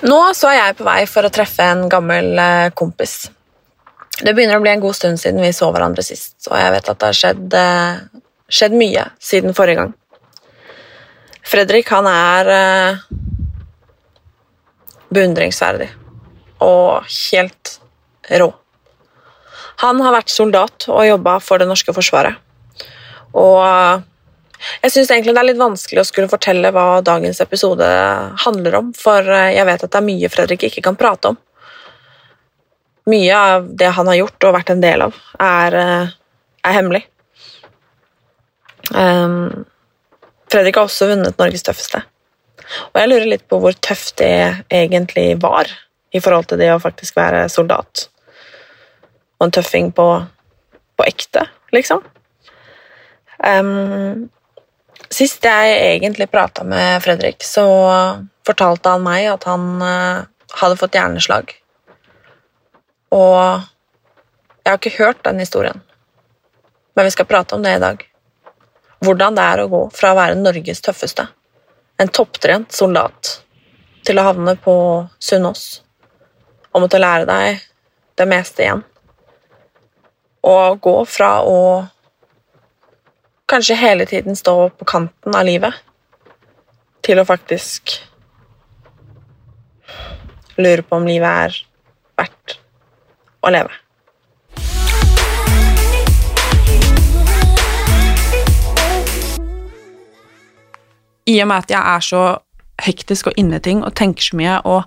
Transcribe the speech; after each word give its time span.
Nå 0.00 0.18
så 0.32 0.48
er 0.48 0.56
jeg 0.56 0.78
på 0.78 0.86
vei 0.86 1.02
for 1.10 1.28
å 1.28 1.32
treffe 1.32 1.64
en 1.68 1.84
gammel 1.92 2.32
eh, 2.40 2.70
kompis. 2.72 3.28
Det 4.20 4.32
begynner 4.32 4.56
å 4.56 4.64
bli 4.64 4.72
en 4.72 4.80
god 4.80 4.96
stund 4.96 5.20
siden 5.20 5.42
vi 5.44 5.52
så 5.52 5.68
hverandre 5.72 6.04
sist, 6.04 6.38
og 6.48 6.56
jeg 6.56 6.72
vet 6.72 6.88
at 6.88 7.00
det 7.00 7.10
har 7.10 7.18
skjedd, 7.18 7.56
eh, 7.56 8.22
skjedd 8.48 8.76
mye 8.80 9.04
siden 9.20 9.56
forrige 9.56 9.82
gang. 9.82 9.92
Fredrik, 11.50 11.92
han 11.92 12.08
er 12.08 12.50
eh, 12.54 13.02
beundringsverdig 15.12 15.90
og 16.64 17.04
helt 17.10 17.76
rå. 18.40 18.50
Han 19.84 20.00
har 20.04 20.16
vært 20.16 20.32
soldat 20.32 20.88
og 20.92 21.08
jobba 21.08 21.38
for 21.44 21.60
det 21.60 21.68
norske 21.68 21.92
forsvaret. 21.96 22.40
Og 23.36 24.08
jeg 24.82 24.92
syns 24.92 25.10
egentlig 25.10 25.34
det 25.34 25.42
er 25.42 25.48
litt 25.50 25.60
vanskelig 25.60 26.02
å 26.02 26.08
skulle 26.08 26.30
fortelle 26.30 26.72
hva 26.74 27.00
dagens 27.04 27.40
episode 27.42 27.86
handler 28.44 28.76
om, 28.80 28.90
for 28.96 29.24
eh, 29.24 29.54
jeg 29.56 29.68
vet 29.68 29.86
at 29.86 29.92
det 29.92 30.00
er 30.00 30.08
mye 30.08 30.32
Fredrik 30.32 30.66
ikke 30.68 30.84
kan 30.84 30.98
prate 31.00 31.32
om. 31.32 31.40
Mye 33.10 33.36
av 33.36 33.68
det 33.80 33.90
han 33.96 34.10
har 34.10 34.20
gjort 34.20 34.46
og 34.46 34.56
vært 34.58 34.72
en 34.74 34.84
del 34.84 35.06
av, 35.06 35.18
er, 35.40 35.78
eh, 35.80 36.14
er 36.68 36.76
hemmelig. 36.76 37.04
Um, 38.90 39.64
Fredrik 40.50 40.76
har 40.76 40.88
også 40.88 41.08
vunnet 41.10 41.38
Norges 41.38 41.64
tøffeste. 41.66 42.02
Og 42.90 43.00
jeg 43.00 43.10
lurer 43.10 43.28
litt 43.32 43.46
på 43.50 43.58
hvor 43.62 43.74
tøft 43.82 44.18
det 44.20 44.64
egentlig 44.70 45.32
var 45.42 45.70
i 46.14 46.20
forhold 46.22 46.50
til 46.50 46.60
det 46.60 46.72
å 46.74 46.82
faktisk 46.82 47.16
være 47.18 47.46
soldat. 47.52 48.08
Og 49.38 49.46
en 49.46 49.54
tøffing 49.54 49.90
på, 49.96 50.06
på 50.98 51.06
ekte, 51.06 51.46
liksom. 51.74 52.02
Um, 53.40 54.28
Sist 55.08 55.44
jeg 55.44 55.78
egentlig 55.96 56.28
prata 56.30 56.64
med 56.66 57.00
Fredrik, 57.02 57.42
så 57.46 57.64
fortalte 58.46 58.92
han 58.92 59.04
meg 59.04 59.26
at 59.30 59.46
han 59.48 59.66
eh, 59.82 60.22
hadde 60.60 60.78
fått 60.80 60.98
hjerneslag. 60.98 61.54
Og 63.14 63.40
jeg 64.60 64.70
har 64.70 64.78
ikke 64.78 64.98
hørt 64.98 65.24
den 65.24 65.40
historien, 65.42 65.80
men 66.94 67.08
vi 67.08 67.14
skal 67.14 67.28
prate 67.30 67.56
om 67.56 67.64
det 67.64 67.74
i 67.78 67.82
dag. 67.82 68.02
Hvordan 69.00 69.38
det 69.38 69.44
er 69.52 69.62
å 69.62 69.70
gå 69.72 69.84
fra 69.96 70.12
å 70.12 70.18
være 70.18 70.38
Norges 70.38 70.82
tøffeste, 70.84 71.24
en 72.00 72.12
topptrent 72.12 72.72
soldat, 72.76 73.38
til 74.04 74.20
å 74.20 74.26
havne 74.28 74.54
på 74.60 74.74
Sunnaas 75.20 75.80
og 76.70 76.84
måtte 76.84 77.00
lære 77.00 77.26
deg 77.28 77.60
det 78.20 78.26
meste 78.30 78.64
igjen. 78.64 78.82
Og 80.46 80.80
gå 80.80 80.94
fra 81.08 81.32
å 81.44 81.58
kanskje 83.50 83.74
hele 83.74 84.06
tiden 84.06 84.36
stå 84.36 84.70
på 84.70 84.84
kanten 84.84 85.34
av 85.34 85.44
livet, 85.46 85.74
til 87.02 87.18
å 87.18 87.26
faktisk 87.26 87.96
lure 90.60 90.84
på 90.86 90.98
om 91.00 91.08
livet 91.08 91.46
er 91.48 91.56
verdt 92.20 92.58
å 93.42 93.50
leve. 93.50 93.72
I 101.30 101.36
og 101.42 101.50
med 101.50 101.62
at 101.62 101.70
jeg 101.70 101.80
er 101.80 102.02
så 102.04 102.22
hektisk 102.80 103.28
og 103.30 103.36
inne 103.38 103.58
i 103.60 103.64
ting 103.64 103.82
og 103.84 103.94
tenker 103.98 104.24
så 104.24 104.38
mye, 104.38 104.56
og 104.66 104.86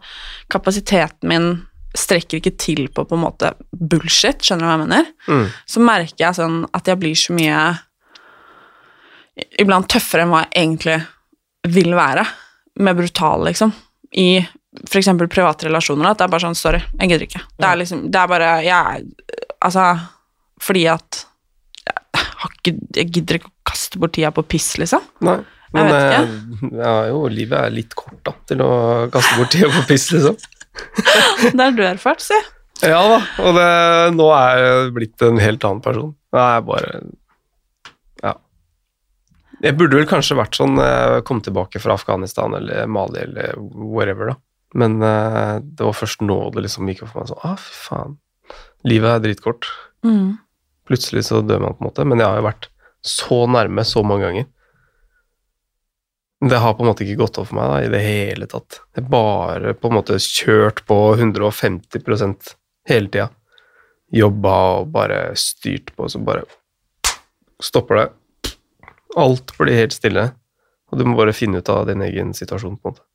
kapasiteten 0.53 1.29
min 1.29 1.49
strekker 1.97 2.39
ikke 2.39 2.55
til 2.57 2.87
på 2.89 3.03
på 3.05 3.17
en 3.17 3.21
måte 3.21 3.51
bullshit, 3.71 4.41
skjønner 4.41 4.63
du 4.63 4.69
hva 4.69 4.75
jeg 4.75 4.83
mener? 4.87 5.09
Mm. 5.27 5.49
Så 5.69 5.83
merker 5.83 6.25
jeg 6.25 6.39
sånn 6.39 6.63
at 6.73 6.89
jeg 6.89 7.01
blir 7.01 7.19
så 7.19 7.35
mye 7.37 7.59
Iblant 9.61 9.87
tøffere 9.89 10.25
enn 10.25 10.33
hva 10.33 10.43
jeg 10.45 10.51
egentlig 10.63 10.97
vil 11.73 11.93
være. 11.97 12.25
med 12.79 12.97
brutal, 12.97 13.43
liksom. 13.47 13.71
I 14.17 14.43
eksempel 14.93 15.27
private 15.29 15.67
relasjoner. 15.67 16.11
At 16.11 16.17
det 16.21 16.25
er 16.25 16.31
bare 16.33 16.45
sånn 16.47 16.57
Sorry, 16.57 16.79
jeg 16.99 17.09
gidder 17.11 17.25
ikke. 17.27 17.41
Det 17.57 17.67
er 17.69 17.77
liksom 17.77 17.99
Det 18.11 18.19
er 18.19 18.27
bare 18.31 18.47
Jeg 18.65 19.03
Altså 19.61 19.83
Fordi 20.61 20.87
at 20.89 21.19
jeg, 21.85 22.23
har 22.39 22.55
ikke, 22.57 22.73
jeg 22.97 23.11
gidder 23.13 23.37
ikke 23.39 23.49
å 23.51 23.53
kaste 23.69 23.99
bort 24.01 24.13
tida 24.15 24.29
på 24.33 24.43
piss, 24.47 24.71
liksom. 24.79 25.01
Nei. 25.25 25.37
Jeg 25.73 25.73
Men 25.73 25.89
vet 25.89 26.03
ikke. 26.05 26.69
ja, 26.83 26.93
jo, 27.09 27.21
livet 27.33 27.57
er 27.59 27.73
litt 27.73 27.95
kort, 27.97 28.19
da, 28.25 28.33
til 28.47 28.61
å 28.63 28.69
kaste 29.13 29.37
bort 29.39 29.51
tida 29.51 29.69
på 29.73 29.81
piss, 29.89 30.05
liksom. 30.13 30.37
Det 31.57 31.59
har 31.59 31.73
du 31.75 31.81
erfart, 31.87 32.21
si. 32.23 32.37
Ja 32.83 33.01
da, 33.09 33.17
og 33.43 33.55
det, 33.57 33.67
nå 34.17 34.27
er 34.35 34.61
jeg 34.61 34.93
blitt 34.95 35.25
en 35.25 35.39
helt 35.41 35.65
annen 35.67 35.81
person. 35.85 36.13
Nå 36.33 36.39
er 36.43 36.55
jeg 36.59 36.65
bare. 36.69 36.93
Jeg 39.63 39.77
burde 39.79 39.95
vel 39.95 40.07
kanskje 40.09 40.35
vært 40.35 40.57
sånn 40.59 40.75
eh, 40.83 41.21
kom 41.27 41.39
tilbake 41.43 41.79
fra 41.79 41.95
Afghanistan 41.95 42.55
eller 42.57 42.89
Mali 42.91 43.21
eller 43.23 43.55
whatever, 43.59 44.33
da. 44.33 44.35
Men 44.75 44.97
eh, 45.05 45.59
det 45.63 45.85
var 45.87 45.95
først 45.95 46.23
nå 46.25 46.37
det 46.55 46.65
liksom 46.65 46.89
gikk 46.89 47.05
opp 47.05 47.13
for 47.13 47.23
meg 47.23 47.31
sånn 47.31 47.45
ah, 47.47 47.59
fy 47.61 47.77
faen. 47.85 48.17
Livet 48.89 49.13
er 49.13 49.21
dritkort. 49.23 49.69
Mm. 50.03 50.33
Plutselig 50.89 51.27
så 51.29 51.39
dør 51.45 51.63
man, 51.63 51.77
på 51.77 51.85
en 51.85 51.89
måte. 51.89 52.05
Men 52.09 52.19
jeg 52.19 52.27
har 52.27 52.41
jo 52.41 52.47
vært 52.49 52.67
så 53.03 53.37
nærme 53.51 53.85
så 53.87 54.03
mange 54.03 54.27
ganger. 54.27 54.49
Det 56.43 56.59
har 56.59 56.73
på 56.75 56.83
en 56.83 56.89
måte 56.89 57.05
ikke 57.05 57.21
gått 57.21 57.39
opp 57.39 57.47
for 57.53 57.55
meg 57.55 57.69
da, 57.71 57.77
i 57.85 57.91
det 57.93 58.01
hele 58.03 58.47
tatt. 58.51 58.81
Jeg 58.97 59.07
bare 59.11 59.71
på 59.79 59.87
en 59.87 59.95
måte 59.95 60.19
kjørt 60.19 60.83
på 60.89 60.97
150% 61.15 62.51
hele 62.91 63.13
tida. 63.13 63.29
Jobba 64.13 64.57
og 64.73 64.91
bare 64.91 65.21
styrt 65.39 65.93
på, 65.95 66.09
så 66.11 66.19
bare 66.19 66.43
stopper 67.63 68.01
det. 68.01 68.09
Alt 69.19 69.53
blir 69.59 69.75
helt 69.77 69.95
stille. 69.95 70.29
Og 70.91 70.99
du 70.99 71.05
må 71.07 71.17
bare 71.17 71.33
finne 71.35 71.61
ut 71.61 71.69
av 71.73 71.87
din 71.89 72.03
egen 72.05 72.33
situasjon, 72.37 72.77
på 72.77 72.89
en 72.91 72.95
måte. 72.95 73.05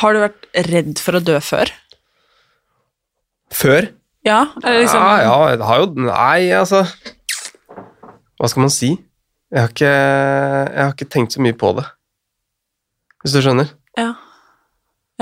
Har 0.00 0.14
du 0.14 0.22
vært 0.24 0.46
redd 0.70 0.98
for 1.02 1.18
å 1.18 1.22
dø 1.22 1.36
før? 1.42 1.70
Før? 3.54 3.92
Ja, 4.26 4.40
eller 4.64 4.80
liksom 4.82 5.02
Ja, 5.04 5.18
ja, 5.22 5.34
jeg 5.52 5.66
har 5.68 5.82
jo 5.82 5.88
Nei, 6.00 6.38
altså 6.56 6.80
Hva 8.40 8.48
skal 8.48 8.64
man 8.64 8.72
si? 8.72 8.94
Jeg 9.52 9.60
har 9.60 9.70
ikke, 9.70 9.90
jeg 9.92 10.80
har 10.80 10.94
ikke 10.96 11.10
tenkt 11.12 11.36
så 11.36 11.42
mye 11.44 11.54
på 11.54 11.68
det. 11.76 11.84
Hvis 13.22 13.36
du 13.36 13.38
skjønner? 13.44 13.68
Ja, 13.94 14.08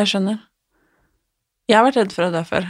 jeg 0.01 0.09
skjønner. 0.09 0.39
Jeg 1.69 1.77
har 1.77 1.85
vært 1.85 1.99
redd 2.01 2.15
for 2.17 2.25
å 2.25 2.33
dø 2.33 2.41
før. 2.49 2.65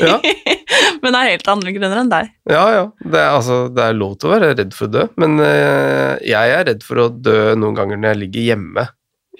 Ja, 0.00 0.18
Men 1.02 1.14
det 1.14 1.20
er 1.20 1.30
helt 1.34 1.48
andre 1.52 1.72
grunner 1.76 2.00
enn 2.00 2.10
deg. 2.12 2.30
ja. 2.50 2.64
ja. 2.72 2.84
Det, 3.04 3.18
er, 3.20 3.30
altså, 3.30 3.58
det 3.72 3.84
er 3.84 3.96
lov 3.98 4.16
til 4.18 4.30
å 4.30 4.34
være 4.34 4.52
redd 4.54 4.74
for 4.74 4.88
å 4.88 4.92
dø, 4.94 5.06
men 5.20 5.36
uh, 5.42 6.14
jeg 6.24 6.54
er 6.56 6.66
redd 6.70 6.84
for 6.86 7.02
å 7.04 7.08
dø 7.12 7.54
noen 7.60 7.76
ganger 7.76 8.00
når 8.00 8.14
jeg 8.14 8.20
ligger 8.24 8.48
hjemme 8.50 8.86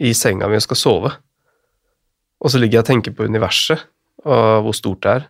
i 0.04 0.12
senga 0.16 0.50
mi 0.50 0.58
og 0.60 0.64
skal 0.66 0.80
sove. 0.80 1.12
Og 2.44 2.52
så 2.52 2.60
ligger 2.60 2.80
jeg 2.80 2.84
og 2.84 2.90
tenker 2.90 3.16
på 3.16 3.28
universet 3.30 3.86
og 4.24 4.66
hvor 4.66 4.76
stort 4.76 5.02
det 5.04 5.14
er, 5.18 5.26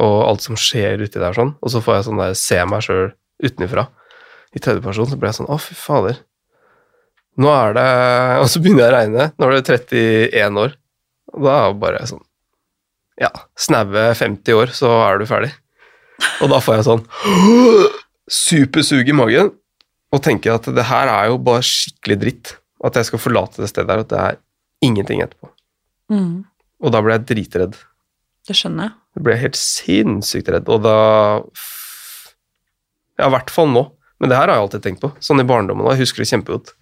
og 0.00 0.16
alt 0.24 0.44
som 0.44 0.58
skjer 0.58 1.02
uti 1.02 1.20
der 1.20 1.36
sånn, 1.36 1.54
og 1.60 1.72
så 1.72 1.82
får 1.84 1.98
jeg 1.98 2.06
sånn 2.08 2.20
der, 2.22 2.36
se 2.38 2.60
meg 2.68 2.84
sjøl 2.86 3.10
utenfra 3.42 3.86
i 4.56 4.62
tredjeperson, 4.62 5.08
så 5.10 5.18
blir 5.18 5.30
jeg 5.30 5.40
sånn 5.40 5.50
Å, 5.52 5.58
fy 5.60 5.76
fader. 5.78 6.22
Nå 7.40 7.50
er 7.52 7.76
det 7.76 7.86
Og 8.42 8.48
så 8.50 8.62
begynner 8.62 8.84
jeg 8.86 8.90
å 8.90 8.96
regne. 8.96 9.28
Nå 9.38 9.46
er 9.46 9.56
det 9.56 9.78
31 9.78 10.58
år. 10.64 10.74
Og 11.30 11.46
da 11.46 11.54
er 11.54 11.68
det 11.70 11.82
bare 11.84 12.02
sånn 12.10 12.24
Ja, 13.20 13.30
snaue 13.60 14.10
50 14.16 14.56
år, 14.56 14.72
så 14.72 14.88
er 15.04 15.20
du 15.20 15.26
ferdig. 15.28 15.50
Og 16.40 16.48
da 16.52 16.60
får 16.64 16.78
jeg 16.78 16.86
sånn 16.88 17.02
supersug 18.30 19.08
i 19.10 19.16
magen 19.16 19.50
og 20.10 20.22
tenker 20.24 20.56
at 20.56 20.66
det 20.74 20.84
her 20.88 21.10
er 21.10 21.30
jo 21.30 21.38
bare 21.44 21.64
skikkelig 21.66 22.16
dritt. 22.22 22.54
At 22.84 22.96
jeg 22.96 23.10
skal 23.10 23.20
forlate 23.20 23.60
det 23.60 23.68
stedet 23.70 23.92
her, 23.92 24.00
og 24.00 24.06
at 24.08 24.12
det 24.14 24.20
er 24.24 24.38
ingenting 24.86 25.20
etterpå. 25.22 25.50
Mm. 26.10 26.32
Og 26.80 26.94
da 26.94 27.02
ble 27.04 27.18
jeg 27.18 27.26
dritredd. 27.28 27.76
Det 28.48 28.56
skjønner 28.56 28.88
jeg. 28.88 28.96
Da 29.14 29.22
ble 29.26 29.34
jeg 29.36 29.44
helt 29.44 29.60
sinnssykt 29.60 30.48
redd, 30.54 30.70
og 30.72 30.80
da 30.86 30.96
Ja, 33.20 33.26
i 33.28 33.32
hvert 33.34 33.52
fall 33.52 33.68
nå. 33.68 33.84
Men 34.20 34.32
det 34.32 34.36
her 34.38 34.48
har 34.48 34.56
jeg 34.56 34.64
alltid 34.64 34.84
tenkt 34.84 35.02
på. 35.04 35.10
Sånn 35.20 35.42
i 35.42 35.48
barndommen, 35.48 35.84
Da. 35.84 35.92
jeg 35.92 36.06
husker 36.06 36.22
det 36.24 36.30
kjempegodt. 36.30 36.72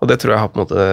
Og 0.00 0.08
det 0.10 0.20
tror 0.22 0.34
jeg 0.34 0.42
har 0.42 0.48
på 0.50 0.58
en 0.58 0.64
måte 0.64 0.86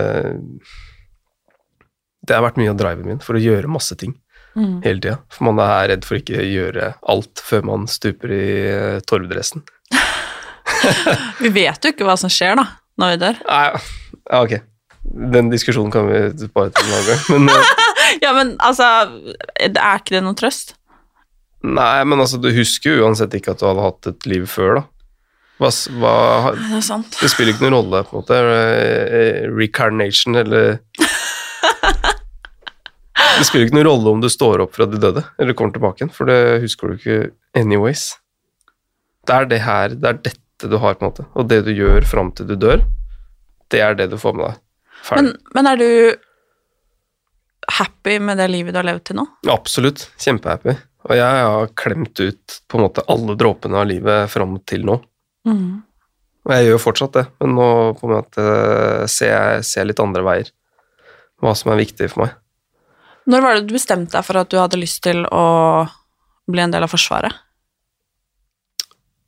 Det 2.25 2.35
har 2.35 2.43
vært 2.45 2.57
mye 2.57 2.69
av 2.73 2.77
driven 2.77 3.05
min 3.05 3.19
for 3.21 3.37
å 3.37 3.41
gjøre 3.41 3.69
masse 3.69 3.95
ting 3.97 4.13
Mm. 4.55 4.81
hele 4.83 4.99
tida. 4.99 5.17
For 5.31 5.47
man 5.47 5.61
er 5.63 5.87
redd 5.93 6.03
for 6.07 6.17
ikke 6.19 6.41
å 6.41 6.47
gjøre 6.47 6.89
alt 7.13 7.39
før 7.47 7.61
man 7.69 7.85
stuper 7.87 8.33
i 8.35 8.41
eh, 8.67 8.97
torvdressen. 9.07 9.63
Vi 11.43 11.49
vet 11.55 11.83
jo 11.85 11.91
ikke 11.93 12.07
hva 12.07 12.17
som 12.19 12.31
skjer, 12.31 12.57
da, 12.59 12.65
når 12.99 13.13
vi 13.13 13.17
dør. 13.21 13.39
Nei, 13.47 13.63
ja, 14.31 14.41
ok. 14.41 14.53
Den 15.31 15.49
diskusjonen 15.51 15.91
kan 15.93 16.05
vi 16.07 16.47
bare 16.53 16.69
ta 16.75 16.83
en 16.83 16.91
annen 16.93 17.07
gang. 17.09 17.23
Men 17.47 17.49
eh, 17.55 17.71
Ja, 18.25 18.33
men 18.35 18.53
altså, 18.59 18.85
er 19.57 19.71
ikke 20.01 20.17
det 20.17 20.23
noen 20.25 20.37
trøst? 20.39 20.75
nei, 21.61 22.01
men 22.09 22.17
altså, 22.19 22.39
du 22.41 22.47
husker 22.55 22.95
jo 22.95 23.03
uansett 23.05 23.35
ikke 23.37 23.53
at 23.53 23.59
du 23.61 23.67
hadde 23.67 23.83
hatt 23.85 24.07
et 24.09 24.25
liv 24.25 24.47
før, 24.49 24.79
da. 24.79 24.83
Hva, 25.61 25.69
hva, 26.01 26.13
Det 26.57 26.79
sant. 26.83 27.19
det 27.21 27.29
spiller 27.29 27.53
ikke 27.53 27.67
noen 27.67 27.75
rolle, 27.77 27.99
på 28.09 28.15
en 28.17 28.23
måte. 28.23 28.39
Eh, 28.41 29.43
Recarnation 29.53 30.39
eller 30.41 30.79
Det 33.37 33.45
spiller 33.47 33.67
ikke 33.67 33.77
noen 33.77 33.87
rolle 33.87 34.15
om 34.15 34.23
du 34.23 34.29
står 34.31 34.63
opp 34.65 34.75
fra 34.75 34.87
de 34.89 34.99
døde 35.01 35.23
eller 35.41 35.55
kommer 35.57 35.75
tilbake 35.75 36.01
igjen, 36.01 36.13
for 36.13 36.29
det 36.29 36.61
husker 36.63 36.91
du 36.91 36.97
ikke 36.97 37.19
anyways. 37.57 38.07
Det 39.27 39.37
er 39.37 39.47
det 39.51 39.61
her, 39.65 39.95
det 39.95 40.09
er 40.09 40.19
dette 40.29 40.69
du 40.69 40.77
har, 40.81 40.97
på 40.97 41.05
en 41.05 41.11
måte. 41.11 41.25
Og 41.37 41.47
det 41.49 41.61
du 41.65 41.71
gjør 41.73 42.05
fram 42.09 42.31
til 42.37 42.49
du 42.49 42.55
dør, 42.59 42.83
det 43.71 43.81
er 43.81 43.97
det 43.97 44.11
du 44.11 44.17
får 44.21 44.35
med 44.37 44.45
deg. 44.47 44.61
Men, 44.61 45.01
Ferdig. 45.07 45.33
men 45.55 45.69
er 45.71 45.81
du 45.81 45.89
happy 47.79 48.17
med 48.21 48.41
det 48.41 48.49
livet 48.51 48.73
du 48.73 48.81
har 48.81 48.87
levd 48.87 49.05
til 49.09 49.21
nå? 49.21 49.25
Absolutt. 49.53 50.07
Kjempehappy. 50.21 50.75
Og 51.09 51.15
jeg 51.17 51.45
har 51.47 51.71
klemt 51.77 52.19
ut 52.21 52.57
på 52.69 52.77
en 52.77 52.85
måte 52.85 53.05
alle 53.09 53.37
dråpene 53.39 53.79
av 53.81 53.87
livet 53.89 54.29
fram 54.29 54.59
til 54.69 54.85
nå. 54.85 54.99
Mm. 55.49 55.81
Og 56.45 56.53
jeg 56.55 56.67
gjør 56.67 56.81
fortsatt 56.81 57.17
det, 57.17 57.25
men 57.41 57.55
nå 57.57 57.69
på 57.97 58.07
en 58.07 58.15
måte 58.17 58.45
ser 59.11 59.33
jeg, 59.33 59.65
ser 59.65 59.89
litt 59.89 60.01
andre 60.01 60.25
veier. 60.25 60.53
Hva 61.41 61.53
som 61.57 61.73
er 61.73 61.81
viktig 61.81 62.09
for 62.11 62.25
meg. 62.25 62.37
Når 63.29 63.43
var 63.43 63.57
det 63.57 63.69
du 63.69 63.75
bestemte 63.75 64.15
deg 64.15 64.25
for 64.25 64.39
at 64.41 64.49
du 64.49 64.57
hadde 64.57 64.79
lyst 64.81 65.03
til 65.05 65.23
å 65.29 65.45
bli 66.49 66.63
en 66.63 66.73
del 66.73 66.85
av 66.85 66.91
Forsvaret? 66.91 67.35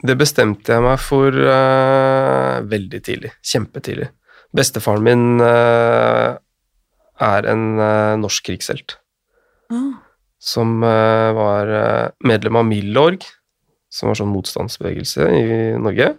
Det 0.03 0.15
bestemte 0.19 0.73
jeg 0.73 0.83
meg 0.83 0.99
for 0.99 1.31
uh, 1.31 2.59
veldig 2.67 2.99
tidlig. 3.05 3.31
Kjempetidlig. 3.45 4.09
Bestefaren 4.53 5.05
min 5.05 5.27
uh, 5.39 6.35
er 7.23 7.47
en 7.49 7.63
uh, 7.79 8.15
norsk 8.19 8.49
krigshelt. 8.49 8.97
Ah. 9.71 9.93
Som 10.43 10.81
var 10.83 11.69
medlem 12.27 12.57
av 12.59 12.65
Milorg, 12.67 13.21
som 13.87 14.09
var 14.09 14.17
sånn 14.19 14.33
motstandsbevegelse 14.33 15.27
i 15.37 15.45
Norge. 15.79 16.09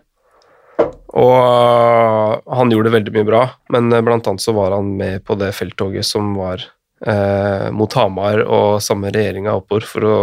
Og 1.13 2.49
han 2.57 2.73
gjorde 2.73 2.95
veldig 2.95 3.13
mye 3.19 3.27
bra, 3.29 3.43
men 3.77 3.93
blant 3.93 4.31
annet 4.31 4.41
så 4.41 4.55
var 4.57 4.73
han 4.79 4.95
med 4.97 5.27
på 5.29 5.37
det 5.37 5.51
felttoget 5.53 6.09
som 6.09 6.33
var 6.39 6.65
eh, 7.07 7.71
mot 7.75 7.93
Hamar 7.99 8.43
og 8.45 8.83
samme 8.85 9.13
regjeringa 9.15 9.57
oppover 9.59 9.89
for 9.89 10.09
å 10.09 10.19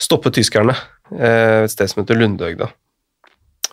stoppe 0.00 0.32
tyskerne 0.34 0.74
eh, 1.14 1.64
et 1.64 1.72
sted 1.72 1.90
som 1.90 2.02
heter 2.02 2.18
Lundøg. 2.18 2.64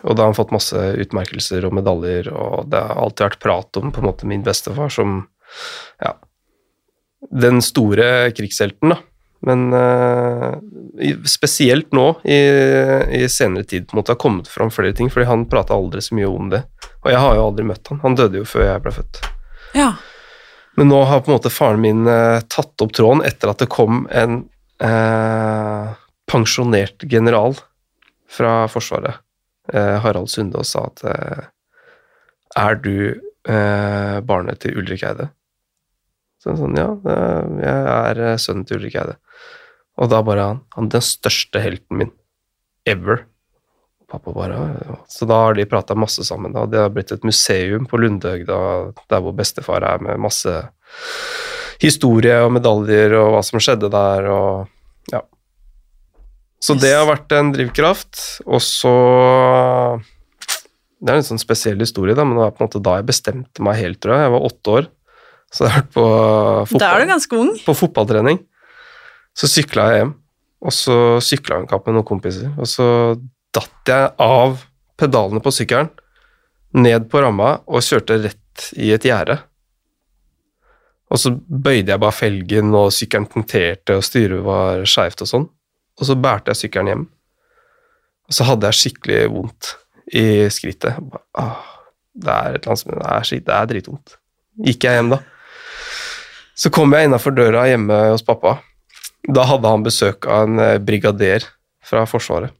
Og 0.01 0.15
da 0.15 0.23
har 0.23 0.31
han 0.31 0.37
fått 0.37 0.53
masse 0.55 0.77
utmerkelser 1.03 1.67
og 1.67 1.75
medaljer, 1.77 2.31
og 2.33 2.71
det 2.71 2.81
har 2.81 2.97
alltid 3.03 3.27
vært 3.29 3.43
prat 3.43 3.81
om 3.81 3.93
på 3.93 4.01
en 4.01 4.09
måte 4.09 4.29
min 4.29 4.45
bestefar 4.45 4.89
som 4.93 5.23
ja, 6.01 6.15
den 7.29 7.61
store 7.65 8.31
krigshelten, 8.35 8.95
da. 8.95 9.01
Men 9.41 9.73
eh, 9.73 11.15
spesielt 11.25 11.93
nå, 11.97 12.07
i, 12.29 12.37
i 13.17 13.29
senere 13.29 13.65
tid, 13.65 13.87
på 13.89 13.95
en 13.95 14.01
måte 14.01 14.13
har 14.13 14.21
kommet 14.21 14.49
fram 14.49 14.69
flere 14.73 14.93
ting, 14.97 15.09
fordi 15.09 15.25
han 15.29 15.47
prata 15.49 15.73
aldri 15.73 16.01
så 16.05 16.17
mye 16.17 16.29
om 16.29 16.51
det. 16.53 16.61
Og 17.01 17.09
jeg 17.09 17.21
har 17.23 17.37
jo 17.37 17.45
aldri 17.47 17.65
møtt 17.65 17.89
han. 17.89 18.01
Han 18.03 18.17
døde 18.19 18.37
jo 18.41 18.45
før 18.45 18.67
jeg 18.67 18.83
ble 18.85 18.93
født. 18.99 19.21
Ja. 19.77 19.89
Men 20.81 20.89
nå 20.89 21.03
har 21.05 21.19
på 21.21 21.29
en 21.29 21.35
måte 21.35 21.49
faren 21.53 21.81
min 21.83 22.07
eh, 22.09 22.39
tatt 22.49 22.81
opp 22.81 22.95
tråden 22.97 23.19
etter 23.21 23.51
at 23.51 23.59
det 23.61 23.67
kom 23.69 24.07
en 24.09 24.39
eh, 24.81 25.91
pensjonert 26.25 27.05
general 27.05 27.53
fra 28.25 28.63
Forsvaret, 28.65 29.19
eh, 29.69 29.99
Harald 30.01 30.31
Sunde, 30.33 30.57
og 30.57 30.65
sa 30.65 30.87
at 30.87 31.03
eh, 31.05 31.43
Er 32.63 32.79
du 32.81 32.95
eh, 33.13 34.17
barnet 34.25 34.63
til 34.65 34.81
Ulrik 34.81 35.05
Eide? 35.05 35.29
Så 36.41 36.57
sånn, 36.57 36.73
ja, 36.73 36.89
jeg 37.61 37.85
er 37.93 38.23
eh, 38.31 38.39
sønnen 38.41 38.65
til 38.65 38.81
Ulrik 38.81 38.97
Eide. 39.03 39.19
Og 40.01 40.09
da 40.09 40.23
bare 40.25 40.47
han, 40.49 40.63
han 40.73 40.89
den 40.89 41.05
største 41.05 41.61
helten 41.61 42.01
min 42.01 42.15
ever. 42.89 43.27
Pappa 44.11 44.33
bare, 44.35 44.59
ja. 44.83 44.95
Så 45.07 45.25
da 45.29 45.37
har 45.45 45.55
de 45.55 45.65
prata 45.69 45.95
masse 45.95 46.25
sammen. 46.27 46.51
da. 46.51 46.65
Det 46.67 46.79
har 46.81 46.91
blitt 46.91 47.13
et 47.15 47.23
museum 47.23 47.85
på 47.87 47.99
Lundøg, 48.01 48.43
der 48.45 49.21
hvor 49.23 49.35
bestefar 49.35 49.85
er, 49.87 50.03
med 50.03 50.19
masse 50.19 50.51
historie 51.81 52.35
og 52.43 52.51
medaljer 52.57 53.15
og 53.17 53.31
hva 53.35 53.41
som 53.45 53.61
skjedde 53.63 53.89
der, 53.93 54.27
og 54.29 55.13
ja. 55.13 55.23
Så 56.61 56.75
det 56.77 56.91
har 56.93 57.07
vært 57.09 57.31
en 57.33 57.53
drivkraft. 57.55 58.19
Og 58.45 58.61
så 58.61 58.93
Det 61.01 61.09
er 61.09 61.17
en 61.17 61.25
sånn 61.25 61.41
spesiell 61.41 61.79
historie, 61.81 62.13
da, 62.13 62.21
men 62.27 62.37
det 62.37 62.43
var 62.43 62.51
på 62.53 62.61
en 62.61 62.67
måte 62.67 62.83
da 62.85 62.99
jeg 62.99 63.07
bestemte 63.09 63.63
meg 63.65 63.79
helt, 63.79 63.97
tror 64.03 64.13
jeg. 64.13 64.27
Jeg 64.27 64.33
var 64.35 64.49
åtte 64.51 64.75
år, 64.75 64.89
så 65.49 65.63
jeg 65.65 65.71
har 65.71 65.79
vært 65.79 65.93
på 65.95 66.07
fotball 66.75 67.01
du 67.01 67.13
ganske 67.15 67.39
ung. 67.41 67.53
på 67.65 67.77
fotballtrening. 67.79 68.41
Så 69.33 69.49
sykla 69.49 69.87
jeg 69.89 70.03
hjem, 70.03 70.11
og 70.61 70.75
så 70.75 70.97
sykla 71.23 71.55
jeg 71.57 71.63
en 71.63 71.71
kapp 71.71 71.87
med 71.87 71.97
noen 71.97 72.05
kompiser. 72.11 72.51
Og 72.59 72.69
så 72.69 72.85
datt 73.55 73.91
jeg 73.91 74.11
av 74.21 74.61
pedalene 74.99 75.41
på 75.43 75.53
sykkelen, 75.53 75.89
ned 76.77 77.07
på 77.11 77.21
ramma 77.23 77.57
og 77.67 77.83
kjørte 77.83 78.19
rett 78.23 78.67
i 78.79 78.91
et 78.95 79.05
gjerde. 79.07 79.39
Og 81.11 81.19
så 81.19 81.33
bøyde 81.35 81.91
jeg 81.91 81.99
bare 81.99 82.15
felgen, 82.15 82.71
og 82.77 82.93
sykkelen 82.95 83.27
punkterte, 83.31 83.97
og 83.97 84.05
styret 84.07 84.45
var 84.45 84.85
skeivt 84.87 85.25
og 85.25 85.31
sånn. 85.31 85.49
Og 85.99 86.07
så 86.07 86.15
bærte 86.15 86.53
jeg 86.53 86.61
sykkelen 86.63 86.91
hjem. 86.91 87.03
Og 88.31 88.37
så 88.37 88.47
hadde 88.47 88.69
jeg 88.69 88.79
skikkelig 88.79 89.19
vondt 89.33 89.73
i 90.15 90.25
skrittet. 90.53 91.01
Bare, 91.11 91.25
ah, 91.35 91.67
det 92.15 92.31
er 92.31 92.55
et 92.55 92.61
eller 92.61 92.71
annet 92.71 92.83
som 92.83 92.93
det 92.93 93.09
er, 93.09 93.43
det 93.49 93.57
er 93.57 93.69
dritvondt. 93.73 94.15
Gikk 94.67 94.87
jeg 94.87 94.99
hjem, 94.99 95.11
da. 95.17 95.19
Så 96.61 96.71
kom 96.71 96.95
jeg 96.95 97.09
innafor 97.09 97.35
døra 97.35 97.65
hjemme 97.67 97.97
hos 98.13 98.23
pappa. 98.23 98.59
Da 99.27 99.43
hadde 99.49 99.69
han 99.71 99.83
besøk 99.85 100.27
av 100.29 100.47
en 100.47 100.63
eh, 100.63 100.79
brigader 100.81 101.43
fra 101.85 102.05
Forsvaret. 102.09 102.55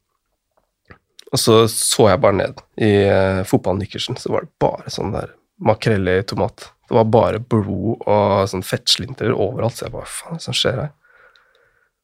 Og 1.32 1.40
så 1.40 1.62
så 1.72 2.10
jeg 2.12 2.22
bare 2.24 2.38
ned 2.38 2.64
i 2.84 2.92
uh, 3.08 3.44
fotballnikkersen, 3.48 4.20
så 4.20 4.34
var 4.34 4.46
det 4.46 4.54
bare 4.62 4.92
sånn 4.92 5.14
der 5.16 5.32
makrell 5.64 6.10
i 6.12 6.22
tomat. 6.28 6.72
Det 6.90 6.98
var 6.98 7.08
bare 7.08 7.40
blod 7.40 8.02
og 8.04 8.50
sånn 8.52 8.66
fettslinter 8.68 9.32
overalt, 9.32 9.78
så 9.78 9.88
jeg 9.88 9.96
bare 9.96 10.10
faen, 10.12 10.36
hva 10.36 10.44
som 10.44 10.58
skjer 10.58 10.82
her? 10.82 10.90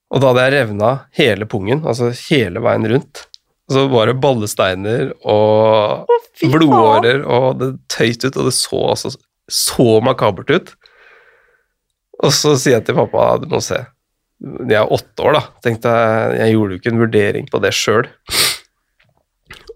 Og 0.07 0.21
da 0.23 0.29
hadde 0.31 0.45
jeg 0.45 0.53
revna 0.53 0.91
hele 1.19 1.47
pungen, 1.49 1.83
altså 1.83 2.13
hele 2.29 2.61
veien 2.63 2.87
rundt. 2.87 3.25
Og 3.67 3.75
så 3.75 3.83
var 3.91 4.07
det 4.07 4.19
ballesteiner 4.23 5.09
og 5.27 6.07
fy 6.39 6.47
blodårer, 6.53 7.25
og 7.27 7.59
det 7.59 7.73
tøyt 7.91 8.23
ut, 8.23 8.37
og 8.37 8.47
det 8.47 8.55
så 8.55 8.79
altså 8.93 9.11
så 9.51 9.89
makabert 10.03 10.53
ut. 10.53 10.71
Og 12.23 12.31
så 12.33 12.55
sier 12.55 12.77
jeg 12.77 12.87
til 12.87 12.97
pappa, 12.97 13.33
du 13.41 13.49
må 13.51 13.59
se, 13.63 13.81
jeg 14.39 14.79
er 14.79 14.93
åtte 14.93 15.25
år 15.25 15.35
da, 15.35 15.43
tenkte 15.65 15.91
jeg, 15.91 16.37
jeg 16.39 16.55
gjorde 16.55 16.73
jo 16.73 16.79
ikke 16.79 16.93
en 16.93 17.03
vurdering 17.03 17.51
på 17.51 17.61
det 17.63 17.73
sjøl. 17.75 18.07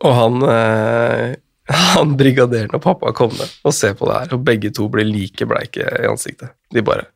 Og 0.02 0.14
han, 0.18 0.44
eh, 0.50 1.36
han 1.96 2.14
brigaderen 2.20 2.76
og 2.78 2.84
pappa 2.84 3.14
kom 3.16 3.34
ned 3.38 3.58
og 3.66 3.76
ser 3.76 3.98
på 3.98 4.10
det 4.10 4.20
her, 4.20 4.36
og 4.36 4.46
begge 4.48 4.74
to 4.76 4.88
blir 4.92 5.08
like 5.08 5.48
bleike 5.48 5.86
i 5.86 6.08
ansiktet. 6.10 6.56
De 6.74 6.86
bare 6.86 7.10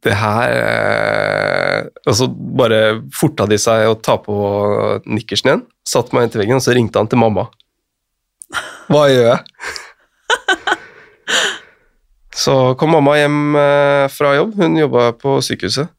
Det 0.00 0.14
her 0.16 0.52
eh, 0.56 1.88
Og 2.08 2.14
så 2.16 2.26
bare 2.28 3.02
forta 3.12 3.44
de 3.46 3.58
seg 3.60 3.84
å 3.88 3.98
ta 4.00 4.16
på 4.16 4.36
nikkersen 5.04 5.50
igjen, 5.50 5.64
satte 5.84 6.16
meg 6.16 6.28
inntil 6.28 6.44
veggen, 6.44 6.56
og 6.56 6.64
så 6.64 6.76
ringte 6.76 6.98
han 6.98 7.10
til 7.10 7.20
mamma. 7.20 7.50
Hva 8.90 9.04
gjør 9.10 9.26
jeg? 9.28 9.40
Så 12.40 12.74
kom 12.78 12.94
mamma 12.94 13.18
hjem 13.18 13.56
eh, 13.58 14.06
fra 14.08 14.30
jobb, 14.38 14.54
hun 14.56 14.78
jobba 14.78 15.10
på 15.18 15.34
sykehuset. 15.44 15.90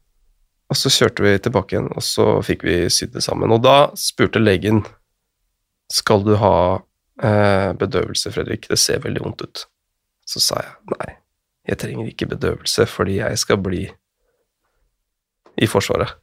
Og 0.72 0.78
så 0.80 0.90
kjørte 0.90 1.22
vi 1.22 1.36
tilbake 1.44 1.76
igjen, 1.76 1.90
og 1.92 2.02
så 2.02 2.24
fikk 2.42 2.64
vi 2.64 2.76
sydd 2.90 3.12
det 3.14 3.22
sammen. 3.22 3.52
Og 3.52 3.60
da 3.62 3.92
spurte 3.98 4.40
legen 4.40 4.80
skal 5.92 6.24
du 6.24 6.34
ha 6.40 6.56
eh, 7.22 7.72
bedøvelse, 7.76 8.32
Fredrik, 8.32 8.68
det 8.70 8.80
ser 8.80 9.02
veldig 9.04 9.24
vondt 9.24 9.44
ut. 9.44 9.64
Så 10.24 10.40
sa 10.40 10.60
jeg 10.62 10.94
nei, 10.94 11.16
jeg 11.68 11.80
trenger 11.82 12.08
ikke 12.08 12.30
bedøvelse 12.32 12.86
fordi 12.88 13.18
jeg 13.20 13.40
skal 13.42 13.60
bli 13.60 13.82
i 15.60 15.68
Forsvaret. 15.68 16.14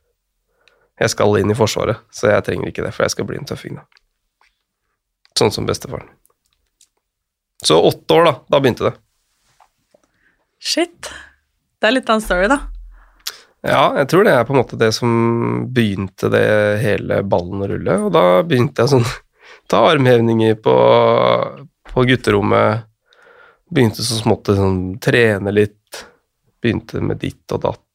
Jeg 1.00 1.14
skal 1.14 1.38
inn 1.40 1.54
i 1.54 1.58
Forsvaret, 1.58 2.02
så 2.12 2.34
jeg 2.34 2.46
trenger 2.48 2.72
ikke 2.72 2.84
det, 2.84 2.96
for 2.96 3.06
jeg 3.06 3.14
skal 3.14 3.30
bli 3.30 3.38
en 3.40 3.48
tøffing, 3.48 3.78
da. 3.78 3.86
Sånn 5.38 5.54
som 5.56 5.70
bestefaren. 5.70 6.10
Så 7.64 7.78
åtte 7.78 8.18
år, 8.18 8.26
da. 8.26 8.34
Da 8.52 8.60
begynte 8.60 8.90
det. 8.90 8.94
Shit. 10.60 11.12
Det 11.80 11.88
er 11.88 11.96
litt 11.96 12.10
av 12.12 12.20
en 12.20 12.26
story, 12.26 12.50
da. 12.52 12.60
Ja, 13.64 13.84
jeg 14.00 14.10
tror 14.12 14.26
det 14.26 14.34
er 14.34 14.46
på 14.48 14.56
en 14.56 14.60
måte 14.62 14.80
det 14.80 14.92
som 14.96 15.10
begynte 15.76 16.32
det 16.32 16.44
hele 16.84 17.22
ballen 17.28 17.64
å 17.64 17.68
rulle, 17.70 17.98
og 18.08 18.14
da 18.16 18.24
begynte 18.48 18.84
jeg 18.84 18.96
sånn 18.98 19.08
Ta 19.70 19.84
armhevninger 19.92 20.56
på, 20.64 20.76
på 21.92 22.06
gutterommet. 22.10 22.88
Begynte 23.70 24.06
så 24.06 24.18
smått 24.18 24.50
å 24.50 24.58
sånn, 24.58 24.82
trene 25.04 25.54
litt. 25.54 26.04
Begynte 26.62 27.04
med 27.06 27.22
ditt 27.22 27.54
og 27.54 27.64
datt. 27.68 27.86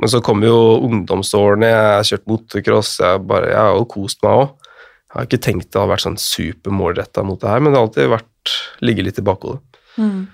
Men 0.00 0.10
så 0.10 0.20
kom 0.24 0.42
jo 0.44 0.56
ungdomsårene, 0.84 1.70
jeg 1.70 1.90
har 1.94 2.08
kjørt 2.08 2.26
motocross, 2.28 2.96
jeg, 3.00 3.20
bare, 3.30 3.52
jeg 3.54 3.60
har 3.62 3.78
jo 3.78 3.86
kost 3.88 4.24
meg 4.26 4.40
òg. 4.42 4.72
Jeg 5.14 5.14
har 5.14 5.28
ikke 5.28 5.44
tenkt 5.46 5.68
det 5.70 5.78
har 5.78 5.92
vært 5.92 6.04
sånn 6.04 6.18
supermålretta 6.18 7.22
mot 7.24 7.38
det 7.40 7.52
her, 7.52 7.62
men 7.62 7.70
det 7.70 7.78
har 7.78 7.86
alltid 7.86 8.10
vært 8.10 8.54
ligget 8.82 9.06
litt 9.06 9.20
i 9.22 9.24
bakhodet. 9.24 9.78
Mm. 9.94 10.24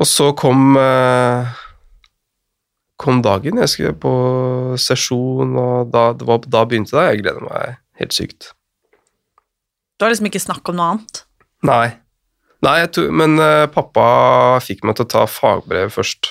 Og 0.00 0.08
så 0.08 0.30
kom 0.38 0.78
eh, 0.78 1.50
kom 3.00 3.20
dagen. 3.24 3.60
Jeg 3.64 3.72
skulle 3.72 3.96
på 3.98 4.14
sesjon, 4.80 5.56
og 5.58 5.92
da, 5.92 6.10
det 6.16 6.28
var, 6.28 6.44
da 6.44 6.64
begynte 6.68 6.96
det. 6.96 7.06
Jeg 7.08 7.22
gleder 7.24 7.46
meg 7.46 7.78
helt 8.00 8.16
sykt. 8.16 8.52
Du 10.00 10.06
har 10.06 10.14
liksom 10.14 10.30
ikke 10.30 10.40
snakk 10.40 10.64
om 10.72 10.78
noe 10.78 10.92
annet? 10.94 11.18
Nei. 11.68 11.90
Nei, 12.64 12.76
jeg 12.80 12.88
to, 12.96 13.02
men 13.12 13.36
uh, 13.36 13.66
pappa 13.68 14.04
fikk 14.64 14.80
meg 14.88 14.96
til 14.96 15.04
å 15.04 15.10
ta 15.12 15.24
fagbrev 15.28 15.92
først. 15.92 16.30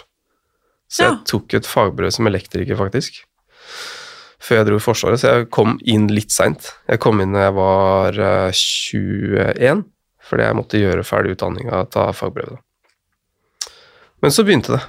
Så 0.90 1.04
jeg 1.06 1.18
tok 1.30 1.54
et 1.54 1.68
fagbrev 1.70 2.10
som 2.16 2.26
elektriker, 2.26 2.74
faktisk. 2.80 3.20
Før 4.42 4.58
jeg 4.58 4.68
dro 4.72 4.80
i 4.80 4.82
Forsvaret, 4.82 5.22
så 5.22 5.34
jeg 5.36 5.50
kom 5.54 5.76
inn 5.86 6.08
litt 6.10 6.34
seint. 6.34 6.72
Jeg 6.90 7.02
kom 7.04 7.22
inn 7.22 7.36
da 7.36 7.44
jeg 7.44 7.56
var 7.60 8.18
uh, 8.18 8.50
21, 8.58 9.84
fordi 10.32 10.48
jeg 10.48 10.58
måtte 10.58 10.82
gjøre 10.82 11.06
ferdig 11.06 11.36
utdanninga 11.36 11.84
og 11.84 11.92
ta 11.94 12.08
fagbrevet. 12.18 12.58
da. 12.58 13.70
Men 14.26 14.34
så 14.34 14.48
begynte 14.48 14.74
det, 14.80 14.82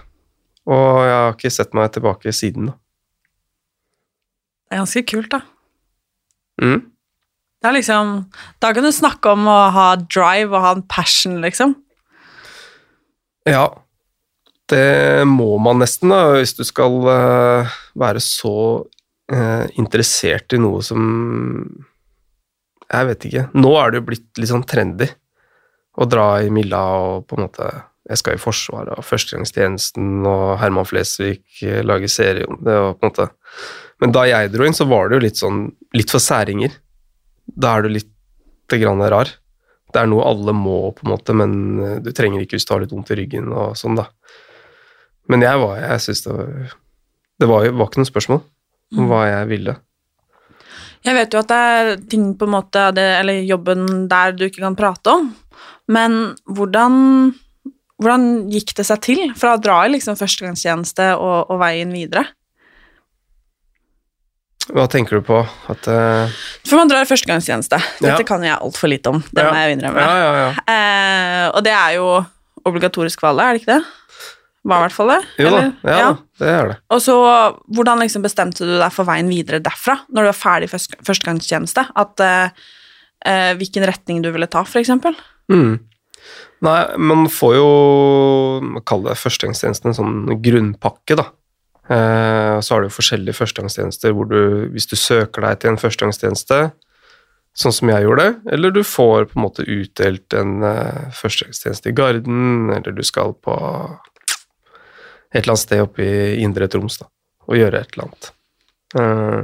og 0.72 1.02
jeg 1.04 1.18
har 1.18 1.36
ikke 1.36 1.52
sett 1.52 1.76
meg 1.76 1.92
tilbake 1.92 2.32
siden. 2.32 2.72
da. 2.72 2.78
Det 4.64 4.78
er 4.78 4.82
ganske 4.86 5.04
kult, 5.12 5.36
da. 5.36 5.42
Mm. 6.64 6.80
Det 7.60 7.68
er 7.68 7.76
liksom 7.76 8.16
Da 8.62 8.72
kan 8.76 8.86
du 8.86 8.92
snakke 8.94 9.34
om 9.36 9.46
å 9.50 9.60
ha 9.74 9.86
drive 10.00 10.54
og 10.54 10.64
ha 10.64 10.74
en 10.76 10.86
passion, 10.88 11.40
liksom. 11.44 11.76
Ja, 13.48 13.68
det 14.70 15.26
må 15.26 15.56
man 15.62 15.80
nesten, 15.82 16.12
da, 16.12 16.36
hvis 16.36 16.54
du 16.58 16.62
skal 16.66 16.98
eh, 17.10 17.78
være 17.98 18.22
så 18.22 18.54
eh, 19.32 19.66
interessert 19.80 20.54
i 20.54 20.60
noe 20.60 20.82
som 20.86 21.00
Jeg 22.90 23.08
vet 23.08 23.26
ikke. 23.28 23.46
Nå 23.54 23.74
er 23.80 23.90
det 23.90 24.00
jo 24.00 24.08
blitt 24.10 24.40
litt 24.40 24.52
sånn 24.52 24.66
trendy 24.68 25.08
å 26.00 26.06
dra 26.08 26.40
i 26.42 26.50
milla 26.54 26.82
og 27.00 27.26
på 27.28 27.38
en 27.38 27.48
måte 27.48 27.70
Jeg 28.10 28.20
skal 28.20 28.36
i 28.36 28.42
Forsvaret 28.42 28.94
og 28.94 29.06
Førstegangstjenesten 29.06 30.26
og 30.28 30.60
Herman 30.62 30.88
Flesvig 30.88 31.40
eh, 31.66 31.82
lager 31.86 32.12
serie 32.12 32.46
om 32.46 32.60
det 32.62 32.76
og 32.76 32.94
på 32.98 33.06
en 33.06 33.12
måte 33.12 33.28
Men 34.04 34.14
da 34.16 34.24
jeg 34.28 34.52
dro 34.54 34.68
inn, 34.68 34.76
så 34.76 34.86
var 34.90 35.08
det 35.08 35.18
jo 35.18 35.26
litt 35.26 35.42
sånn 35.42 35.66
Litt 35.96 36.12
for 36.14 36.22
særinger. 36.22 36.76
Da 37.56 37.76
er 37.76 37.86
du 37.86 37.94
litt 37.94 38.10
grann 38.70 39.02
rar. 39.10 39.32
Det 39.90 39.98
er 39.98 40.06
noe 40.06 40.26
alle 40.28 40.54
må, 40.54 40.92
på 40.94 41.06
en 41.06 41.12
måte, 41.14 41.34
men 41.34 41.52
eh, 41.82 41.98
du 42.04 42.12
trenger 42.14 42.44
ikke 42.44 42.58
hvis 42.58 42.68
du 42.68 42.74
har 42.74 42.84
litt 42.84 42.94
vondt 42.94 43.10
i 43.10 43.18
ryggen 43.18 43.50
og 43.50 43.74
sånn, 43.78 43.98
da. 43.98 44.06
Men 45.30 45.44
jeg 45.44 45.58
var 45.62 45.76
Jeg 45.78 46.02
syns 46.02 46.24
det 46.24 46.32
var 46.34 46.48
Det 47.38 47.48
var, 47.50 47.66
var 47.70 47.86
ikke 47.90 48.02
noe 48.02 48.08
spørsmål 48.08 48.40
om 48.98 49.06
hva 49.06 49.20
jeg 49.28 49.50
ville. 49.50 49.76
Jeg 51.06 51.14
vet 51.16 51.34
jo 51.34 51.40
at 51.40 51.50
det 51.50 51.58
er 51.74 51.90
ting 52.10 52.24
på 52.36 52.48
en 52.48 52.54
måte 52.56 52.80
Eller 52.90 53.44
jobben 53.46 54.08
der 54.10 54.34
du 54.34 54.48
ikke 54.48 54.64
kan 54.64 54.78
prate 54.78 55.14
om, 55.14 55.30
men 55.90 56.18
hvordan 56.50 56.96
hvordan 58.00 58.48
gikk 58.48 58.72
det 58.78 58.86
seg 58.88 59.00
til 59.04 59.18
fra 59.36 59.54
å 59.54 59.60
dra 59.60 59.82
i 59.84 59.90
liksom 59.92 60.16
førstegangstjeneste 60.16 61.10
og, 61.20 61.50
og 61.52 61.58
veien 61.60 61.90
videre? 61.92 62.24
Hva 64.70 64.84
tenker 64.92 65.18
du 65.18 65.24
på? 65.26 65.38
At 65.72 65.86
uh... 65.90 66.28
For 66.68 66.76
man 66.78 66.90
drar 66.90 67.08
førstegangstjeneste. 67.08 67.78
Dette 68.02 68.20
Ja. 68.20 68.26
kan 68.28 68.42
jeg 68.44 68.54
altfor 68.60 68.88
lite 68.92 69.10
om, 69.10 69.22
det 69.32 69.42
Ja. 69.42 69.50
må 69.50 69.56
jeg 69.56 69.78
innrømme. 69.78 70.04
Ja, 70.04 70.18
ja, 70.20 70.34
ja. 70.44 70.50
Eh, 70.74 71.46
og 71.56 71.64
det 71.64 71.72
er 71.74 71.96
jo 71.96 72.04
obligatorisk 72.68 73.20
for 73.22 73.30
alle, 73.32 73.42
er 73.48 73.56
det 73.56 73.62
ikke 73.62 73.78
det? 73.78 73.84
Var 74.68 74.76
i 74.76 74.84
hvert 74.84 74.92
fall 74.92 75.08
det. 75.08 75.20
Jo 75.40 75.50
da, 75.54 75.60
ja, 75.88 76.08
det 76.38 76.48
er 76.52 76.66
det. 76.68 76.76
Og 76.92 77.00
så, 77.00 77.14
hvordan 77.72 78.02
liksom 78.04 78.22
bestemte 78.22 78.66
du 78.68 78.74
deg 78.78 78.92
for 78.92 79.08
veien 79.08 79.30
videre 79.32 79.58
derfra, 79.64 79.96
når 80.12 80.20
du 80.26 80.28
var 80.28 80.36
ferdig 80.36 80.68
i 80.68 80.72
først- 80.76 80.98
førstegangstjeneste? 81.08 81.86
At, 81.96 82.20
uh, 82.20 83.54
hvilken 83.56 83.86
retning 83.88 84.20
du 84.22 84.30
ville 84.30 84.46
ta, 84.52 84.62
eksempel? 84.84 85.16
Mm. 85.50 85.78
Nei, 86.60 86.96
man 87.00 87.24
får 87.32 87.54
jo 87.56 88.80
kaller 88.84 89.14
det 89.14 89.22
førstegangstjenesten 89.22 89.88
en 89.88 89.96
sånn 89.96 90.42
grunnpakke, 90.44 91.16
da. 91.16 91.30
Eh, 91.88 92.60
så 92.60 92.74
har 92.74 92.84
du 92.84 92.92
forskjellige 92.92 93.38
førstegangstjenester 93.38 94.14
hvor 94.14 94.28
du, 94.30 94.68
hvis 94.74 94.88
du 94.90 94.96
søker 94.98 95.46
deg 95.46 95.62
til 95.62 95.72
en 95.72 95.80
førstegangstjeneste, 95.80 96.60
sånn 97.60 97.74
som 97.74 97.90
jeg 97.90 98.06
gjorde, 98.06 98.28
eller 98.52 98.74
du 98.74 98.82
får 98.86 99.30
på 99.30 99.38
en 99.38 99.42
måte 99.42 99.64
utdelt 99.66 100.36
en 100.38 100.60
uh, 100.62 101.08
førstegangstjeneste 101.18 101.90
i 101.90 101.96
Garden, 101.98 102.70
eller 102.76 102.94
du 102.94 103.02
skal 103.02 103.34
på 103.42 103.56
et 105.30 105.42
eller 105.42 105.54
annet 105.54 105.62
sted 105.62 105.82
oppe 105.82 106.04
i 106.04 106.44
Indre 106.44 106.68
Troms 106.70 107.00
da, 107.00 107.08
og 107.46 107.58
gjøre 107.58 107.82
et 107.82 107.96
eller 107.96 108.06
annet. 108.06 108.30
Eh, 108.98 109.42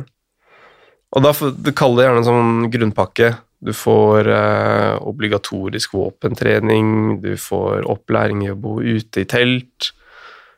og 1.16 1.22
da 1.22 1.32
kaller 1.78 1.98
det 1.98 2.06
gjerne 2.06 2.22
en 2.22 2.26
sånn 2.26 2.70
grunnpakke. 2.72 3.28
Du 3.66 3.72
får 3.74 4.30
eh, 4.34 4.94
obligatorisk 5.06 5.94
våpentrening, 5.96 7.20
du 7.22 7.32
får 7.40 7.86
opplæring 7.90 8.42
i 8.44 8.50
å 8.52 8.58
bo 8.58 8.80
ute 8.82 9.22
i 9.22 9.28
telt, 9.30 9.92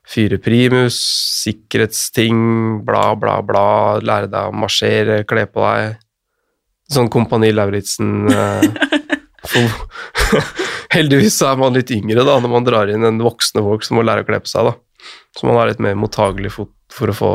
fyre 0.08 0.38
primus, 0.40 0.96
sikkerhetsting, 1.44 2.38
bla, 2.86 3.12
bla, 3.20 3.38
bla, 3.44 3.68
lære 4.00 4.30
deg 4.32 4.50
å 4.50 4.56
marsjere, 4.56 5.22
kle 5.28 5.44
på 5.50 5.64
deg. 5.64 5.98
Sånn 6.88 7.10
Kompani 7.12 7.50
Lauritzen 7.52 8.30
eh, 8.32 8.62
Heldigvis 10.94 11.36
så 11.36 11.50
er 11.50 11.58
man 11.60 11.76
litt 11.76 11.90
yngre 11.92 12.24
da, 12.24 12.38
når 12.40 12.52
man 12.52 12.66
drar 12.66 12.92
inn 12.92 13.04
en 13.04 13.20
voksne 13.20 13.60
folk 13.64 13.84
som 13.84 13.98
må 13.98 14.06
lære 14.06 14.24
å 14.24 14.28
kle 14.28 14.40
på 14.44 14.50
seg. 14.50 14.70
da. 14.70 15.10
Så 15.36 15.48
man 15.48 15.60
er 15.60 15.72
litt 15.72 15.82
mer 15.84 15.98
mottagelig 15.98 16.54
for, 16.56 16.72
for 16.92 17.12
å 17.12 17.16
få 17.16 17.32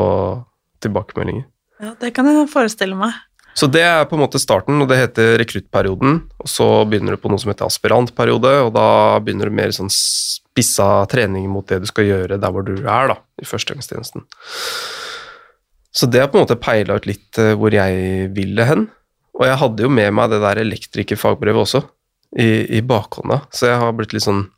tilbakemeldinger. 0.84 1.46
Ja, 1.82 1.94
det 2.00 2.12
kan 2.16 2.28
jeg 2.30 2.50
forestille 2.52 2.98
meg. 2.98 3.14
Så 3.54 3.68
det 3.70 3.84
er 3.86 4.06
på 4.10 4.16
en 4.16 4.24
måte 4.24 4.40
starten, 4.42 4.80
og 4.82 4.88
det 4.90 4.98
heter 4.98 5.36
rekruttperioden. 5.38 6.24
Og 6.42 6.50
så 6.50 6.66
begynner 6.90 7.14
du 7.14 7.22
på 7.22 7.30
noe 7.30 7.38
som 7.38 7.52
heter 7.52 7.68
aspirantperiode, 7.68 8.54
og 8.66 8.72
da 8.74 8.86
begynner 9.22 9.50
du 9.50 9.54
mer 9.54 9.74
sånn 9.74 9.92
spissa 10.54 11.04
trening 11.10 11.48
mot 11.50 11.66
det 11.66 11.80
du 11.82 11.88
skal 11.90 12.06
gjøre 12.06 12.38
der 12.38 12.52
hvor 12.54 12.62
du 12.66 12.76
er, 12.78 13.10
da, 13.10 13.18
i 13.42 13.46
førstegangstjenesten. 13.48 14.22
Så 15.94 16.06
det 16.10 16.22
har 16.22 16.30
på 16.30 16.38
en 16.38 16.46
måte 16.46 16.58
peila 16.58 16.98
ut 16.98 17.08
litt 17.10 17.38
eh, 17.42 17.54
hvor 17.58 17.74
jeg 17.74 18.30
ville 18.34 18.66
hen. 18.66 18.86
Og 19.34 19.46
jeg 19.48 19.58
hadde 19.58 19.82
jo 19.82 19.90
med 19.90 20.14
meg 20.14 20.30
det 20.30 20.40
der 20.42 20.60
elektrikerfagbrevet 20.62 21.66
også, 21.66 21.82
i, 22.38 22.78
i 22.78 22.80
bakhånda, 22.82 23.44
så 23.54 23.68
jeg 23.68 23.78
har 23.78 23.92
blitt 23.94 24.14
litt 24.14 24.24
sånn 24.24 24.48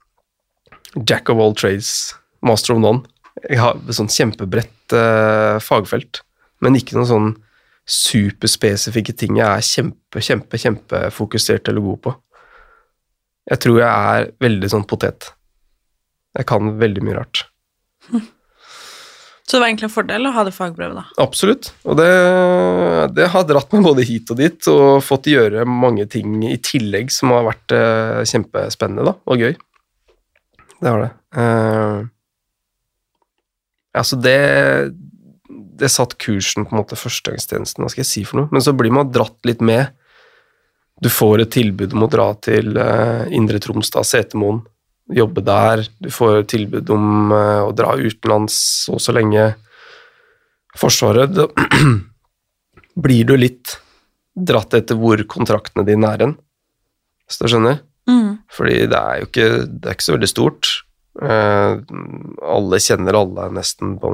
jack 1.05 1.29
of 1.29 1.41
all 1.43 1.53
trades, 1.57 2.15
master 2.41 2.73
of 2.73 2.81
none. 2.81 3.03
Jeg 3.51 3.61
har 3.61 3.77
et 3.77 3.97
sånn 3.99 4.09
kjempebredt 4.09 4.97
eh, 4.97 5.57
fagfelt, 5.61 6.23
men 6.65 6.79
ikke 6.79 6.97
noen 6.97 7.11
sånn 7.11 7.33
superspesifikke 7.87 9.13
ting 9.15 9.37
jeg 9.39 9.47
er 9.47 9.65
kjempe, 9.65 10.23
kjempe, 10.25 10.61
kjempefokusert 10.61 11.69
eller 11.69 11.85
god 11.85 12.01
på. 12.07 12.15
Jeg 13.53 13.63
tror 13.63 13.83
jeg 13.83 14.15
er 14.17 14.31
veldig 14.43 14.73
sånn 14.73 14.89
potet. 14.89 15.29
Jeg 16.37 16.49
kan 16.49 16.75
veldig 16.81 17.05
mye 17.07 17.19
rart. 17.19 17.47
Så 19.47 19.57
det 19.57 19.61
var 19.61 19.69
egentlig 19.69 19.87
en 19.87 19.95
fordel 19.95 20.27
å 20.27 20.33
ha 20.35 20.43
det 20.43 20.53
fagbrevet, 20.57 20.97
da. 20.99 21.05
Absolutt. 21.23 21.69
Og 21.87 21.95
det, 22.01 22.09
det 23.15 23.29
har 23.31 23.45
dratt 23.47 23.71
meg 23.77 23.85
både 23.87 24.03
hit 24.09 24.33
og 24.35 24.41
dit, 24.41 24.59
og 24.73 25.05
fått 25.07 25.29
gjøre 25.31 25.63
mange 25.71 26.09
ting 26.11 26.41
i 26.49 26.57
tillegg 26.59 27.13
som 27.15 27.31
har 27.31 27.47
vært 27.47 27.75
eh, 27.77 28.25
kjempespennende 28.27 29.07
da, 29.07 29.15
og 29.23 29.45
gøy. 29.45 29.55
Det 30.83 30.91
har 30.91 31.05
det. 31.05 31.13
Eh, 31.39 32.01
altså, 34.03 34.19
det 34.19 34.41
Det 35.79 35.93
satt 35.93 36.19
kursen 36.19 36.67
på 36.67 36.75
en 36.75 36.81
måte 36.81 36.99
førstegangstjenesten, 36.99 37.85
hva 37.85 37.93
skal 37.93 38.03
jeg 38.03 38.11
si 38.11 38.25
for 38.27 38.41
noe? 38.41 38.51
Men 38.51 38.65
så 38.65 38.75
blir 38.75 38.91
man 38.91 39.13
dratt 39.15 39.39
litt 39.47 39.63
med. 39.63 39.95
Du 40.99 41.11
får 41.13 41.45
et 41.45 41.53
tilbud 41.53 41.95
om 41.95 42.07
å 42.07 42.11
dra 42.11 42.33
til 42.43 42.75
eh, 42.81 43.29
Indre 43.37 43.63
Troms, 43.63 43.95
da, 43.95 44.03
Setermoen, 44.03 44.65
jobbe 45.13 45.43
der. 45.45 45.85
Du 46.03 46.11
får 46.11 46.47
tilbud 46.51 46.91
om 46.95 47.33
eh, 47.35 47.63
å 47.65 47.73
dra 47.77 47.95
utenlands 47.97 48.59
og 48.93 49.01
så 49.03 49.15
lenge. 49.17 49.53
Forsvaret, 50.77 51.33
da 51.33 51.47
blir 53.07 53.29
du 53.29 53.37
litt 53.39 53.79
dratt 54.37 54.75
etter 54.77 54.99
hvor 55.01 55.23
kontraktene 55.31 55.87
dine 55.87 56.11
er 56.13 56.25
hen, 56.27 56.35
hvis 57.25 57.41
du 57.41 57.47
skjønner? 57.49 57.81
Mm. 58.07 58.43
Fordi 58.53 58.83
det 58.91 58.99
er 58.99 59.23
jo 59.23 59.29
ikke, 59.31 59.49
det 59.67 59.89
er 59.89 59.97
ikke 59.97 60.07
så 60.07 60.17
veldig 60.17 60.31
stort. 60.31 60.73
Uh, 61.17 61.81
alle 62.45 62.81
kjenner 62.85 63.17
alle 63.17 63.49
nesten 63.57 63.95
på, 64.03 64.11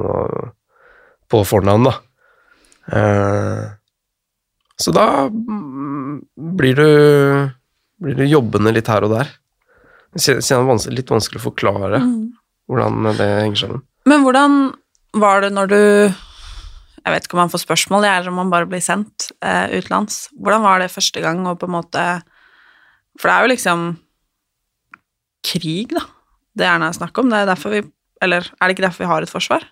på 1.27 1.41
fornavn, 1.49 1.89
da. 1.89 1.97
Uh, 2.87 3.65
så 4.79 4.91
da 4.95 5.27
mm, 5.27 6.15
blir 6.57 6.79
du, 6.79 6.89
blir 8.03 8.17
du 8.17 8.25
jobbende 8.27 8.73
litt 8.75 8.89
her 8.91 9.05
og 9.05 9.17
der. 9.17 9.27
Jeg 9.27 9.31
kjenner 9.31 9.31
det 9.31 9.31
er 9.31 10.02
vanskelig, 10.13 10.97
litt 10.99 11.11
vanskelig 11.11 11.41
å 11.41 11.47
forklare 11.49 11.99
hvordan 12.69 13.09
det 13.17 13.27
henger 13.41 13.59
sammen. 13.63 13.83
Men 14.09 14.23
hvordan 14.25 14.59
var 15.13 15.43
det 15.43 15.53
når 15.53 15.71
du 15.71 15.81
Jeg 17.03 17.11
vet 17.11 17.25
ikke 17.25 17.35
om 17.35 17.41
man 17.43 17.51
får 17.51 17.65
spørsmål, 17.65 18.05
eller 18.07 18.31
om 18.31 18.37
man 18.39 18.51
bare 18.51 18.67
blir 18.69 18.79
sendt 18.79 19.33
eh, 19.43 19.73
utenlands. 19.75 20.29
Hvordan 20.39 20.61
var 20.63 20.79
det 20.79 20.93
første 20.93 21.19
gang 21.19 21.41
å 21.43 21.57
på 21.59 21.67
en 21.67 21.75
måte 21.75 22.03
For 23.19 23.27
det 23.27 23.33
er 23.33 23.43
jo 23.43 23.51
liksom 23.51 23.81
krig, 25.43 25.91
da. 25.91 26.05
Det 26.55 26.69
er 26.69 26.79
det 26.79 26.93
snakk 26.95 27.19
om. 27.19 27.27
Det 27.27 27.41
er 27.41 27.49
derfor 27.49 27.75
vi 27.75 27.81
Eller 28.23 28.47
er 28.47 28.69
det 28.69 28.77
ikke 28.77 28.85
derfor 28.85 29.03
vi 29.03 29.11
har 29.11 29.25
et 29.25 29.33
forsvar? 29.33 29.67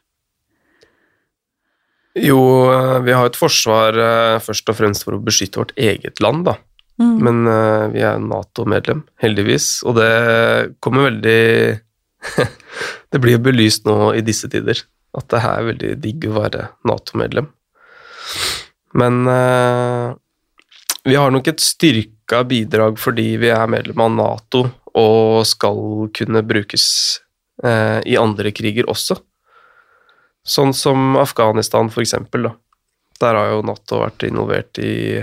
Jo, 2.19 2.41
eh, 2.73 2.99
vi 3.07 3.15
har 3.15 3.29
et 3.29 3.39
forsvar 3.39 3.95
eh, 3.95 4.41
først 4.43 4.67
og 4.67 4.75
fremst 4.75 5.07
for 5.07 5.15
å 5.15 5.23
beskytte 5.23 5.61
vårt 5.61 5.71
eget 5.79 6.19
land, 6.19 6.43
da. 6.49 6.57
Men 7.01 7.45
uh, 7.47 7.89
vi 7.93 8.03
er 8.05 8.21
Nato-medlem, 8.21 9.03
heldigvis, 9.21 9.81
og 9.87 9.97
det 9.99 10.11
kommer 10.83 11.09
veldig 11.09 11.41
Det 13.11 13.19
blir 13.19 13.39
jo 13.39 13.45
belyst 13.49 13.87
nå 13.89 14.13
i 14.13 14.21
disse 14.25 14.49
tider 14.51 14.77
at 15.17 15.27
det 15.33 15.39
er 15.43 15.65
veldig 15.67 15.95
digg 15.99 16.27
å 16.29 16.35
være 16.37 16.67
Nato-medlem. 16.87 17.49
Men 18.95 19.25
uh, 19.27 20.13
vi 21.03 21.17
har 21.17 21.33
nok 21.33 21.49
et 21.51 21.63
styrka 21.63 22.43
bidrag 22.47 22.99
fordi 23.01 23.33
vi 23.41 23.51
er 23.51 23.71
medlem 23.71 24.05
av 24.05 24.13
Nato 24.15 24.63
og 24.97 25.43
skal 25.47 26.07
kunne 26.15 26.43
brukes 26.47 26.85
uh, 27.65 27.99
i 28.05 28.17
andre 28.19 28.53
kriger 28.55 28.89
også. 28.91 29.17
Sånn 30.47 30.73
som 30.73 31.15
Afghanistan, 31.21 31.91
for 31.93 32.03
eksempel. 32.03 32.47
Da. 32.47 32.55
Der 33.21 33.37
har 33.37 33.51
jo 33.53 33.65
Nato 33.67 34.01
vært 34.01 34.25
involvert 34.27 34.79
i 34.81 35.21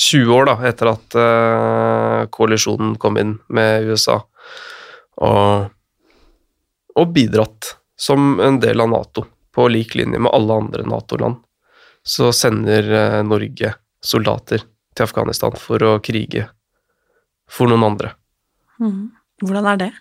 20 0.00 0.32
år 0.32 0.48
da, 0.48 0.56
etter 0.68 0.90
at 0.92 1.16
uh, 1.18 2.24
koalisjonen 2.32 2.96
kom 3.00 3.18
inn 3.20 3.36
med 3.52 3.88
USA, 3.90 4.18
og, 5.22 5.68
og 6.96 7.12
bidratt 7.14 7.74
som 7.98 8.40
en 8.42 8.58
del 8.62 8.80
av 8.82 8.90
Nato, 8.92 9.26
på 9.52 9.68
lik 9.68 9.94
linje 9.98 10.18
med 10.18 10.32
alle 10.32 10.60
andre 10.64 10.86
Nato-land. 10.88 11.42
Så 12.02 12.32
sender 12.34 12.88
uh, 12.88 13.20
Norge 13.26 13.74
soldater 14.02 14.64
til 14.92 15.04
Afghanistan 15.04 15.54
for 15.60 15.84
å 15.86 15.98
krige 16.04 16.48
for 17.52 17.70
noen 17.70 17.92
andre. 17.92 18.14
Hvordan 19.42 19.68
er 19.74 19.84
det? 19.84 19.92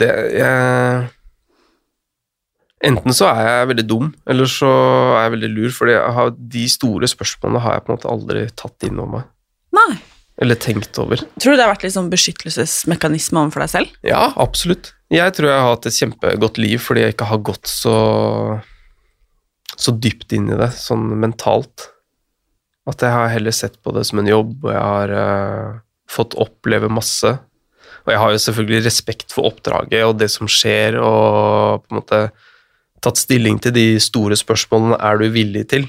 det 0.00 0.12
jeg 0.32 1.08
Enten 2.80 3.12
så 3.12 3.28
er 3.28 3.42
jeg 3.44 3.70
veldig 3.74 3.84
dum, 3.88 4.06
eller 4.30 4.48
så 4.48 4.70
er 5.18 5.26
jeg 5.26 5.34
veldig 5.34 5.50
lur, 5.52 5.72
fordi 5.76 5.98
de 6.54 6.62
store 6.72 7.10
spørsmålene 7.12 7.60
har 7.60 7.76
jeg 7.76 7.84
på 7.84 7.92
en 7.92 7.98
måte 7.98 8.12
aldri 8.12 8.46
tatt 8.56 8.88
inn 8.88 9.02
over 9.02 9.18
meg. 9.18 9.26
Nei. 9.76 10.00
Eller 10.40 10.56
tenkt 10.56 10.96
over. 11.02 11.20
Tror 11.36 11.52
du 11.52 11.58
det 11.60 11.66
har 11.66 11.74
vært 11.74 11.84
litt 11.84 11.96
sånn 11.98 12.08
beskyttelsesmekanisme 12.12 13.42
overfor 13.42 13.66
deg 13.66 13.72
selv? 13.74 13.92
Ja, 14.06 14.30
absolutt. 14.40 14.94
Jeg 15.12 15.36
tror 15.36 15.50
jeg 15.50 15.60
har 15.60 15.74
hatt 15.74 15.88
et 15.90 15.98
kjempegodt 15.98 16.60
liv 16.62 16.80
fordi 16.80 17.04
jeg 17.04 17.16
ikke 17.16 17.28
har 17.28 17.42
gått 17.50 17.68
så 17.68 17.96
så 19.80 19.94
dypt 19.96 20.34
inn 20.36 20.50
i 20.50 20.58
det, 20.58 20.70
sånn 20.76 21.06
mentalt. 21.20 21.88
At 22.88 23.04
jeg 23.04 23.14
har 23.14 23.30
heller 23.32 23.54
sett 23.54 23.78
på 23.84 23.94
det 23.96 24.04
som 24.08 24.20
en 24.20 24.28
jobb, 24.28 24.56
og 24.64 24.72
jeg 24.72 24.82
har 24.82 25.14
uh, 25.14 25.78
fått 26.10 26.36
oppleve 26.40 26.90
masse. 26.92 27.32
Og 28.04 28.12
jeg 28.12 28.20
har 28.20 28.34
jo 28.34 28.42
selvfølgelig 28.44 28.84
respekt 28.86 29.34
for 29.34 29.48
oppdraget 29.50 30.06
og 30.06 30.18
det 30.20 30.30
som 30.32 30.48
skjer, 30.50 30.98
og 31.00 31.84
på 31.84 31.92
en 31.92 32.00
måte 32.00 32.20
tatt 33.04 33.20
stilling 33.20 33.58
til 33.62 33.74
de 33.76 33.86
store 34.02 34.36
spørsmålene 34.38 34.98
er 35.00 35.20
du 35.20 35.28
villig 35.34 35.66
til. 35.72 35.88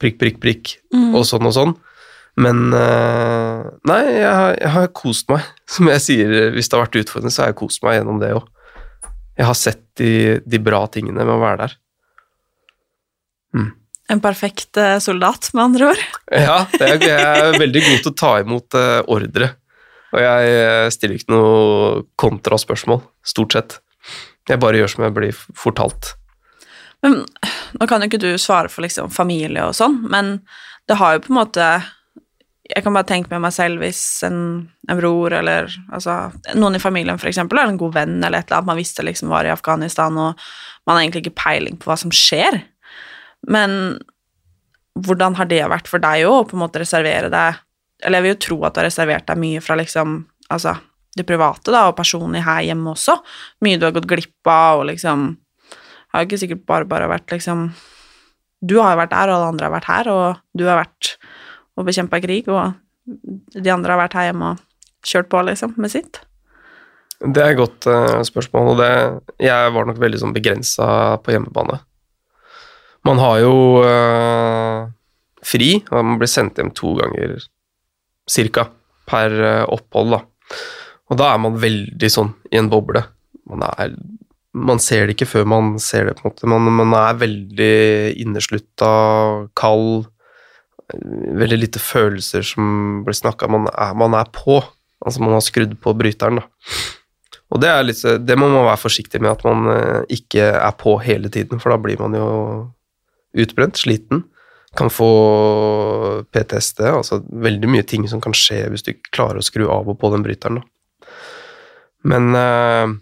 Prikk, 0.00 0.18
prikk, 0.20 0.40
prikk, 0.40 0.74
og 1.12 1.24
sånn 1.28 1.48
og 1.48 1.56
sånn. 1.56 1.74
Men 2.40 2.70
uh, 2.72 3.66
nei, 3.88 4.00
jeg 4.06 4.30
har, 4.30 4.54
jeg 4.56 4.72
har 4.76 4.88
kost 4.96 5.28
meg. 5.32 5.44
Som 5.74 5.90
jeg 5.90 6.04
sier, 6.04 6.34
hvis 6.54 6.70
det 6.70 6.78
har 6.78 6.86
vært 6.86 7.02
utfordrende, 7.02 7.34
så 7.34 7.44
har 7.44 7.52
jeg 7.52 7.60
kost 7.60 7.84
meg 7.86 7.98
gjennom 7.98 8.22
det 8.22 8.32
òg. 8.38 8.48
Jeg 9.40 9.48
har 9.48 9.56
sett 9.56 9.84
de, 10.00 10.12
de 10.44 10.60
bra 10.62 10.84
tingene 10.92 11.24
med 11.24 11.34
å 11.34 11.40
være 11.40 11.64
der. 11.64 11.76
En 14.10 14.20
perfekt 14.20 14.76
eh, 14.80 14.98
soldat, 15.00 15.52
med 15.54 15.64
andre 15.68 15.92
ord. 15.92 16.04
Ja, 16.48 16.58
det 16.72 16.86
er, 16.86 17.04
jeg 17.04 17.38
er 17.44 17.58
veldig 17.58 17.82
god 17.86 18.00
til 18.02 18.10
å 18.10 18.18
ta 18.18 18.32
imot 18.42 18.76
eh, 18.78 18.98
ordre. 19.10 19.52
Og 20.10 20.18
jeg 20.18 20.94
stiller 20.96 21.20
ikke 21.20 21.30
noe 21.30 22.00
kontraspørsmål, 22.18 23.04
stort 23.22 23.54
sett. 23.54 23.76
Jeg 24.50 24.58
bare 24.58 24.80
gjør 24.80 24.90
som 24.90 25.04
jeg 25.06 25.14
blir 25.14 25.36
fortalt. 25.54 26.16
Men 27.04 27.22
nå 27.78 27.88
kan 27.88 28.02
jo 28.02 28.10
ikke 28.10 28.20
du 28.20 28.32
svare 28.40 28.70
for 28.72 28.84
liksom 28.84 29.12
familie 29.14 29.64
og 29.64 29.76
sånn, 29.78 30.00
men 30.12 30.38
det 30.88 30.98
har 31.00 31.16
jo 31.16 31.24
på 31.24 31.32
en 31.32 31.38
måte 31.38 31.66
Jeg 32.70 32.84
kan 32.84 32.94
bare 32.94 33.08
tenke 33.08 33.32
med 33.32 33.42
meg 33.42 33.54
selv 33.54 33.82
hvis 33.82 34.00
en, 34.26 34.68
en 34.86 34.98
bror 34.98 35.34
eller 35.34 35.66
altså, 35.90 36.30
noen 36.54 36.78
i 36.78 36.82
familien 36.82 37.18
for 37.18 37.30
eksempel, 37.30 37.58
eller 37.58 37.74
en 37.74 37.80
god 37.80 37.96
venn 37.96 38.20
eller 38.20 38.38
et 38.38 38.46
eller 38.46 38.60
annet, 38.60 38.68
man 38.68 38.78
visste 38.78 39.02
liksom 39.02 39.32
var 39.32 39.48
i 39.48 39.50
Afghanistan, 39.50 40.14
og 40.14 40.38
man 40.86 40.94
har 40.94 41.02
egentlig 41.02 41.24
ikke 41.24 41.40
peiling 41.40 41.80
på 41.80 41.90
hva 41.90 41.96
som 41.98 42.14
skjer. 42.14 42.60
Men 43.50 43.98
hvordan 44.94 45.34
har 45.40 45.50
det 45.50 45.64
vært 45.72 45.90
for 45.90 46.02
deg 46.02 46.28
òg, 46.28 46.36
å 46.36 46.46
på 46.50 46.58
en 46.58 46.62
måte 46.62 46.82
reservere 46.82 47.30
deg 47.32 47.58
Eller 48.04 48.20
jeg 48.20 48.24
vil 48.24 48.34
jo 48.34 48.40
tro 48.44 48.56
at 48.64 48.74
du 48.74 48.80
har 48.80 48.88
reservert 48.88 49.26
deg 49.28 49.40
mye 49.40 49.64
fra 49.64 49.76
liksom 49.80 50.20
Altså 50.50 50.76
det 51.16 51.26
private, 51.26 51.72
da, 51.74 51.88
og 51.90 51.96
personlig 51.98 52.44
her 52.46 52.62
hjemme 52.62 52.92
også. 52.92 53.16
Mye 53.66 53.78
du 53.80 53.86
har 53.88 53.94
gått 53.96 54.06
glipp 54.10 54.46
av, 54.46 54.80
og 54.80 54.88
liksom 54.92 55.32
Har 56.10 56.22
jo 56.22 56.30
ikke 56.30 56.40
sikkert 56.42 56.66
bare 56.68 56.88
bare 56.90 57.08
vært 57.10 57.30
liksom 57.30 57.70
Du 58.60 58.80
har 58.80 58.94
jo 58.94 59.00
vært 59.00 59.14
der, 59.14 59.30
og 59.30 59.36
alle 59.38 59.52
andre 59.54 59.68
har 59.68 59.76
vært 59.76 59.88
her, 59.88 60.10
og 60.12 60.40
du 60.58 60.66
har 60.68 60.82
vært 60.82 61.14
og 61.78 61.86
bekjempa 61.88 62.18
krig, 62.20 62.48
og 62.52 62.74
de 63.56 63.70
andre 63.72 63.94
har 63.94 64.02
vært 64.02 64.16
her 64.18 64.26
hjemme 64.28 64.50
og 64.52 65.06
kjørt 65.06 65.30
på, 65.32 65.40
liksom, 65.48 65.72
med 65.80 65.92
sitt. 65.92 66.20
Det 67.20 67.40
er 67.40 67.54
et 67.54 67.60
godt 67.60 67.88
uh, 67.88 68.20
spørsmål, 68.24 68.72
og 68.72 68.80
det, 68.80 68.90
jeg 69.44 69.72
var 69.74 69.88
nok 69.88 70.00
veldig 70.00 70.20
sånn 70.22 70.34
begrensa 70.36 70.88
på 71.24 71.34
hjemmebane. 71.34 71.78
Man 73.08 73.20
har 73.20 73.40
jo 73.40 73.54
uh, 73.84 74.88
fri, 75.44 75.72
og 75.88 76.04
man 76.04 76.20
blir 76.20 76.30
sendt 76.30 76.60
hjem 76.60 76.72
to 76.76 76.94
ganger 77.00 77.38
cirka 78.30 78.68
per 79.08 79.36
uh, 79.40 79.64
opphold, 79.72 80.16
da. 80.16 80.22
Og 81.10 81.18
da 81.18 81.32
er 81.32 81.42
man 81.42 81.58
veldig 81.60 82.10
sånn 82.12 82.34
i 82.52 82.60
en 82.60 82.70
boble. 82.72 83.02
Man, 83.50 83.64
er, 83.72 83.96
man 84.56 84.80
ser 84.82 85.06
det 85.06 85.14
ikke 85.14 85.28
før 85.30 85.44
man 85.48 85.74
ser 85.82 86.08
det, 86.08 86.16
på 86.18 86.24
en 86.24 86.32
måte. 86.32 86.48
Man, 86.50 86.70
man 86.80 86.94
er 86.98 87.20
veldig 87.20 87.74
inneslutta, 88.22 88.92
kald. 89.58 90.08
Veldig 90.90 91.58
lite 91.60 91.82
følelser 91.82 92.42
som 92.46 93.04
blir 93.06 93.14
snakka 93.14 93.46
man, 93.50 93.68
man 93.98 94.16
er 94.18 94.30
på. 94.34 94.58
Altså 95.00 95.22
man 95.22 95.36
har 95.36 95.44
skrudd 95.44 95.76
på 95.80 95.94
bryteren, 95.96 96.40
da. 96.40 96.48
Og 97.50 97.62
det, 97.62 97.70
litt, 97.82 98.02
det 98.22 98.36
må 98.38 98.46
man 98.50 98.68
være 98.68 98.78
forsiktig 98.78 99.20
med, 99.22 99.32
at 99.32 99.46
man 99.46 99.70
eh, 99.72 100.02
ikke 100.18 100.52
er 100.52 100.74
på 100.78 100.94
hele 101.02 101.30
tiden, 101.32 101.58
for 101.62 101.72
da 101.72 101.80
blir 101.82 101.98
man 101.98 102.14
jo 102.14 102.28
utbrent, 103.42 103.78
sliten. 103.80 104.24
Kan 104.78 104.90
få 104.92 105.10
PTSD, 106.30 106.84
altså 106.92 107.18
veldig 107.26 107.70
mye 107.72 107.86
ting 107.90 108.04
som 108.10 108.22
kan 108.22 108.36
skje 108.36 108.68
hvis 108.70 108.86
du 108.86 108.92
ikke 108.92 109.16
klarer 109.16 109.40
å 109.40 109.46
skru 109.46 109.64
av 109.66 109.88
og 109.90 109.98
på 109.98 110.12
den 110.14 110.22
bryteren. 110.26 110.60
Da. 110.60 111.08
Men 112.12 112.30
eh, 112.38 112.92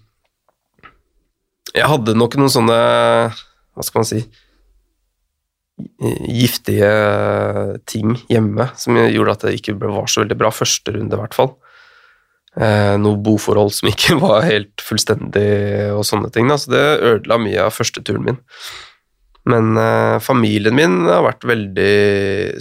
jeg 1.75 1.89
hadde 1.91 2.17
nok 2.17 2.37
noen 2.39 2.53
sånne, 2.53 2.77
hva 3.77 3.87
skal 3.87 4.03
man 4.03 4.09
si, 4.09 4.23
giftige 5.99 6.91
ting 7.87 8.17
hjemme 8.31 8.67
som 8.79 8.99
gjorde 8.99 9.35
at 9.37 9.47
det 9.47 9.59
ikke 9.61 9.77
var 9.81 10.09
så 10.11 10.25
veldig 10.25 10.39
bra. 10.41 10.51
Første 10.55 10.95
runde, 10.95 11.15
i 11.15 11.21
hvert 11.21 11.37
fall. 11.37 11.53
Eh, 12.59 12.97
noe 12.99 13.21
boforhold 13.23 13.71
som 13.77 13.91
ikke 13.91 14.19
var 14.25 14.47
helt 14.49 14.83
fullstendig, 14.83 15.49
og 15.95 16.05
sånne 16.09 16.33
ting. 16.35 16.51
Da. 16.51 16.59
Så 16.59 16.75
det 16.75 16.85
ødela 17.13 17.41
mye 17.43 17.69
av 17.69 17.77
første 17.77 18.03
turen 18.03 18.27
min. 18.27 18.43
Men 19.49 19.79
eh, 19.81 20.19
familien 20.25 20.77
min 20.77 21.01
har 21.09 21.25
vært 21.27 21.47
veldig 21.49 21.93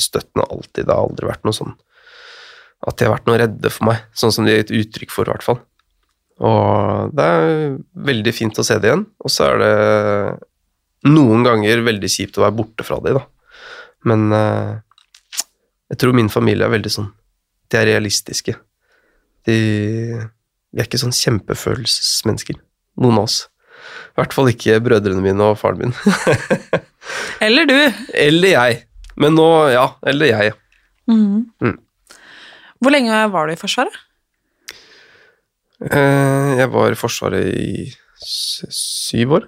støttende 0.01 0.45
alltid. 0.47 0.85
Det 0.85 0.93
har 0.93 1.03
aldri 1.07 1.29
vært 1.31 1.47
noe 1.47 1.57
sånn 1.57 1.75
at 2.87 2.99
de 2.99 3.07
har 3.07 3.15
vært 3.15 3.25
noe 3.25 3.39
redde 3.41 3.69
for 3.73 3.87
meg, 3.89 4.03
sånn 4.13 4.31
som 4.31 4.45
de 4.45 4.53
har 4.53 4.59
gitt 4.61 4.75
uttrykk 4.77 5.09
for, 5.09 5.25
i 5.25 5.33
hvert 5.33 5.43
fall. 5.43 5.57
Og 6.45 7.13
det 7.17 7.25
er 7.25 7.77
veldig 8.07 8.33
fint 8.35 8.59
å 8.59 8.65
se 8.65 8.77
det 8.81 8.91
igjen. 8.91 9.05
Og 9.23 9.33
så 9.33 9.47
er 9.47 9.61
det 9.63 9.73
noen 11.09 11.45
ganger 11.45 11.85
veldig 11.85 12.09
kjipt 12.11 12.37
å 12.37 12.45
være 12.45 12.57
borte 12.59 12.85
fra 12.85 12.99
de, 13.03 13.15
da. 13.17 13.23
Men 14.07 14.27
eh, 14.35 14.71
jeg 15.93 16.01
tror 16.01 16.15
min 16.17 16.31
familie 16.31 16.67
er 16.67 16.71
veldig 16.71 16.91
sånn 16.93 17.07
De 17.71 17.79
er 17.79 17.87
realistiske. 17.89 18.53
De, 19.47 19.57
vi 19.57 20.81
er 20.81 20.87
ikke 20.87 20.99
sånn 21.01 21.15
kjempefølelsesmennesker, 21.15 22.59
noen 23.01 23.21
av 23.21 23.27
oss. 23.27 23.39
I 24.13 24.21
hvert 24.21 24.35
fall 24.35 24.51
ikke 24.51 24.79
brødrene 24.83 25.23
mine 25.23 25.51
og 25.51 25.57
faren 25.59 25.87
min. 25.87 25.95
Eller 27.45 27.67
du. 27.69 27.77
eller 28.17 28.49
jeg. 28.49 28.79
Men 29.15 29.35
nå, 29.37 29.45
ja. 29.71 29.85
Eller 30.09 30.31
jeg. 30.31 30.55
Mm. 31.07 31.77
Hvor 32.81 32.93
lenge 32.93 33.21
var 33.31 33.47
du 33.47 33.53
i 33.53 33.59
Forsvaret? 33.59 33.93
Eh, 35.77 36.57
jeg 36.57 36.71
var 36.73 36.91
i 36.91 36.97
Forsvaret 36.97 37.53
i 37.53 37.85
syv 38.17 39.37
år. 39.37 39.45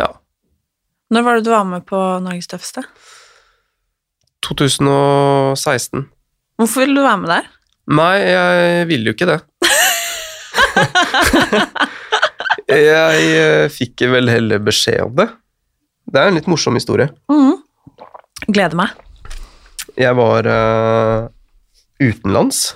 Ja. 0.00 0.10
Når 1.14 1.24
var 1.24 1.38
det 1.38 1.46
du 1.46 1.52
var 1.54 1.64
med 1.68 1.86
på 1.88 2.00
Norges 2.24 2.50
tøffeste? 2.50 2.84
2016. 4.44 6.04
Hvorfor 6.60 6.84
ville 6.84 6.98
du 6.98 7.06
være 7.06 7.22
med 7.22 7.32
der? 7.32 7.48
Nei, 7.94 8.16
jeg 8.28 8.88
ville 8.90 9.10
jo 9.10 9.16
ikke 9.16 9.28
det. 9.28 9.40
jeg 12.68 13.24
eh, 13.40 13.72
fikk 13.72 14.04
vel 14.12 14.28
heller 14.32 14.62
beskjed 14.64 15.00
om 15.06 15.16
det. 15.16 15.28
Det 16.04 16.20
er 16.20 16.28
en 16.28 16.36
litt 16.36 16.50
morsom 16.50 16.76
historie. 16.76 17.08
Mm. 17.32 17.56
Gleder 18.52 18.76
meg. 18.76 18.92
Jeg 19.96 20.16
var 20.18 20.48
uh, 20.48 21.28
utenlands, 22.02 22.74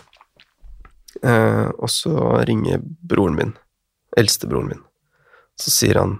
eh, 1.22 1.68
og 1.78 1.90
så 1.92 2.14
ringer 2.48 2.82
broren 2.82 3.36
min, 3.38 3.52
eldstebroren 4.16 4.72
min. 4.72 4.82
Så 5.58 5.74
sier 5.74 6.00
han 6.00 6.18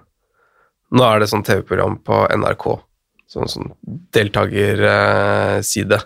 Nå 0.89 1.03
er 1.05 1.21
det 1.21 1.27
sånn 1.29 1.45
TV-program 1.45 1.99
på 2.01 2.23
NRK, 2.33 2.65
sånn, 3.29 3.51
sånn 3.53 3.67
deltakerside. 4.17 5.99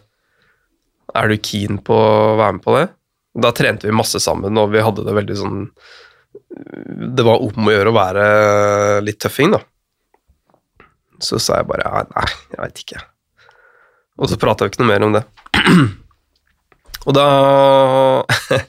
Er 1.15 1.31
du 1.31 1.37
keen 1.39 1.79
på 1.87 1.95
å 1.95 2.33
være 2.41 2.57
med 2.57 2.65
på 2.65 2.75
det? 2.75 2.89
Da 3.47 3.53
trente 3.55 3.87
vi 3.87 3.95
masse 3.95 4.19
sammen, 4.21 4.59
og 4.59 4.73
vi 4.75 4.83
hadde 4.83 5.05
det 5.07 5.15
veldig 5.17 5.37
sånn 5.39 5.63
Det 7.15 7.25
var 7.25 7.47
om 7.47 7.71
å 7.71 7.77
gjøre 7.77 7.93
å 7.93 7.97
være 7.97 8.27
litt 9.07 9.23
tøffing, 9.23 9.55
da. 9.55 9.63
Så 11.23 11.39
sa 11.39 11.61
jeg 11.61 11.71
bare 11.71 11.87
«Ja, 11.87 12.03
nei, 12.11 12.29
jeg 12.51 12.63
veit 12.65 12.83
ikke. 12.83 13.03
Og 14.19 14.29
så 14.33 14.39
prata 14.41 14.67
vi 14.67 14.73
ikke 14.73 14.83
noe 14.83 14.91
mer 14.91 15.07
om 15.07 15.15
det. 15.15 15.27
Og 17.07 17.17
da 17.17 17.27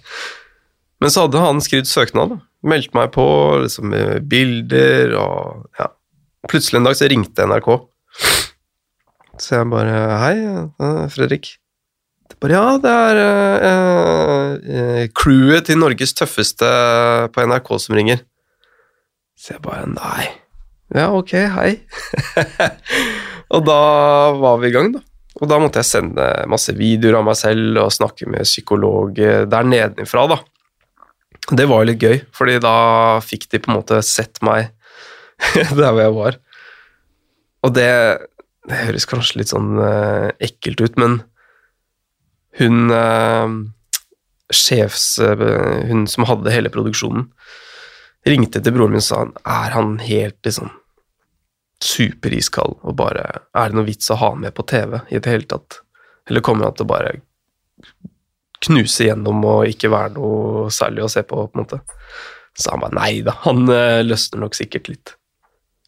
Men 1.04 1.12
så 1.12 1.26
hadde 1.26 1.42
han 1.44 1.60
skrevet 1.64 1.90
søknad, 1.90 2.32
da. 2.32 2.38
Meldte 2.64 2.96
meg 2.96 3.12
på 3.12 3.26
liksom, 3.66 3.90
med 3.92 4.30
bilder 4.32 5.18
og 5.20 5.66
ja. 5.80 5.90
Plutselig 6.48 6.80
en 6.80 6.88
dag 6.88 6.96
så 7.00 7.10
ringte 7.12 7.46
NRK. 7.48 7.68
Så 9.40 9.58
jeg 9.58 9.68
bare 9.72 10.00
Hei, 10.22 10.38
eh, 10.44 11.04
Fredrik. 11.12 11.56
Det 12.32 12.40
bare, 12.40 12.56
ja, 12.56 12.78
det 12.84 12.92
er 12.92 13.20
eh, 13.70 14.54
eh, 14.76 15.04
crewet 15.16 15.68
til 15.68 15.80
Norges 15.80 16.16
tøffeste 16.16 16.70
på 17.36 17.48
NRK 17.48 17.74
som 17.84 17.98
ringer. 18.00 18.24
Så 19.40 19.56
jeg 19.56 19.64
bare 19.64 19.88
Nei. 19.92 20.30
Ja, 20.94 21.10
ok, 21.16 21.34
hei. 21.56 21.72
og 23.54 23.66
da 23.68 23.80
var 24.40 24.60
vi 24.62 24.72
i 24.72 24.76
gang, 24.76 24.94
da. 24.96 25.04
Og 25.42 25.50
da 25.50 25.58
måtte 25.60 25.82
jeg 25.82 25.90
sende 25.90 26.26
masse 26.52 26.76
videoer 26.78 27.20
av 27.20 27.28
meg 27.28 27.38
selv 27.40 27.80
og 27.82 27.94
snakke 27.94 28.28
med 28.30 28.46
psykolog 28.46 29.18
der 29.18 29.66
nedenifra, 29.68 30.28
da. 30.30 30.38
Det 31.52 31.66
var 31.68 31.82
jo 31.82 31.90
litt 31.90 32.04
gøy, 32.04 32.22
fordi 32.32 32.60
da 32.64 32.76
fikk 33.26 33.50
de 33.52 33.60
på 33.60 33.72
en 33.72 33.80
måte 33.80 34.00
sett 34.06 34.40
meg 34.46 34.70
der 35.76 35.90
hvor 35.90 36.04
jeg 36.04 36.16
var. 36.16 36.38
Og 37.64 37.74
det, 37.76 37.90
det 38.70 38.82
høres 38.86 39.08
kanskje 39.10 39.42
litt 39.42 39.52
sånn 39.52 39.76
eh, 39.80 40.30
ekkelt 40.48 40.84
ut, 40.84 41.00
men 41.00 41.20
hun 42.60 42.94
eh, 42.94 43.58
sjefs... 44.54 45.08
eh, 45.24 45.44
hun 45.90 46.06
som 46.12 46.28
hadde 46.30 46.54
hele 46.54 46.72
produksjonen, 46.74 47.28
ringte 48.28 48.62
til 48.64 48.76
broren 48.76 48.96
min 48.96 49.04
og 49.04 49.08
sa 49.08 49.26
er 49.28 49.76
han 49.76 49.98
helt 50.04 50.40
liksom 50.48 50.72
superiskald 51.84 52.80
og 52.82 52.96
bare 53.00 53.24
Er 53.54 53.70
det 53.70 53.78
noe 53.78 53.88
vits 53.88 54.12
å 54.12 54.18
ha 54.20 54.32
han 54.34 54.44
med 54.44 54.56
på 54.56 54.66
TV 54.70 55.00
i 55.10 55.20
det 55.20 55.30
hele 55.30 55.50
tatt? 55.50 55.82
Eller 56.30 56.44
kommer 56.46 56.70
han 56.70 56.78
til 56.78 56.88
å 56.88 56.92
bare 56.94 57.16
knuse 58.64 59.10
gjennom 59.10 59.44
og 59.44 59.68
ikke 59.68 59.92
være 59.92 60.16
noe 60.16 60.70
særlig 60.72 61.04
å 61.04 61.12
se 61.12 61.26
på, 61.28 61.36
på 61.36 61.60
en 61.60 61.66
måte? 61.66 61.82
Så 62.56 62.72
han 62.72 62.84
bare 62.84 62.96
nei 62.96 63.24
da, 63.26 63.36
han 63.44 63.66
eh, 63.74 64.04
løsner 64.06 64.44
nok 64.46 64.56
sikkert 64.56 64.92
litt. 64.92 65.16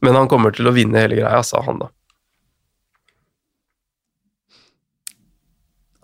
Men 0.04 0.18
han 0.18 0.30
kommer 0.32 0.54
til 0.54 0.68
å 0.68 0.74
vinne 0.76 1.00
hele 1.00 1.22
greia, 1.22 1.44
sa 1.46 1.62
han 1.66 1.80
da. 1.84 1.92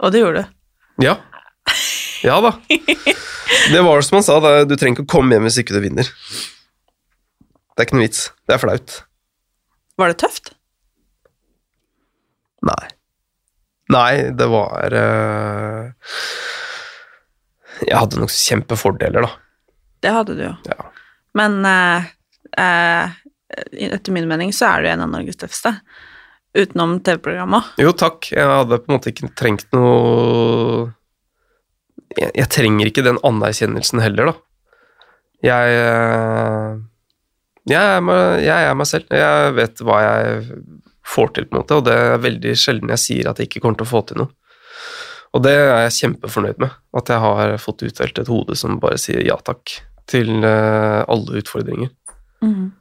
Og 0.01 0.13
det 0.13 0.21
gjorde 0.23 0.45
du. 0.45 0.56
Ja. 1.06 1.17
Ja 2.23 2.38
da. 2.41 2.56
Det 3.71 3.82
var 3.82 4.01
som 4.06 4.19
han 4.19 4.25
sa, 4.25 4.39
da. 4.41 4.63
du 4.65 4.75
trenger 4.77 5.01
ikke 5.01 5.10
å 5.10 5.13
komme 5.17 5.36
hjem 5.36 5.47
hvis 5.49 5.60
ikke 5.62 5.75
du 5.75 5.82
vinner. 5.84 6.08
Det 7.73 7.84
er 7.84 7.88
ikke 7.88 7.97
noe 7.97 8.06
vits. 8.06 8.27
Det 8.47 8.56
er 8.56 8.62
flaut. 8.62 9.01
Var 10.02 10.10
det 10.10 10.18
tøft? 10.18 10.56
Nei. 12.66 12.88
Nei, 13.94 14.14
det 14.34 14.48
var 14.50 14.96
uh... 14.98 15.92
Jeg 17.82 17.98
hadde 17.98 18.22
nok 18.22 18.34
kjempefordeler, 18.34 19.26
da. 19.28 19.30
Det 20.02 20.14
hadde 20.16 20.38
du 20.38 20.42
jo. 20.48 20.54
Ja. 20.70 20.88
Men 21.38 21.60
uh, 21.66 22.10
uh, 22.58 23.14
etter 23.78 24.16
min 24.16 24.30
mening 24.30 24.54
så 24.56 24.72
er 24.72 24.82
du 24.82 24.92
en 24.92 25.06
av 25.06 25.12
Norges 25.14 25.38
tøffeste. 25.38 25.76
Utenom 26.58 26.98
TV-programmet. 27.06 27.76
Jo, 27.82 27.94
takk. 27.94 28.32
Jeg 28.34 28.50
hadde 28.50 28.82
på 28.82 28.90
en 28.90 28.98
måte 28.98 29.14
ikke 29.14 29.30
trengt 29.40 29.70
noe 29.76 30.90
Jeg, 32.18 32.34
jeg 32.36 32.50
trenger 32.52 32.90
ikke 32.90 33.06
den 33.06 33.22
anerkjennelsen 33.28 34.02
heller, 34.04 34.34
da. 34.34 34.40
Jeg 35.46 35.78
jeg 37.69 37.78
er, 37.97 38.02
meg, 38.02 38.41
jeg 38.45 38.67
er 38.69 38.78
meg 38.80 38.88
selv. 38.89 39.06
Jeg 39.13 39.54
vet 39.58 39.82
hva 39.86 39.97
jeg 40.02 40.45
får 41.12 41.34
til, 41.36 41.45
på 41.50 41.56
en 41.58 41.62
måte, 41.62 41.78
og 41.78 41.86
det 41.86 41.93
er 41.97 42.21
veldig 42.24 42.54
sjelden 42.58 42.89
jeg 42.93 43.02
sier 43.04 43.30
at 43.30 43.38
jeg 43.41 43.50
ikke 43.50 43.62
kommer 43.65 43.78
til 43.82 43.88
å 43.89 43.91
få 43.91 44.02
til 44.10 44.21
noe. 44.24 44.32
Og 45.32 45.43
det 45.45 45.54
er 45.56 45.86
jeg 45.86 45.95
kjempefornøyd 46.00 46.58
med, 46.60 46.74
at 46.97 47.08
jeg 47.13 47.21
har 47.24 47.54
fått 47.63 47.84
utdelt 47.88 48.17
et 48.19 48.28
hode 48.32 48.56
som 48.60 48.80
bare 48.84 48.97
sier 49.00 49.21
ja 49.24 49.38
takk 49.47 49.78
til 50.12 50.41
eh, 50.43 51.02
alle 51.08 51.39
utfordringer. 51.39 51.91
Mm. 52.43 52.71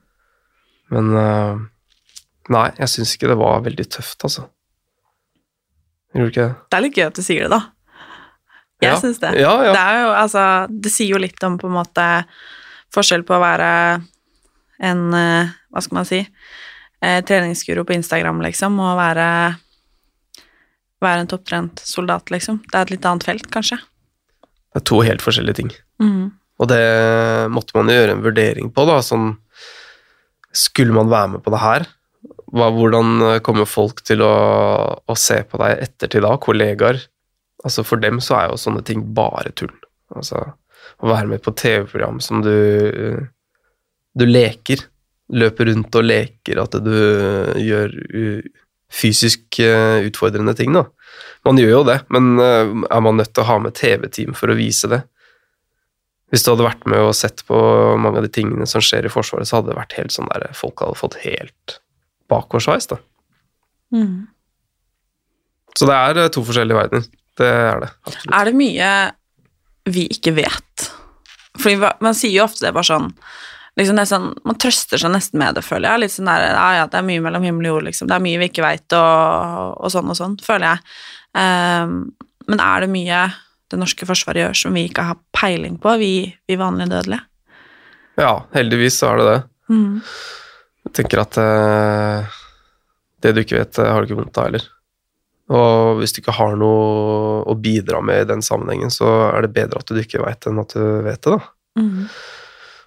Men 0.90 1.12
eh, 1.20 1.60
nei, 2.50 2.64
jeg 2.80 2.90
syns 2.94 3.12
ikke 3.14 3.30
det 3.30 3.38
var 3.38 3.62
veldig 3.68 3.86
tøft, 3.94 4.24
altså. 4.26 4.48
Gjorde 6.10 6.26
du 6.26 6.32
ikke 6.32 6.46
det? 6.48 6.56
Det 6.72 6.78
er 6.80 6.84
litt 6.88 6.98
gøy 6.98 7.06
at 7.06 7.20
du 7.20 7.22
sier 7.22 7.46
det, 7.46 7.52
da. 7.54 7.60
Jeg 8.80 8.94
Ja. 8.94 8.98
syns 8.98 9.20
det. 9.22 9.30
Ja, 9.38 9.52
ja. 9.68 9.72
Det 9.76 9.84
jo, 10.00 10.08
altså, 10.24 10.44
det 10.72 10.90
sier 10.90 11.12
jo 11.14 11.20
litt 11.22 11.44
om 11.46 11.58
på 11.60 11.68
en 11.68 11.76
måte 11.76 12.06
forskjell 12.94 13.22
på 13.28 13.36
å 13.36 13.42
være 13.44 13.70
en 14.80 15.06
eh, 15.16 15.56
Hva 15.70 15.82
skal 15.84 16.00
man 16.00 16.08
si 16.08 16.24
Treningsguro 17.00 17.80
på 17.88 17.94
Instagram, 17.94 18.42
liksom, 18.44 18.74
og 18.84 18.98
være 18.98 19.26
være 21.00 21.24
en 21.24 21.30
topptrent 21.30 21.80
soldat, 21.84 22.28
liksom. 22.32 22.60
Det 22.66 22.76
er 22.76 22.84
et 22.84 22.92
litt 22.94 23.06
annet 23.08 23.24
felt, 23.24 23.46
kanskje. 23.52 23.78
Det 24.70 24.82
er 24.82 24.86
to 24.86 25.00
helt 25.06 25.24
forskjellige 25.24 25.60
ting. 25.62 25.70
Mm. 26.02 26.26
Og 26.60 26.68
det 26.68 26.82
måtte 27.52 27.76
man 27.78 27.90
gjøre 27.90 28.16
en 28.16 28.24
vurdering 28.24 28.68
på, 28.74 28.84
da. 28.88 29.00
Sånn 29.04 29.32
Skulle 30.50 30.92
man 30.92 31.10
være 31.10 31.36
med 31.36 31.44
på 31.44 31.52
det 31.54 31.62
her? 31.62 31.86
Hvordan 32.50 33.40
kommer 33.46 33.68
folk 33.70 34.02
til 34.02 34.24
å, 34.26 34.34
å 34.98 35.14
se 35.14 35.40
på 35.46 35.60
deg 35.62 35.84
ettertid 35.86 36.24
da? 36.26 36.34
Kollegaer? 36.42 36.98
Altså 37.64 37.84
For 37.86 38.02
dem 38.02 38.18
så 38.24 38.36
er 38.40 38.50
jo 38.50 38.58
sånne 38.58 38.82
ting 38.86 39.04
bare 39.14 39.54
tull. 39.54 39.72
Altså 40.16 40.42
Å 41.00 41.06
være 41.06 41.30
med 41.30 41.44
på 41.44 41.54
TV-program 41.54 42.18
som 42.24 42.42
du 42.44 42.50
Du 44.18 44.26
leker. 44.26 44.82
Løper 45.30 45.68
rundt 45.70 45.94
og 45.94 46.06
leker 46.08 46.58
at 46.62 46.74
du 46.82 46.90
gjør 47.62 47.92
u- 48.10 48.48
fysisk 48.90 49.60
eh, 49.62 50.00
utfordrende 50.08 50.50
ting, 50.58 50.72
da. 50.74 50.82
Man 51.46 51.60
gjør 51.60 51.70
jo 51.76 51.82
det, 51.86 52.00
men 52.10 52.32
eh, 52.42 52.72
er 52.90 53.02
man 53.06 53.20
nødt 53.20 53.30
til 53.36 53.44
å 53.44 53.48
ha 53.52 53.58
med 53.62 53.76
TV-team 53.78 54.34
for 54.34 54.50
å 54.50 54.56
vise 54.58 54.90
det? 54.90 54.98
Hvis 56.30 56.42
du 56.46 56.50
hadde 56.52 56.66
vært 56.66 56.82
med 56.90 56.98
og 57.02 57.14
sett 57.18 57.44
på 57.46 57.56
mange 57.98 58.18
av 58.20 58.26
de 58.26 58.32
tingene 58.34 58.66
som 58.70 58.82
skjer 58.82 59.06
i 59.06 59.10
Forsvaret, 59.10 59.46
så 59.50 59.58
hadde 59.60 59.70
det 59.72 59.78
vært 59.78 59.94
helt 59.98 60.14
sånn 60.14 60.28
der 60.30 60.44
Folk 60.58 60.82
hadde 60.82 60.98
fått 60.98 61.16
helt 61.22 61.76
bakoversveis, 62.30 62.90
da. 62.90 62.98
Mm. 63.94 64.26
Så 65.78 65.86
det 65.86 65.96
er 65.96 66.20
eh, 66.24 66.32
to 66.34 66.42
forskjellige 66.46 66.78
verdener. 66.82 67.06
Det 67.38 67.46
er 67.54 67.84
det. 67.84 67.92
Absolutt. 68.10 68.34
Er 68.36 68.50
det 68.50 68.56
mye 68.58 68.90
vi 69.94 70.04
ikke 70.18 70.34
vet? 70.36 70.90
Fordi 71.62 71.78
man 72.02 72.14
sier 72.18 72.34
jo 72.40 72.44
ofte 72.46 72.66
det 72.66 72.74
bare 72.74 72.86
sånn 72.90 73.08
liksom 73.80 73.98
det 73.98 74.04
er 74.04 74.10
sånn, 74.10 74.30
Man 74.46 74.58
trøster 74.60 75.00
seg 75.00 75.12
nesten 75.14 75.40
med 75.40 75.56
det, 75.58 75.64
føler 75.66 75.88
jeg. 75.88 76.02
Litt 76.04 76.14
sånn 76.14 76.30
der, 76.30 76.46
ja, 76.52 76.66
ja, 76.80 76.88
det 76.90 76.98
er 77.00 77.06
mye 77.06 77.22
mellom 77.24 77.46
himmel 77.46 77.68
og 77.68 77.76
jord, 77.76 77.86
liksom. 77.88 78.10
Det 78.10 78.16
er 78.16 78.24
mye 78.24 78.40
vi 78.42 78.50
ikke 78.50 78.64
veit, 78.66 78.86
og, 78.96 79.76
og 79.80 79.94
sånn 79.94 80.12
og 80.12 80.18
sånn, 80.18 80.36
føler 80.44 80.68
jeg. 80.70 80.98
Um, 81.40 81.94
men 82.50 82.62
er 82.64 82.84
det 82.84 82.90
mye 82.92 83.22
det 83.70 83.78
norske 83.78 84.06
forsvaret 84.08 84.42
gjør 84.42 84.58
som 84.58 84.74
vi 84.74 84.88
ikke 84.88 85.06
har 85.06 85.20
peiling 85.36 85.78
på, 85.80 85.94
vi, 86.00 86.12
vi 86.50 86.58
vanlige 86.58 86.90
dødelige? 86.90 87.22
Ja, 88.20 88.34
heldigvis 88.56 88.98
så 89.00 89.12
er 89.12 89.20
det 89.20 89.28
det. 89.28 89.38
Mm. 89.70 89.94
Jeg 90.88 90.94
tenker 90.98 91.22
at 91.22 91.38
uh, 91.38 92.40
det 93.22 93.34
du 93.36 93.42
ikke 93.44 93.60
vet, 93.60 93.78
eh, 93.78 93.90
har 93.90 94.02
du 94.02 94.08
ikke 94.10 94.18
vondt 94.20 94.40
av 94.40 94.48
heller. 94.48 94.66
Og 95.50 95.98
hvis 95.98 96.14
du 96.14 96.20
ikke 96.22 96.36
har 96.36 96.58
noe 96.58 97.40
å 97.50 97.56
bidra 97.58 98.00
med 98.04 98.22
i 98.22 98.28
den 98.28 98.42
sammenhengen, 98.44 98.92
så 98.94 99.08
er 99.32 99.44
det 99.44 99.54
bedre 99.56 99.82
at 99.82 99.90
du 99.90 99.98
ikke 99.98 100.22
veit 100.22 100.46
enn 100.46 100.62
at 100.62 100.76
du 100.76 100.84
vet 101.06 101.22
det, 101.26 101.38
da. 101.38 101.40
Mhm. 101.80 102.04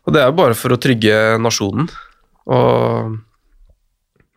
Og 0.04 0.16
det 0.16 0.22
er 0.22 0.30
jo 0.30 0.38
bare 0.39 0.56
for 0.58 0.76
å 0.76 0.80
trygge 0.82 1.38
nasjonen. 1.39 1.88
Og 2.52 3.20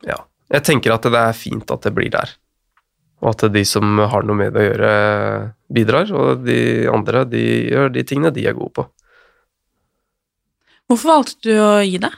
ja, 0.06 0.18
jeg 0.54 0.66
tenker 0.66 0.94
at 0.94 1.08
det 1.10 1.22
er 1.22 1.38
fint 1.38 1.70
at 1.74 1.86
det 1.86 1.94
blir 1.96 2.12
der. 2.14 2.34
Og 3.24 3.32
at 3.32 3.46
de 3.50 3.64
som 3.66 3.98
har 3.98 4.26
noe 4.28 4.38
med 4.38 4.54
det 4.54 4.62
å 4.62 4.66
gjøre, 4.68 4.92
bidrar, 5.72 6.12
og 6.14 6.44
de 6.46 6.60
andre 6.92 7.24
de 7.30 7.42
gjør 7.72 7.90
de 7.94 8.04
tingene 8.06 8.34
de 8.34 8.44
er 8.46 8.56
gode 8.58 8.74
på. 8.76 8.86
Hvorfor 10.86 11.16
valgte 11.16 11.48
du 11.48 11.56
å 11.58 11.72
gi 11.82 11.98
det? 11.98 12.12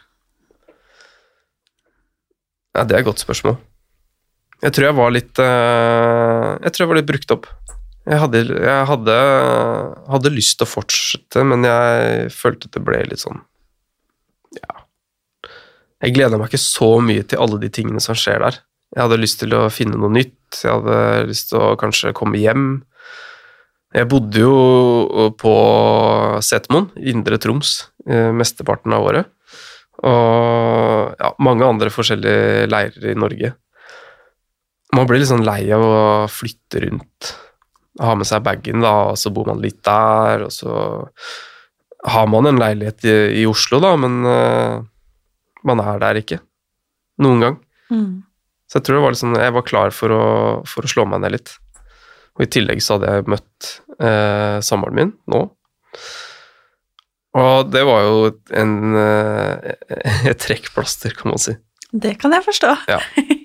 Ja, 2.77 2.85
det 2.85 2.99
er 2.99 3.01
et 3.01 3.09
godt 3.09 3.23
spørsmål. 3.23 3.57
Jeg 4.59 4.75
tror 4.75 4.89
jeg 4.89 4.97
var 4.99 5.13
litt 5.15 5.39
eh, 5.39 6.49
Jeg 6.67 6.73
tror 6.75 6.83
jeg 6.83 6.91
var 6.91 6.99
litt 6.99 7.09
brukt 7.09 7.35
opp. 7.35 7.47
Jeg 8.09 8.23
hadde, 8.23 8.41
jeg 8.49 8.85
hadde, 8.89 9.15
hadde 10.09 10.33
lyst 10.33 10.57
til 10.57 10.65
å 10.65 10.71
fortsette, 10.71 11.43
men 11.45 11.67
jeg 11.67 12.31
følte 12.33 12.71
det 12.73 12.81
ble 12.85 13.03
litt 13.11 13.21
sånn 13.21 13.43
Ja. 14.57 14.85
Jeg 16.01 16.15
gleda 16.17 16.39
meg 16.39 16.49
ikke 16.49 16.63
så 16.63 16.89
mye 17.05 17.27
til 17.29 17.43
alle 17.43 17.59
de 17.61 17.69
tingene 17.75 18.01
som 18.01 18.17
skjer 18.17 18.41
der. 18.45 18.61
Jeg 18.95 19.03
hadde 19.03 19.21
lyst 19.21 19.43
til 19.43 19.53
å 19.59 19.67
finne 19.73 19.99
noe 20.01 20.15
nytt. 20.15 20.61
Jeg 20.63 20.71
hadde 20.71 21.27
lyst 21.29 21.51
til 21.51 21.61
å 21.61 21.75
kanskje 21.81 22.15
komme 22.17 22.41
hjem. 22.41 22.69
Jeg 23.97 24.09
bodde 24.09 24.41
jo 24.41 25.33
på 25.41 25.55
Setermoen, 26.45 26.89
Indre 26.97 27.41
Troms, 27.43 27.89
eh, 28.07 28.31
mesteparten 28.37 28.95
av 28.95 29.05
året. 29.11 29.29
Og 30.07 31.19
ja, 31.19 31.33
mange 31.43 31.67
andre 31.67 31.91
forskjellige 31.93 32.69
leirer 32.71 33.11
i 33.11 33.19
Norge. 33.19 33.53
Man 34.95 35.09
blir 35.09 35.21
litt 35.21 35.33
sånn 35.33 35.45
lei 35.45 35.67
av 35.75 35.85
å 35.85 36.01
flytte 36.33 36.87
rundt. 36.87 37.35
Ha 37.99 38.15
med 38.15 38.29
seg 38.29 38.45
bagen, 38.47 38.83
da, 38.85 38.95
og 39.13 39.19
så 39.19 39.33
bor 39.35 39.49
man 39.51 39.63
litt 39.63 39.81
der, 39.87 40.47
og 40.47 40.53
så 40.55 40.75
har 42.07 42.29
man 42.31 42.47
en 42.47 42.61
leilighet 42.61 43.07
i, 43.09 43.17
i 43.43 43.47
Oslo, 43.51 43.81
da, 43.83 43.97
men 43.99 44.21
uh, 44.23 44.79
man 45.67 45.83
er 45.83 45.99
der 46.03 46.21
ikke. 46.21 46.39
Noen 47.25 47.43
gang. 47.43 47.57
Mm. 47.91 48.11
Så 48.69 48.79
jeg 48.79 48.87
tror 48.87 48.99
det 48.99 49.05
var 49.07 49.19
sånn, 49.19 49.39
jeg 49.41 49.57
var 49.57 49.67
klar 49.67 49.95
for 49.97 50.15
å, 50.15 50.25
for 50.69 50.87
å 50.87 50.93
slå 50.93 51.09
meg 51.11 51.25
ned 51.25 51.35
litt. 51.39 51.55
Og 52.39 52.47
i 52.47 52.51
tillegg 52.55 52.83
så 52.85 52.97
hadde 52.97 53.17
jeg 53.17 53.31
møtt 53.33 53.71
uh, 53.99 54.59
samboeren 54.63 54.99
min 54.99 55.15
nå. 55.33 55.47
Og 57.39 57.71
det 57.73 57.83
var 57.87 58.05
jo 58.07 58.29
en, 58.57 58.77
uh, 58.95 59.73
et 60.31 60.39
trekkplaster, 60.45 61.17
kan 61.19 61.33
man 61.33 61.43
si. 61.43 61.57
Det 61.89 62.15
kan 62.21 62.35
jeg 62.37 62.45
forstå. 62.45 62.75
Ja. 62.93 63.01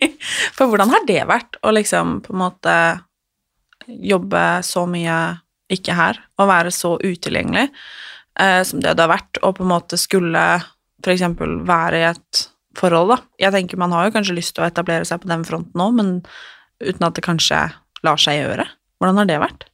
For 0.58 0.68
hvordan 0.68 0.92
har 0.92 1.08
det 1.08 1.22
vært 1.30 1.58
å 1.63 1.72
liksom 1.74 2.20
på 2.26 2.36
en 2.36 2.42
måte 2.44 2.76
jobbe 3.88 4.43
så 4.65 4.86
mye 4.89 5.17
ikke 5.74 5.96
her, 5.98 6.19
og 6.38 6.50
være 6.50 6.72
så 6.76 6.96
utilgjengelig 7.02 7.67
eh, 8.39 8.62
som 8.67 8.82
det 8.84 8.96
det 8.98 9.06
har 9.06 9.13
vært, 9.13 9.39
og 9.41 9.58
på 9.58 9.65
en 9.65 9.72
måte 9.74 10.00
skulle 10.00 10.43
f.eks. 11.04 11.26
være 11.67 12.02
i 12.02 12.08
et 12.12 12.43
forhold, 12.78 13.13
da. 13.13 13.19
Jeg 13.41 13.56
tenker 13.56 13.82
man 13.82 13.93
har 13.96 14.08
jo 14.08 14.15
kanskje 14.15 14.38
lyst 14.38 14.56
til 14.56 14.65
å 14.65 14.69
etablere 14.69 15.08
seg 15.08 15.22
på 15.24 15.32
den 15.32 15.46
fronten 15.48 15.78
nå, 15.80 15.89
men 15.96 16.15
uten 16.84 17.08
at 17.08 17.17
det 17.17 17.26
kanskje 17.26 17.60
lar 18.04 18.22
seg 18.22 18.41
gjøre. 18.41 18.65
Hvordan 19.00 19.22
har 19.22 19.30
det 19.30 19.41
vært? 19.43 19.67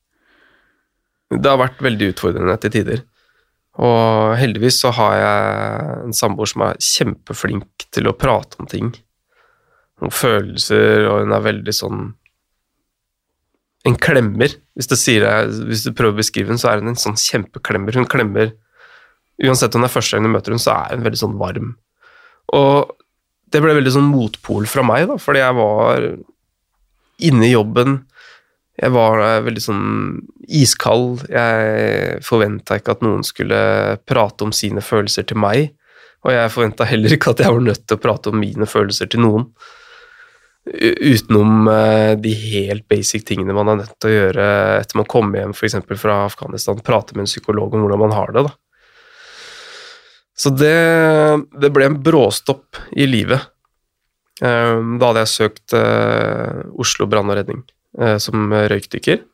Det 1.30 1.46
har 1.46 1.62
vært 1.62 1.82
veldig 1.86 2.14
utfordrende 2.14 2.58
til 2.62 2.74
tider. 2.74 3.04
Og 3.80 4.36
heldigvis 4.40 4.82
så 4.82 4.92
har 4.98 5.14
jeg 5.16 6.00
en 6.08 6.16
samboer 6.16 6.50
som 6.52 6.66
er 6.66 6.80
kjempeflink 6.84 7.86
til 7.96 8.10
å 8.10 8.16
prate 8.18 8.60
om 8.60 8.68
ting. 8.70 8.90
Om 10.04 10.12
følelser, 10.12 11.06
og 11.08 11.24
hun 11.24 11.36
er 11.36 11.46
veldig 11.46 11.76
sånn 11.76 12.02
En 13.90 13.98
klemmer. 13.98 14.54
Hvis 14.78 14.90
du, 14.92 14.96
sier 15.00 15.26
hvis 15.66 15.84
du 15.88 15.92
prøver 15.92 16.14
å 16.14 16.22
beskrive 16.22 16.52
henne, 16.52 16.62
så 16.62 16.72
er 16.72 16.84
hun 16.84 16.94
en 16.94 17.00
sånn 17.00 17.18
kjempeklemmer. 17.20 17.98
Hun 17.98 18.10
klemmer 18.10 18.54
Uansett 19.40 19.76
om 19.76 19.84
det 19.84 19.88
er 19.88 19.94
første 19.94 20.18
gang 20.18 20.26
du 20.28 20.34
møter 20.34 20.52
henne, 20.52 20.60
så 20.60 20.74
er 20.76 20.98
hun 20.98 21.06
veldig 21.06 21.22
sånn 21.22 21.38
varm. 21.40 21.70
Og 22.56 22.92
det 23.50 23.62
ble 23.64 23.76
veldig 23.78 23.94
sånn 23.96 24.10
motpol 24.12 24.68
fra 24.70 24.84
meg, 24.86 25.06
da, 25.10 25.16
fordi 25.22 25.42
jeg 25.42 25.58
var 25.58 26.08
inne 27.30 27.48
i 27.48 27.54
jobben. 27.54 28.02
Jeg 28.80 28.94
var 28.96 29.24
veldig 29.44 29.64
sånn 29.64 29.86
iskald. 30.60 31.26
Jeg 31.32 32.20
forventa 32.26 32.80
ikke 32.80 32.96
at 32.96 33.04
noen 33.04 33.26
skulle 33.28 33.60
prate 34.08 34.48
om 34.48 34.54
sine 34.56 34.84
følelser 34.84 35.28
til 35.30 35.40
meg. 35.42 35.74
Og 36.28 36.36
jeg 36.36 36.52
forventa 36.52 36.88
heller 36.88 37.16
ikke 37.16 37.34
at 37.34 37.44
jeg 37.44 37.56
var 37.56 37.64
nødt 37.64 37.86
til 37.88 38.00
å 38.00 38.04
prate 38.04 38.32
om 38.32 38.40
mine 38.40 38.68
følelser 38.68 39.12
til 39.12 39.24
noen. 39.24 39.50
Utenom 40.70 41.68
eh, 41.68 42.16
de 42.22 42.32
helt 42.34 42.86
basic 42.88 43.26
tingene 43.26 43.56
man 43.58 43.72
er 43.72 43.80
nødt 43.82 43.96
til 43.98 44.12
å 44.12 44.18
gjøre 44.18 44.48
etter 44.78 45.00
man 45.00 45.08
kommer 45.10 45.42
hjem 45.42 45.56
f.eks. 45.56 45.80
fra 45.98 46.24
Afghanistan. 46.28 46.82
Prate 46.86 47.16
med 47.16 47.26
en 47.26 47.32
psykolog 47.32 47.74
om 47.74 47.86
hvordan 47.86 48.04
man 48.04 48.14
har 48.14 48.34
det. 48.36 48.44
da. 48.46 48.54
Så 50.40 50.54
det, 50.54 50.76
det 51.60 51.72
ble 51.76 51.90
en 51.90 51.98
bråstopp 52.06 52.78
i 52.94 53.10
livet. 53.10 53.50
Um, 54.40 54.96
Da 55.02 55.10
hadde 55.10 55.26
jeg 55.26 55.34
søkt 55.34 55.76
eh, 55.76 56.62
Oslo 56.80 57.10
brann 57.12 57.28
og 57.28 57.36
redning 57.42 57.66
eh, 58.00 58.16
som 58.22 58.54
røykdykker, 58.54 59.26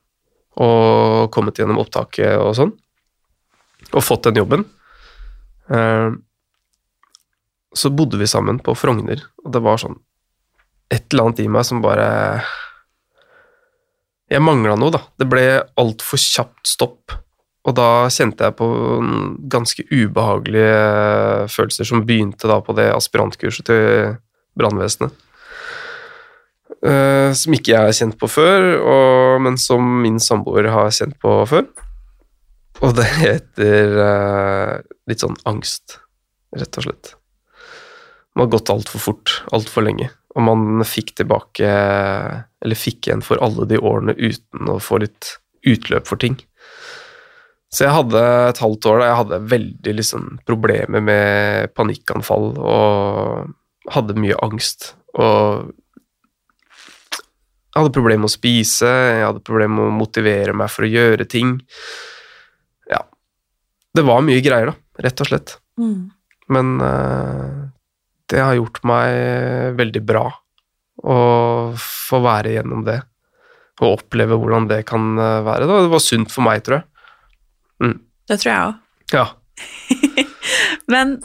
og 0.65 1.29
kommet 1.35 1.59
gjennom 1.59 1.81
opptaket 1.83 2.39
og 2.39 2.55
sånn, 2.57 2.71
og 3.91 4.01
fått 4.07 4.29
den 4.29 4.39
jobben. 4.39 4.63
Så 7.75 7.91
bodde 7.91 8.17
vi 8.21 8.27
sammen 8.29 8.61
på 8.63 8.71
Frogner, 8.79 9.19
og 9.43 9.51
det 9.51 9.61
var 9.65 9.81
sånn 9.81 9.97
et 10.93 11.05
eller 11.11 11.27
annet 11.27 11.41
i 11.43 11.49
meg 11.49 11.65
som 11.65 11.81
bare 11.83 12.07
Jeg 14.31 14.41
mangla 14.41 14.75
noe, 14.77 14.93
da. 14.93 15.01
Det 15.17 15.27
ble 15.29 15.45
altfor 15.81 16.21
kjapt 16.21 16.65
stopp. 16.69 17.13
Og 17.65 17.73
da 17.77 18.07
kjente 18.13 18.45
jeg 18.45 18.57
på 18.59 18.67
ganske 19.49 19.85
ubehagelige 19.89 21.45
følelser 21.49 21.87
som 21.89 22.03
begynte 22.05 22.49
da 22.49 22.59
på 22.61 22.75
det 22.77 22.91
aspirantkurset 22.93 23.65
til 23.69 24.17
brannvesenet. 24.57 25.13
Uh, 26.85 27.33
som 27.33 27.55
ikke 27.55 27.71
jeg 27.73 27.87
har 27.87 27.95
kjent 27.97 28.17
på 28.21 28.29
før, 28.29 28.65
og, 28.77 29.41
men 29.41 29.57
som 29.57 29.81
min 30.03 30.19
samboer 30.21 30.69
har 30.69 30.93
kjent 30.93 31.17
på 31.21 31.39
før. 31.49 31.65
Og 32.85 32.93
det 32.97 33.07
heter 33.23 33.97
uh, 33.97 34.73
litt 35.09 35.23
sånn 35.23 35.37
angst, 35.49 35.97
rett 36.53 36.81
og 36.81 36.85
slett. 36.85 37.15
Man 38.35 38.45
har 38.45 38.57
gått 38.57 38.73
altfor 38.73 39.01
fort, 39.01 39.39
altfor 39.55 39.87
lenge. 39.87 40.11
Og 40.35 40.43
man 40.43 40.83
fikk 40.87 41.13
tilbake, 41.15 41.69
eller 42.59 42.79
fikk 42.79 43.07
igjen 43.07 43.23
for 43.23 43.39
alle 43.43 43.67
de 43.69 43.79
årene 43.79 44.17
uten 44.19 44.71
å 44.73 44.81
få 44.83 44.99
litt 45.03 45.37
utløp 45.65 46.09
for 46.09 46.19
ting. 46.21 46.35
Så 47.71 47.87
jeg 47.87 47.95
hadde 47.95 48.21
et 48.49 48.59
halvt 48.63 48.87
år 48.87 49.01
da 49.01 49.07
jeg 49.09 49.19
hadde 49.21 49.45
veldig 49.51 49.93
liksom, 49.97 50.27
problemer 50.47 51.03
med 51.03 51.73
panikkanfall 51.75 52.53
og 52.59 53.49
hadde 53.91 54.15
mye 54.19 54.37
angst. 54.45 54.93
Og 55.15 55.71
jeg 57.75 57.81
hadde 57.81 57.95
problemer 57.95 58.23
med 58.23 58.31
å 58.31 58.35
spise, 58.35 58.87
jeg 58.87 59.25
hadde 59.25 59.43
problemer 59.43 59.81
med 59.81 59.91
å 59.91 59.97
motivere 59.97 60.55
meg 60.55 60.71
for 60.71 60.87
å 60.87 60.91
gjøre 60.91 61.27
ting. 61.27 61.57
Ja. 62.91 63.01
Det 63.95 64.05
var 64.07 64.23
mye 64.23 64.43
greier, 64.43 64.71
da, 64.71 65.03
rett 65.03 65.23
og 65.23 65.31
slett. 65.31 65.57
Mm. 65.79 66.05
Men 66.55 66.71
uh, 66.79 67.65
det 68.31 68.41
har 68.41 68.57
gjort 68.57 68.81
meg 68.87 69.77
veldig 69.77 70.01
bra 70.05 70.25
å 71.05 71.17
få 71.79 72.21
være 72.23 72.55
gjennom 72.55 72.85
det. 72.87 72.99
Og 73.83 73.97
oppleve 73.99 74.37
hvordan 74.39 74.69
det 74.69 74.85
kan 74.87 75.17
eh, 75.19 75.41
være. 75.45 75.67
Da. 75.67 75.81
Det 75.83 75.91
var 75.91 76.03
sunt 76.03 76.31
for 76.31 76.47
meg, 76.47 76.63
tror 76.65 76.79
jeg. 76.79 76.85
Mm. 77.83 77.97
Det 78.29 78.37
tror 78.41 78.51
jeg 78.51 78.69
òg. 78.69 78.77
Ja. 79.13 79.25
Men 80.91 81.17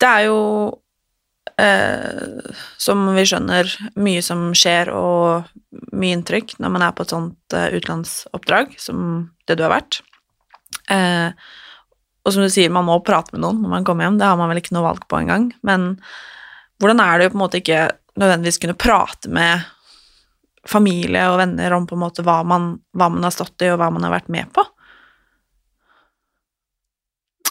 det 0.00 0.08
er 0.08 0.24
jo 0.28 0.40
eh, 1.60 2.50
Som 2.80 3.06
vi 3.16 3.24
skjønner, 3.28 3.70
mye 4.00 4.24
som 4.24 4.48
skjer, 4.56 4.90
og 4.94 5.48
mye 5.96 6.18
inntrykk 6.18 6.56
når 6.62 6.74
man 6.74 6.84
er 6.86 6.96
på 6.96 7.06
et 7.06 7.14
sånt 7.14 7.56
eh, 7.56 7.70
utenlandsoppdrag 7.76 8.76
som 8.82 9.30
det 9.46 9.58
du 9.58 9.64
har 9.66 9.76
vært. 9.76 10.00
Eh, 10.92 11.30
og 12.26 12.34
som 12.34 12.42
du 12.42 12.50
sier, 12.50 12.72
man 12.74 12.88
må 12.88 12.98
prate 13.06 13.30
med 13.34 13.44
noen 13.44 13.60
når 13.62 13.70
man 13.70 13.86
kommer 13.86 14.06
hjem, 14.06 14.18
det 14.18 14.26
har 14.26 14.38
man 14.40 14.50
vel 14.50 14.58
ikke 14.58 14.74
noe 14.74 14.88
valg 14.88 15.04
på 15.06 15.20
engang. 15.20 15.52
Men 15.66 15.92
hvordan 16.82 17.00
er 17.04 17.18
det 17.18 17.28
jo 17.28 17.32
på 17.32 17.38
en 17.38 17.44
måte 17.44 17.60
ikke 17.60 17.82
nødvendigvis 18.18 18.58
kunne 18.64 18.78
prate 18.80 19.30
med 19.30 19.62
familie 20.66 21.22
og 21.30 21.38
venner 21.38 21.76
om 21.76 21.86
på 21.86 21.94
en 21.94 22.02
måte 22.02 22.24
hva 22.26 22.40
man, 22.48 22.72
hva 22.96 23.08
man 23.14 23.28
har 23.28 23.34
stått 23.34 23.62
i, 23.62 23.70
og 23.70 23.78
hva 23.78 23.92
man 23.94 24.02
har 24.02 24.16
vært 24.16 24.32
med 24.34 24.50
på? 24.56 24.64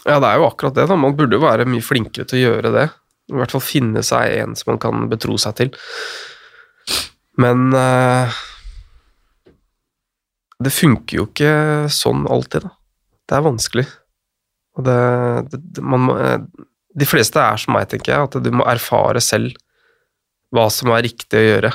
Ja, 0.05 0.19
det 0.19 0.27
er 0.27 0.41
jo 0.41 0.49
akkurat 0.49 0.75
det. 0.75 0.89
da. 0.91 0.99
Man 0.99 1.15
burde 1.17 1.39
jo 1.39 1.45
være 1.45 1.65
mye 1.69 1.85
flinkere 1.85 2.27
til 2.29 2.41
å 2.41 2.45
gjøre 2.49 2.73
det. 2.75 2.85
I 3.31 3.39
hvert 3.39 3.55
fall 3.55 3.63
finne 3.63 4.03
seg 4.05 4.35
en 4.43 4.59
som 4.59 4.75
man 4.75 4.81
kan 4.83 5.07
betro 5.09 5.37
seg 5.41 5.55
til. 5.57 5.71
Men 7.41 7.71
uh, 7.73 8.35
det 10.61 10.75
funker 10.75 11.21
jo 11.23 11.29
ikke 11.31 11.53
sånn 11.91 12.27
alltid, 12.29 12.67
da. 12.67 12.75
Det 13.25 13.39
er 13.39 13.47
vanskelig. 13.47 13.87
Og 14.75 14.85
det, 14.87 14.99
det, 15.51 15.83
man 15.83 16.09
eh, 16.15 16.39
De 16.95 17.07
fleste 17.07 17.41
er 17.41 17.59
som 17.59 17.75
meg, 17.75 17.89
tenker 17.91 18.13
jeg, 18.13 18.29
at 18.29 18.37
du 18.43 18.51
må 18.55 18.67
erfare 18.69 19.21
selv 19.23 19.55
hva 20.55 20.69
som 20.71 20.93
er 20.95 21.03
riktig 21.07 21.39
å 21.39 21.45
gjøre. 21.45 21.71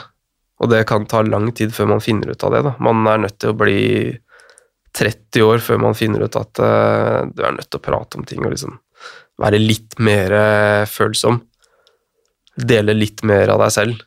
Og 0.60 0.70
det 0.72 0.84
kan 0.88 1.06
ta 1.08 1.22
lang 1.24 1.50
tid 1.56 1.74
før 1.76 1.90
man 1.94 2.02
finner 2.04 2.32
ut 2.32 2.44
av 2.44 2.54
det. 2.54 2.62
da. 2.64 2.74
Man 2.80 3.04
er 3.08 3.20
nødt 3.26 3.38
til 3.40 3.52
å 3.52 3.58
bli 3.60 3.80
30 4.96 5.44
år 5.44 5.60
før 5.64 5.80
man 5.84 5.96
finner 5.96 6.24
ut 6.24 6.36
at 6.40 6.60
uh, 6.60 7.20
du 7.28 7.44
er 7.44 7.54
nødt 7.56 7.68
til 7.70 7.80
å 7.80 7.84
prate 7.84 8.18
om 8.18 8.24
ting 8.28 8.42
og 8.42 8.54
liksom 8.54 8.78
være 9.40 9.60
litt 9.60 9.96
mer 10.00 10.34
følsom. 10.88 11.38
Dele 12.56 12.96
litt 12.96 13.22
mer 13.24 13.52
av 13.52 13.62
deg 13.62 13.72
selv. 13.72 14.02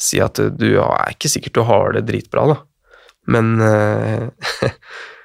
Si 0.00 0.20
at 0.22 0.38
du, 0.38 0.52
du 0.54 0.68
er 0.80 1.12
ikke 1.12 1.28
sikkert 1.32 1.58
du 1.58 1.64
har 1.68 1.96
det 1.96 2.06
dritbra, 2.08 2.46
da. 2.52 2.58
Men 3.28 3.56
uh, 3.60 4.28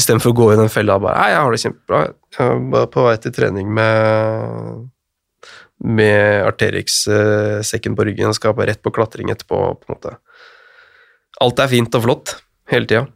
istedenfor 0.00 0.32
å 0.32 0.38
gå 0.40 0.48
i 0.54 0.58
den 0.60 0.72
fella 0.72 0.96
og 0.98 1.04
bare 1.04 1.20
Nei, 1.20 1.28
jeg 1.32 1.42
har 1.44 1.54
det 1.54 1.60
kjempebra. 1.64 2.00
Jeg 2.36 2.64
var 2.72 2.88
på 2.94 3.04
vei 3.06 3.14
til 3.20 3.36
trening 3.36 3.70
med 3.76 4.88
med 5.80 6.44
Arterix-sekken 6.44 7.94
på 7.96 8.04
ryggen 8.04 8.28
og 8.28 8.36
skal 8.36 8.52
bare 8.56 8.74
rett 8.74 8.82
på 8.84 8.92
klatring 8.92 9.30
etterpå. 9.32 9.60
på 9.80 9.88
en 9.88 9.94
måte. 9.94 10.16
Alt 11.40 11.62
er 11.62 11.70
fint 11.72 11.94
og 11.96 12.04
flott 12.04 12.34
hele 12.68 12.86
tida. 12.86 13.06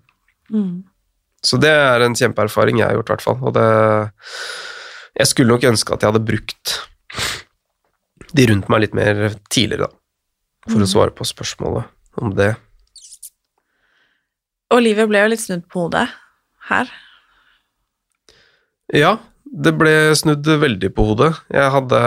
Så 1.44 1.60
det 1.60 1.68
er 1.68 2.00
en 2.00 2.16
kjempeerfaring 2.16 2.80
jeg 2.80 2.88
har 2.88 2.96
gjort, 2.96 3.10
i 3.10 3.14
hvert 3.14 3.26
fall. 3.26 3.38
Og 3.44 3.52
det 3.52 3.68
Jeg 5.14 5.26
skulle 5.30 5.52
nok 5.52 5.62
ønske 5.68 5.94
at 5.94 6.02
jeg 6.02 6.10
hadde 6.10 6.26
brukt 6.26 6.72
de 8.34 8.46
rundt 8.50 8.68
meg 8.68 8.80
litt 8.80 8.94
mer 8.94 9.36
tidligere, 9.46 9.86
da. 9.86 9.92
For 10.72 10.82
å 10.82 10.88
svare 10.88 11.14
på 11.14 11.22
spørsmålet 11.22 11.84
om 12.18 12.32
det. 12.34 12.56
Og 14.74 14.82
livet 14.82 15.06
ble 15.06 15.20
jo 15.20 15.30
litt 15.30 15.44
snudd 15.44 15.68
på 15.70 15.84
hodet 15.84 16.08
her. 16.70 16.90
Ja, 18.94 19.16
det 19.44 19.74
ble 19.78 20.14
snudd 20.18 20.46
veldig 20.46 20.90
på 20.94 21.08
hodet. 21.10 21.32
Jeg 21.52 21.72
hadde 21.72 22.00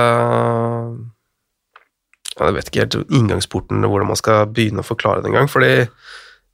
Jeg 2.38 2.54
vet 2.54 2.70
ikke 2.70 2.84
helt 2.84 2.98
inngangsporten 3.10 3.82
hvordan 3.82 4.12
man 4.12 4.20
skal 4.20 4.46
begynne 4.52 4.84
å 4.84 4.88
forklare 4.88 5.24
det 5.24 5.32
engang. 5.32 5.50
Fordi 5.50 5.88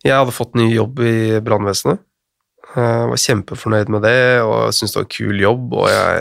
jeg 0.04 0.16
hadde 0.16 0.36
fått 0.36 0.56
ny 0.56 0.70
jobb 0.72 1.02
i 1.04 1.42
brannvesenet. 1.44 2.00
Jeg 2.74 3.10
var 3.12 3.22
kjempefornøyd 3.22 3.92
med 3.94 4.02
det 4.08 4.42
og 4.42 4.74
syntes 4.74 4.94
det 4.94 5.00
var 5.00 5.06
en 5.06 5.18
kul 5.18 5.44
jobb. 5.44 5.76
Og 5.82 5.92
jeg 5.92 6.16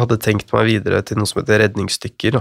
hadde 0.00 0.24
tenkt 0.24 0.52
meg 0.54 0.68
videre 0.68 0.98
til 1.06 1.16
noe 1.20 1.30
som 1.30 1.40
heter 1.42 1.62
redningsstykker. 1.62 2.34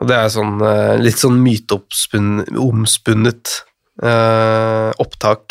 Og 0.00 0.08
det 0.08 0.16
er 0.16 0.28
sånn 0.32 0.54
eh, 0.64 0.96
litt 1.00 1.18
sånn 1.20 1.42
myteomspunnet 1.44 3.52
eh, 4.02 4.90
opptak 5.02 5.44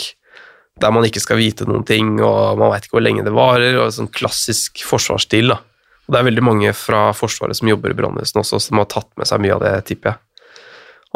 der 0.82 0.94
man 0.96 1.06
ikke 1.08 1.22
skal 1.24 1.40
vite 1.40 1.68
noen 1.68 1.86
ting, 1.88 2.18
og 2.24 2.60
man 2.60 2.74
veit 2.74 2.88
ikke 2.88 2.98
hvor 2.98 3.06
lenge 3.06 3.26
det 3.26 3.36
varer, 3.36 3.78
og 3.82 3.92
sånn 3.96 4.12
klassisk 4.14 4.84
forsvarsstil. 4.88 5.54
da. 5.54 5.60
Og 6.08 6.16
det 6.16 6.22
er 6.22 6.30
veldig 6.32 6.46
mange 6.46 6.72
fra 6.74 7.10
Forsvaret 7.14 7.58
som 7.60 7.70
jobber 7.70 7.94
i 7.94 7.98
brannvesenet 7.98 8.42
også, 8.42 8.58
som 8.66 8.82
har 8.82 8.90
tatt 8.90 9.12
med 9.20 9.30
seg 9.30 9.44
mye 9.44 9.58
av 9.58 9.66
det, 9.66 9.74
tipper 9.90 10.14
jeg. 10.14 10.22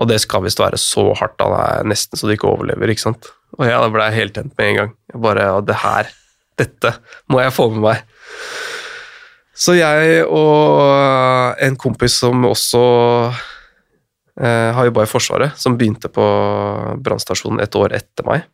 Og 0.02 0.10
det 0.10 0.20
skal 0.22 0.44
visst 0.46 0.62
være 0.62 0.78
så 0.82 1.08
hardt 1.18 1.38
da 1.42 1.48
det 1.50 1.64
er 1.64 1.90
nesten 1.90 2.20
så 2.20 2.30
du 2.30 2.34
ikke 2.36 2.50
overlever, 2.50 2.94
ikke 2.94 3.08
sant. 3.08 3.32
Og 3.58 3.66
ja, 3.66 3.80
da 3.82 3.90
ble 3.94 4.06
jeg 4.10 4.20
helt 4.20 4.36
tent 4.38 4.54
med 4.58 4.70
en 4.70 4.78
gang. 4.80 4.94
Jeg 5.14 5.24
bare 5.26 5.48
ja, 5.48 5.58
det 5.66 5.80
her, 5.84 6.14
dette 6.62 6.94
må 7.30 7.42
jeg 7.42 7.56
få 7.58 7.68
med 7.74 7.84
meg. 7.86 8.06
Så 9.54 9.76
jeg 9.78 10.24
og 10.26 11.62
en 11.62 11.78
kompis 11.78 12.16
som 12.24 12.46
også 12.50 12.82
eh, 14.42 14.70
har 14.74 14.90
jobba 14.90 15.06
i 15.06 15.10
Forsvaret, 15.10 15.58
som 15.62 15.78
begynte 15.78 16.10
på 16.10 16.26
brannstasjonen 17.06 17.62
et 17.62 17.78
år 17.78 17.94
etter 17.98 18.30
meg, 18.30 18.48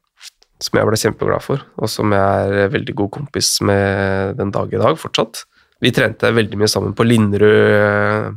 som 0.60 0.80
jeg 0.80 0.89
ble 0.89 1.00
kjempeglad 1.00 1.43
for, 1.43 1.63
og 1.80 1.91
som 1.91 2.12
jeg 2.15 2.60
er 2.65 2.74
veldig 2.74 2.95
god 3.00 3.12
kompis 3.15 3.54
med 3.65 4.36
den 4.39 4.52
dag 4.56 4.74
i 4.74 4.82
dag 4.82 5.00
fortsatt. 5.00 5.45
Vi 5.80 5.93
trente 5.95 6.34
veldig 6.36 6.60
mye 6.60 6.72
sammen 6.72 6.95
på 6.95 7.06
Linderud 7.08 7.76
eh, 7.80 8.30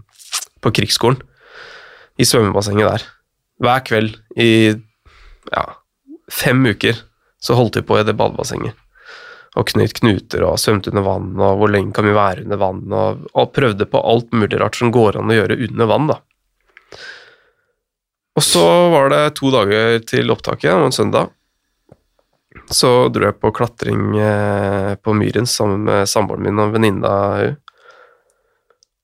på 0.63 0.71
krigsskolen, 0.79 1.19
i 2.21 2.27
svømmebassenget 2.29 2.87
der. 2.87 3.07
Hver 3.63 3.83
kveld 3.87 4.15
i 4.39 4.53
ja, 5.51 5.65
fem 6.31 6.63
uker 6.63 7.01
så 7.43 7.57
holdt 7.59 7.81
vi 7.81 7.87
på 7.87 7.99
i 7.99 8.07
det 8.07 8.15
badebassenget. 8.19 8.79
Og 9.59 9.67
knøt 9.69 9.99
knuter 9.99 10.47
og 10.47 10.61
svømte 10.63 10.93
under 10.93 11.05
vann, 11.05 11.33
og 11.37 11.59
hvor 11.61 11.73
lenge 11.73 11.93
kan 11.97 12.07
vi 12.07 12.15
være 12.17 12.47
under 12.47 12.61
vann, 12.61 12.85
og, 12.95 13.27
og 13.35 13.51
prøvde 13.53 13.89
på 13.91 14.01
alt 14.01 14.31
mulig 14.33 14.61
rart 14.63 14.79
som 14.79 14.95
går 14.95 15.19
an 15.19 15.33
å 15.33 15.37
gjøre 15.37 15.59
under 15.67 15.91
vann, 15.91 16.09
da. 16.15 16.21
Og 18.39 18.47
så 18.47 18.65
var 18.95 19.11
det 19.13 19.23
to 19.37 19.51
dager 19.53 19.99
til 20.09 20.33
opptaket, 20.33 20.73
en 20.73 20.95
søndag. 20.95 21.35
Så 22.71 23.09
dro 23.13 23.27
jeg 23.27 23.39
på 23.41 23.51
klatring 23.55 24.17
eh, 24.21 24.95
på 25.03 25.15
Myren 25.17 25.49
sammen 25.51 25.85
med 25.89 26.09
samboeren 26.09 26.47
min 26.47 26.63
og 26.63 26.75
venninna 26.77 27.13
hun. 27.41 27.59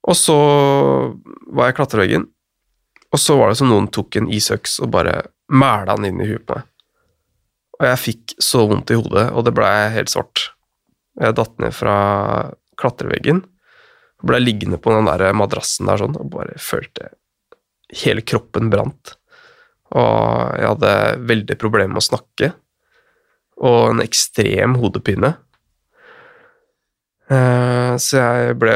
Og 0.09 0.16
så 0.16 0.37
var 1.53 1.68
jeg 1.68 1.75
i 1.75 1.77
klatreveggen, 1.77 2.23
og 3.12 3.21
så 3.21 3.37
var 3.37 3.51
det 3.51 3.59
som 3.61 3.68
noen 3.68 3.90
tok 3.92 4.16
en 4.16 4.31
isøks 4.33 4.79
og 4.85 4.92
bare 4.94 5.18
mæla 5.53 5.99
den 5.99 6.12
inn 6.12 6.23
i 6.25 6.29
huet 6.31 6.47
på 6.49 6.57
meg. 6.57 6.64
Og 7.79 7.87
jeg 7.87 8.01
fikk 8.03 8.35
så 8.42 8.64
vondt 8.71 8.90
i 8.90 8.97
hodet, 8.99 9.29
og 9.31 9.44
det 9.47 9.53
blei 9.55 9.73
helt 9.94 10.11
svart. 10.11 10.49
Jeg 11.21 11.37
datt 11.37 11.55
ned 11.62 11.75
fra 11.77 11.99
klatreveggen, 12.81 13.44
blei 14.25 14.40
liggende 14.42 14.81
på 14.83 14.94
den 14.94 15.07
der 15.07 15.29
madrassen 15.37 15.87
der 15.90 16.01
sånn, 16.01 16.16
og 16.18 16.33
bare 16.33 16.57
følte 16.62 17.12
hele 18.03 18.25
kroppen 18.27 18.73
brant. 18.73 19.14
Og 19.94 20.57
jeg 20.59 20.73
hadde 20.73 20.94
veldig 21.31 21.59
problemer 21.61 21.94
med 21.94 22.03
å 22.03 22.09
snakke, 22.09 22.53
og 23.59 23.90
en 23.90 24.03
ekstrem 24.05 24.77
hodepine. 24.79 25.35
Eh, 27.29 27.94
Så 27.99 28.16
jeg 28.21 28.57
ble 28.61 28.75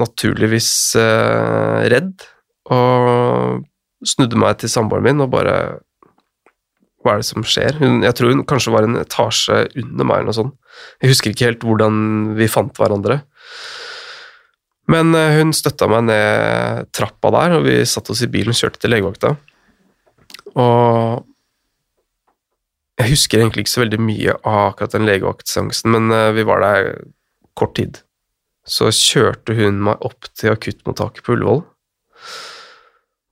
naturligvis 0.00 0.70
eh, 0.98 1.88
redd, 1.92 2.24
og 2.72 3.62
snudde 4.06 4.38
meg 4.40 4.58
til 4.58 4.70
samboeren 4.72 5.04
min 5.06 5.22
og 5.22 5.30
bare 5.34 5.56
Hva 7.02 7.16
er 7.16 7.22
det 7.22 7.26
som 7.26 7.42
skjer? 7.46 7.74
Hun, 7.80 8.00
jeg 8.06 8.14
tror 8.14 8.30
hun 8.30 8.44
kanskje 8.46 8.72
var 8.74 8.86
en 8.86 9.00
etasje 9.00 9.56
under 9.74 10.06
meg 10.06 10.20
eller 10.20 10.30
noe 10.30 10.36
sånt. 10.36 10.54
Jeg 11.02 11.10
husker 11.10 11.32
ikke 11.32 11.48
helt 11.48 11.64
hvordan 11.66 11.96
vi 12.38 12.46
fant 12.50 12.78
hverandre. 12.78 13.16
Men 14.90 15.10
eh, 15.18 15.40
hun 15.40 15.50
støtta 15.54 15.88
meg 15.90 16.06
ned 16.06 16.88
trappa 16.94 17.32
der, 17.34 17.56
og 17.58 17.66
vi 17.66 17.80
satte 17.90 18.14
oss 18.14 18.22
i 18.22 18.30
bilen 18.30 18.54
og 18.54 18.58
kjørte 18.58 18.82
til 18.82 18.94
legevakta. 18.94 19.34
Og 20.54 21.26
jeg 23.00 23.14
husker 23.14 23.40
egentlig 23.40 23.64
ikke 23.64 23.74
så 23.74 23.84
veldig 23.84 24.00
mye 24.04 24.36
av 24.38 24.62
akkurat 24.72 24.96
den 24.96 25.08
legevaktseansen, 25.08 25.92
men 25.94 26.14
eh, 26.14 26.30
vi 26.36 26.46
var 26.48 26.64
der 26.64 26.88
kort 27.58 27.74
tid. 27.78 28.02
Så 28.68 28.92
kjørte 28.94 29.56
hun 29.58 29.80
meg 29.88 30.02
opp 30.06 30.28
til 30.38 30.52
akuttmottaket 30.52 31.24
på 31.26 31.34
Ullevål. 31.36 31.62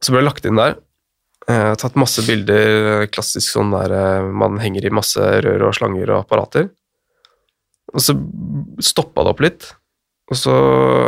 Så 0.01 0.13
ble 0.13 0.23
jeg 0.23 0.29
lagt 0.31 0.49
inn 0.49 0.59
der. 0.59 0.79
Eh, 1.51 1.73
tatt 1.81 1.99
masse 1.99 2.25
bilder, 2.27 3.07
klassisk 3.13 3.53
sånn 3.53 3.73
der 3.75 3.95
eh, 3.97 4.31
man 4.43 4.59
henger 4.63 4.87
i 4.87 4.95
masse 4.95 5.21
rør 5.45 5.69
og 5.69 5.77
slanger 5.77 6.13
og 6.13 6.25
apparater. 6.25 6.71
Og 7.95 8.03
så 8.05 8.15
stoppa 8.85 9.25
det 9.27 9.33
opp 9.35 9.43
litt, 9.43 9.69
og 10.31 10.39
så 10.39 10.55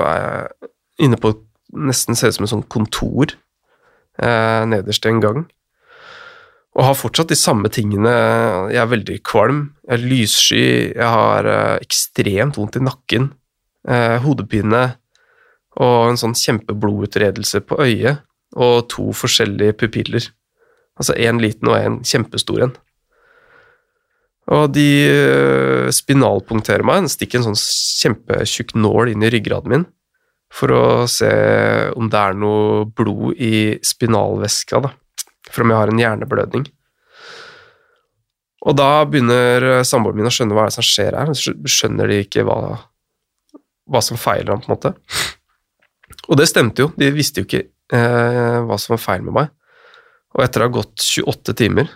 er 0.02 0.22
jeg 0.22 0.70
inne 1.06 1.18
på 1.20 1.30
nesten 1.72 2.18
ser 2.18 2.32
ut 2.32 2.36
som 2.36 2.46
et 2.46 2.52
sånt 2.52 2.68
kontor 2.72 3.32
eh, 4.18 4.62
nederst 4.68 5.06
i 5.06 5.12
en 5.12 5.22
gang. 5.22 5.44
Og 6.72 6.86
har 6.88 6.96
fortsatt 6.96 7.32
de 7.32 7.36
samme 7.36 7.68
tingene. 7.72 8.12
Jeg 8.72 8.80
er 8.80 8.88
veldig 8.88 9.18
kvalm, 9.28 9.62
jeg 9.84 9.92
er 9.98 10.06
lyssky, 10.08 10.66
jeg 10.94 11.08
har 11.16 11.48
eh, 11.48 11.82
ekstremt 11.84 12.56
vondt 12.56 12.78
i 12.80 12.84
nakken, 12.84 13.28
eh, 13.88 14.16
hodepine 14.24 14.84
og 15.82 16.12
en 16.12 16.20
sånn 16.20 16.36
kjempeblodutredelse 16.36 17.62
på 17.68 17.78
øyet, 17.84 18.24
og 18.56 18.88
to 18.92 19.12
forskjellige 19.16 19.76
pupiller. 19.80 20.30
Altså 21.00 21.16
én 21.16 21.40
liten 21.40 21.68
og 21.68 21.76
én 21.76 22.00
kjempestor 22.08 22.66
en. 22.66 22.74
Og 24.52 24.72
de 24.72 24.88
eh, 25.08 25.92
spinalpunkterer 25.92 26.84
meg, 26.88 27.10
stikker 27.12 27.40
en 27.40 27.50
sånn 27.50 27.60
kjempetjukk 27.60 28.74
nål 28.80 29.12
inn 29.12 29.24
i 29.24 29.32
ryggraden 29.32 29.76
min 29.76 29.90
for 30.52 30.72
å 30.76 30.86
se 31.08 31.30
om 31.96 32.10
det 32.12 32.18
er 32.20 32.34
noe 32.36 32.82
blod 32.92 33.38
i 33.40 33.78
spinalvæska, 33.80 34.82
da 34.84 34.90
for 35.52 35.64
om 35.64 35.72
jeg 35.72 35.80
har 35.82 35.92
en 35.92 36.00
hjerneblødning. 36.00 36.66
Og 38.62 38.76
da 38.78 39.02
begynner 39.10 39.82
samboeren 39.86 40.20
min 40.20 40.30
å 40.30 40.32
skjønne 40.32 40.56
hva 40.56 40.68
som 40.70 40.86
skjer 40.86 41.16
her. 41.18 41.32
Skjønner 41.34 42.10
de 42.10 42.20
ikke 42.22 42.44
hva, 42.46 42.58
hva 43.90 44.02
som 44.04 44.20
feiler 44.20 44.54
ham, 44.54 44.62
på 44.62 44.70
en 44.70 44.76
måte. 44.76 44.92
Og 46.30 46.38
det 46.38 46.46
stemte 46.50 46.84
jo, 46.84 46.92
de 46.98 47.10
visste 47.14 47.42
jo 47.42 47.48
ikke 47.48 47.64
eh, 47.64 48.60
hva 48.62 48.78
som 48.78 48.94
var 48.94 49.02
feil 49.02 49.26
med 49.26 49.36
meg. 49.40 49.50
Og 50.36 50.44
etter 50.44 50.62
å 50.62 50.68
ha 50.68 50.74
gått 50.78 51.02
28 51.02 51.56
timer, 51.58 51.90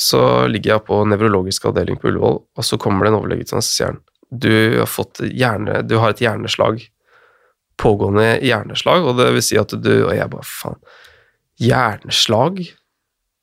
så 0.00 0.46
ligger 0.50 0.74
jeg 0.74 0.86
på 0.88 1.02
nevrologisk 1.06 1.68
avdeling 1.70 2.00
på 2.00 2.10
Ullevål, 2.10 2.40
og 2.42 2.66
så 2.66 2.78
kommer 2.82 3.06
det 3.06 3.12
en 3.12 3.20
overlege 3.20 3.46
og 3.54 3.62
sier 3.62 3.92
han, 3.92 4.00
du 4.34 4.80
har, 4.80 5.20
hjerne, 5.30 5.84
du 5.86 5.94
har 6.02 6.10
et 6.10 6.22
hjerneslag, 6.24 6.80
pågående 7.78 8.40
hjerneslag, 8.42 9.06
og 9.06 9.20
det 9.20 9.28
vil 9.36 9.44
si 9.44 9.58
at 9.58 9.70
du 9.82 9.92
Og 10.06 10.14
jeg 10.14 10.30
bare, 10.30 10.46
faen 10.46 10.80
Hjerneslag? 11.62 12.62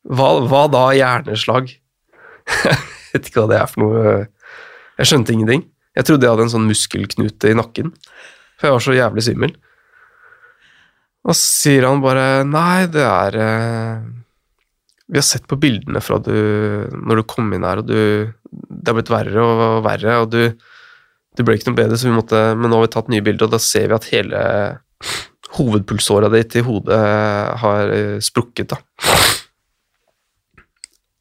Hva, 0.09 0.29
hva 0.49 0.65
da 0.71 0.85
hjerneslag? 0.97 1.71
jeg 2.65 2.79
vet 3.13 3.29
ikke 3.29 3.43
hva 3.43 3.51
det 3.51 3.59
er 3.61 3.69
for 3.71 3.85
noe. 3.85 4.15
Jeg 4.99 5.11
skjønte 5.11 5.35
ingenting. 5.35 5.67
Jeg 5.97 6.07
trodde 6.07 6.25
jeg 6.25 6.33
hadde 6.33 6.47
en 6.47 6.53
sånn 6.53 6.69
muskelknute 6.69 7.51
i 7.51 7.57
nakken, 7.57 7.91
for 8.59 8.69
jeg 8.69 8.75
var 8.77 8.83
så 8.85 8.95
jævlig 8.95 9.25
svimmel. 9.27 9.53
Og 11.27 11.35
så 11.37 11.41
sier 11.41 11.85
han 11.85 12.01
bare 12.01 12.41
Nei, 12.47 12.87
det 12.89 13.03
er 13.05 13.35
eh, 13.37 14.05
Vi 15.11 15.19
har 15.19 15.25
sett 15.27 15.45
på 15.49 15.59
bildene 15.61 16.01
fra 16.01 16.17
du 16.17 16.33
når 16.95 17.21
du 17.21 17.27
kom 17.29 17.51
inn 17.53 17.67
her, 17.67 17.83
og 17.83 17.89
du 17.91 18.31
Det 18.49 18.89
har 18.89 18.97
blitt 18.97 19.11
verre 19.13 19.43
og 19.45 19.83
verre, 19.85 20.15
og 20.23 20.31
du 20.33 20.41
Du 21.37 21.43
ble 21.45 21.59
ikke 21.59 21.69
noe 21.69 21.77
bedre, 21.77 21.99
så 21.99 22.09
vi 22.09 22.15
måtte 22.15 22.39
Men 22.57 22.71
nå 22.71 22.79
har 22.79 22.87
vi 22.87 22.93
tatt 22.95 23.11
nye 23.13 23.25
bilder, 23.25 23.45
og 23.45 23.53
da 23.53 23.61
ser 23.61 23.91
vi 23.91 23.99
at 23.99 24.09
hele 24.15 24.41
hovedpulsåra 25.57 26.29
ditt 26.31 26.55
i 26.55 26.63
hodet 26.65 26.99
har 27.61 27.91
sprukket, 28.23 28.71
da. 28.71 28.79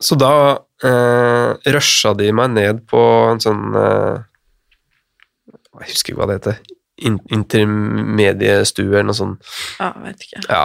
Så 0.01 0.17
da 0.17 0.33
eh, 0.85 1.73
rusha 1.75 2.15
de 2.17 2.31
meg 2.33 2.55
ned 2.55 2.85
på 2.89 3.01
en 3.29 3.43
sånn 3.43 3.75
eh, 3.77 4.23
Jeg 5.83 5.91
husker 5.93 6.15
ikke 6.15 6.21
hva 6.23 6.29
det 6.31 6.39
heter. 6.41 6.61
in 7.01 7.19
intermediestue 7.33 8.93
eller 8.93 9.11
noe 9.11 9.17
sånt. 9.17 9.53
Ja, 9.81 9.93
vet 10.05 10.25
ikke. 10.25 10.43
Ja. 10.49 10.65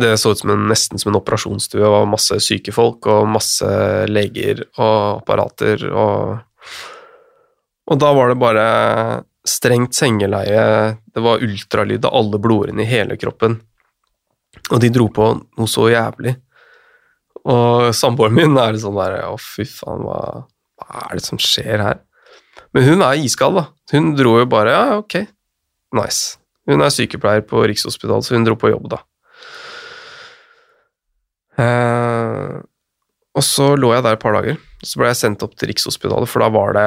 Det 0.00 0.14
så 0.22 0.32
ut 0.32 0.38
som 0.38 0.52
en, 0.54 0.68
nesten 0.70 1.00
som 1.00 1.10
en 1.10 1.18
operasjonsstue. 1.18 1.80
Det 1.82 1.90
var 1.92 2.06
masse 2.08 2.38
syke 2.44 2.72
folk 2.72 3.08
og 3.10 3.28
masse 3.28 3.68
leger 4.08 4.62
og 4.78 5.20
apparater 5.20 5.88
og 5.90 6.40
Og 7.90 7.98
da 7.98 8.12
var 8.14 8.28
det 8.30 8.38
bare 8.38 8.64
strengt 9.50 9.96
sengeleie, 9.96 10.62
det 11.10 11.24
var 11.24 11.42
ultralyd 11.44 12.06
av 12.06 12.14
alle 12.20 12.40
blodårene 12.42 12.84
i 12.84 12.88
hele 12.90 13.18
kroppen. 13.20 13.58
Og 14.70 14.78
de 14.82 14.90
dro 14.94 15.08
på 15.14 15.32
noe 15.40 15.70
så 15.70 15.88
jævlig. 15.90 16.36
Og 17.50 17.90
samboeren 17.96 18.36
min 18.36 18.58
er 18.60 18.76
sånn 18.80 18.98
der 18.98 19.22
Å, 19.30 19.36
fy 19.40 19.64
faen, 19.68 20.02
hva, 20.04 20.44
hva 20.80 21.04
er 21.06 21.18
det 21.18 21.24
som 21.24 21.40
skjer 21.40 21.80
her? 21.80 22.02
Men 22.76 22.86
hun 22.86 23.04
er 23.06 23.22
iskald, 23.22 23.56
da. 23.58 23.68
Hun 23.94 24.12
dro 24.18 24.36
jo 24.38 24.48
bare 24.50 24.74
Ja, 24.74 24.98
ok, 25.00 25.22
nice. 25.96 26.36
Hun 26.68 26.84
er 26.84 26.92
sykepleier 26.94 27.42
på 27.48 27.62
Rikshospitalet, 27.66 28.26
så 28.26 28.36
hun 28.36 28.44
dro 28.46 28.58
på 28.60 28.70
jobb, 28.70 28.90
da. 28.92 29.00
Eh, 31.60 32.60
og 33.34 33.46
så 33.46 33.72
lå 33.78 33.94
jeg 33.94 34.04
der 34.06 34.18
et 34.18 34.22
par 34.22 34.36
dager. 34.36 34.60
Så 34.84 35.00
ble 35.00 35.10
jeg 35.10 35.18
sendt 35.18 35.42
opp 35.46 35.56
til 35.58 35.70
Rikshospitalet, 35.72 36.30
for 36.30 36.44
da 36.44 36.50
var 36.54 36.76
det 36.76 36.86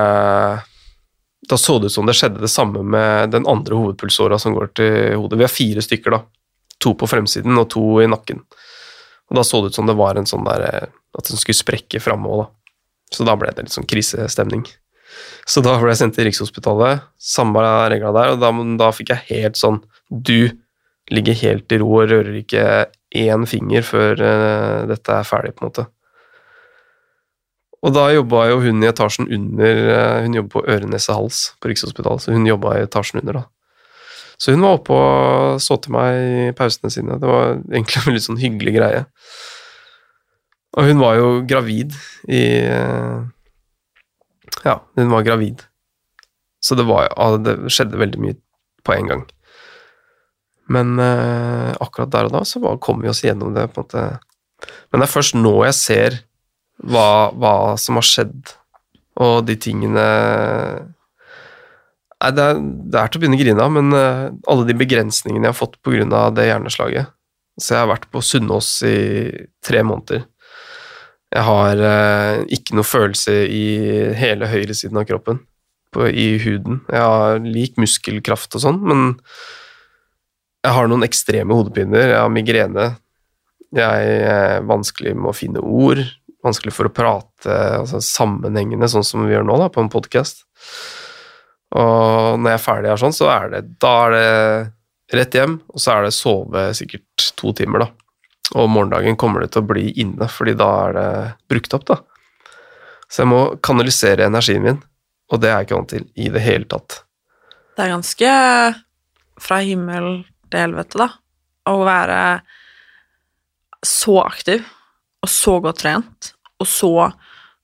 Da 1.54 1.58
så 1.58 1.76
det 1.80 1.92
ut 1.92 1.94
som 1.94 2.08
det 2.10 2.16
skjedde 2.18 2.42
det 2.42 2.50
samme 2.50 2.82
med 2.82 3.30
den 3.30 3.46
andre 3.46 3.78
hovedpulsåra 3.78 4.40
som 4.42 4.56
går 4.56 4.72
til 4.74 4.96
hodet. 5.22 5.38
Vi 5.38 5.46
har 5.46 5.52
fire 5.54 5.84
stykker, 5.86 6.16
da. 6.16 6.24
To 6.82 6.96
på 6.98 7.06
fremsiden 7.06 7.60
og 7.62 7.68
to 7.70 7.84
i 8.02 8.08
nakken. 8.10 8.40
Og 9.30 9.38
da 9.38 9.44
så 9.46 9.60
det 9.62 9.70
ut 9.70 9.78
som 9.78 9.86
det 9.86 9.94
var 10.00 10.18
en 10.18 10.26
sånn 10.26 10.48
der 10.48 10.66
eh, 10.66 10.88
At 11.14 11.30
den 11.30 11.38
skulle 11.38 11.60
sprekke 11.60 12.02
framme 12.02 12.26
òg, 12.26 12.42
da. 12.42 12.80
Så 13.14 13.28
da 13.28 13.36
ble 13.38 13.52
det 13.54 13.68
litt 13.68 13.76
sånn 13.76 13.86
krisestemning. 13.86 14.66
Så 15.46 15.62
da 15.62 15.76
ble 15.78 15.92
jeg 15.92 16.00
sendt 16.02 16.18
til 16.18 16.26
Rikshospitalet, 16.26 17.06
samme 17.22 17.62
regla 17.94 18.16
der, 18.18 18.34
og 18.34 18.42
da, 18.42 18.50
da 18.82 18.90
fikk 18.98 19.14
jeg 19.14 19.28
helt 19.28 19.60
sånn 19.60 19.84
Du 20.10 20.50
ligger 21.14 21.38
helt 21.38 21.70
i 21.70 21.82
ro 21.84 21.92
og 22.00 22.10
rører 22.10 22.40
ikke 22.40 22.66
én 23.14 23.46
finger 23.46 23.86
før 23.86 24.18
uh, 24.18 24.90
dette 24.90 25.20
er 25.20 25.30
ferdig, 25.30 25.54
på 25.54 25.68
en 25.68 25.70
måte. 25.70 25.86
Og 27.84 27.92
da 27.92 28.06
jobba 28.14 28.46
jo 28.48 28.62
hun 28.64 28.84
i 28.84 28.88
etasjen 28.88 29.28
under 29.28 29.82
uh, 29.92 30.22
Hun 30.24 30.38
jobber 30.38 30.54
på 30.56 30.64
øre, 30.72 30.88
nese, 30.88 31.16
hals 31.16 31.50
på 31.60 31.72
Rikshospitalet, 31.72 32.24
så 32.24 32.36
hun 32.36 32.48
jobba 32.48 32.78
i 32.78 32.86
etasjen 32.88 33.20
under, 33.22 33.42
da. 33.42 33.44
Så 34.40 34.56
hun 34.56 34.64
var 34.66 34.80
oppe 34.80 34.96
og 34.96 35.60
så 35.62 35.78
til 35.80 35.94
meg 35.96 36.16
i 36.18 36.56
pausene 36.58 36.92
sine. 36.92 37.20
Det 37.22 37.30
var 37.30 37.54
egentlig 37.60 38.02
en 38.02 38.16
litt 38.16 38.26
sånn 38.26 38.42
hyggelig 38.42 38.74
greie. 38.76 39.04
Og 40.74 40.90
hun 40.90 41.04
var 41.04 41.20
jo 41.20 41.28
gravid 41.48 41.94
i 42.32 42.42
uh, 42.66 43.22
Ja, 44.64 44.80
hun 44.98 45.14
var 45.14 45.28
gravid. 45.28 45.64
Så 46.64 46.76
det, 46.80 46.88
var, 46.88 47.12
det 47.44 47.58
skjedde 47.72 48.00
veldig 48.00 48.20
mye 48.24 48.40
på 48.88 48.96
en 48.96 49.10
gang. 49.12 49.24
Men 50.72 50.96
uh, 51.00 51.76
akkurat 51.84 52.12
der 52.12 52.30
og 52.30 52.38
da 52.38 52.44
så 52.48 52.76
kom 52.82 53.04
vi 53.04 53.12
oss 53.12 53.24
gjennom 53.24 53.54
det. 53.56 53.68
på 53.72 53.84
en 53.84 53.86
måte. 53.86 54.06
Men 54.92 55.04
det 55.04 55.08
er 55.08 55.14
først 55.14 55.36
nå 55.38 55.54
jeg 55.68 55.78
ser 55.78 56.22
hva, 56.82 57.32
hva 57.38 57.54
som 57.80 58.00
har 58.00 58.08
skjedd, 58.08 58.54
og 59.22 59.46
de 59.48 59.58
tingene 59.62 60.04
Nei, 62.24 62.30
det 62.32 62.44
er, 62.44 62.60
det 62.64 63.00
er 63.00 63.10
til 63.12 63.20
å 63.20 63.22
begynne 63.22 63.36
å 63.36 63.42
grine 63.42 63.64
av, 63.66 63.72
men 63.76 63.90
uh, 63.92 64.30
alle 64.48 64.64
de 64.70 64.76
begrensningene 64.80 65.44
jeg 65.44 65.52
har 65.52 65.58
fått 65.58 65.74
pga. 65.84 66.30
det 66.32 66.46
hjerneslaget 66.48 67.10
Så 67.60 67.74
jeg 67.74 67.82
har 67.82 67.90
vært 67.92 68.08
på 68.16 68.22
Sunnaas 68.24 68.70
i 68.88 69.00
tre 69.60 69.82
måneder. 69.84 70.24
Jeg 71.36 71.44
har 71.50 71.82
uh, 71.84 72.46
ikke 72.48 72.78
noe 72.78 72.88
følelse 72.88 73.36
i 73.44 73.66
hele 74.16 74.48
høyresiden 74.48 75.02
av 75.02 75.08
kroppen, 75.10 75.42
på, 75.92 76.08
i 76.08 76.38
huden. 76.46 76.80
Jeg 76.88 77.04
har 77.04 77.44
lik 77.44 77.76
muskelkraft 77.82 78.56
og 78.56 78.64
sånn, 78.64 78.80
men 78.88 79.06
jeg 80.64 80.78
har 80.78 80.88
noen 80.88 81.04
ekstreme 81.04 81.60
hodepiner. 81.60 82.08
Jeg 82.08 82.22
har 82.22 82.32
migrene. 82.32 82.90
Jeg 83.76 84.20
er 84.32 84.64
vanskelig 84.70 85.12
med 85.18 85.34
å 85.34 85.36
finne 85.36 85.60
ord. 85.60 86.06
Vanskelig 86.44 86.74
for 86.76 86.90
å 86.90 86.94
prate 86.94 87.58
altså 87.80 88.02
sammenhengende, 88.04 88.90
sånn 88.92 89.06
som 89.08 89.24
vi 89.24 89.34
gjør 89.34 89.48
nå, 89.48 89.58
da, 89.62 89.70
på 89.72 89.84
en 89.84 89.92
podkast. 89.92 90.44
Og 91.74 92.40
når 92.40 92.52
jeg 92.52 92.60
er 92.60 92.64
ferdig 92.64 92.92
her 92.92 93.02
sånn, 93.02 93.16
så 93.16 93.30
er 93.34 93.52
det 93.54 93.62
Da 93.82 93.94
er 94.06 94.14
det 94.14 95.18
rett 95.18 95.36
hjem, 95.38 95.60
og 95.70 95.82
så 95.82 95.96
er 95.96 96.08
det 96.08 96.16
sove 96.16 96.66
sikkert 96.78 97.30
to 97.40 97.54
timer, 97.56 97.86
da. 97.86 97.90
Og 98.60 98.70
morgendagen 98.70 99.18
kommer 99.20 99.44
det 99.44 99.54
til 99.54 99.64
å 99.64 99.70
bli 99.72 99.88
inne, 100.04 100.28
fordi 100.30 100.56
da 100.60 100.70
er 100.88 100.98
det 100.98 101.08
brukt 101.50 101.78
opp, 101.78 101.88
da. 101.90 102.00
Så 103.08 103.24
jeg 103.24 103.30
må 103.32 103.42
kanalisere 103.64 104.28
energien 104.28 104.64
min, 104.66 104.80
og 105.32 105.42
det 105.42 105.50
er 105.50 105.60
jeg 105.62 105.70
ikke 105.70 105.80
vant 105.80 105.92
til 105.94 106.08
i 106.18 106.30
det 106.34 106.44
hele 106.44 106.70
tatt. 106.70 107.04
Det 107.74 107.86
er 107.86 107.94
ganske 107.94 108.32
fra 109.42 109.60
himmel 109.66 110.08
til 110.50 110.66
helvete, 110.66 111.00
da. 111.00 111.10
Å 111.70 111.76
være 111.88 112.22
så 113.86 114.18
aktiv 114.24 114.66
og 115.24 115.30
så 115.32 115.58
godt 115.64 115.80
trent 115.84 116.34
og 116.62 116.68
så 116.70 116.92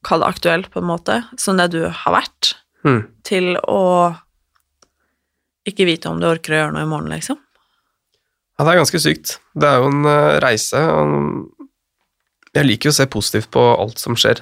kall 0.08 0.24
det 0.24 0.30
aktuell, 0.32 0.64
på 0.72 0.80
en 0.82 0.88
måte, 0.88 1.18
som 1.40 1.58
det 1.60 1.70
du 1.76 1.82
har 1.88 2.14
vært, 2.16 2.54
Mm. 2.86 3.02
til 3.28 3.58
å 3.68 4.16
ikke 5.68 5.86
vite 5.86 6.08
om 6.08 6.20
du 6.22 6.28
orker 6.30 6.54
å 6.56 6.60
gjøre 6.62 6.74
noe 6.78 6.86
i 6.86 6.90
morgen, 6.90 7.12
liksom. 7.12 7.38
Ja, 8.58 8.64
det 8.66 8.72
er 8.74 8.80
ganske 8.80 9.00
sykt. 9.04 9.34
Det 9.56 9.68
er 9.68 9.82
jo 9.82 9.90
en 9.92 10.06
eh, 10.08 10.40
reise. 10.44 10.80
og 10.80 11.68
Jeg 12.56 12.66
liker 12.66 12.90
jo 12.90 12.94
å 12.96 12.98
se 12.98 13.06
positivt 13.12 13.50
på 13.52 13.62
alt 13.78 14.00
som 14.00 14.16
skjer. 14.16 14.42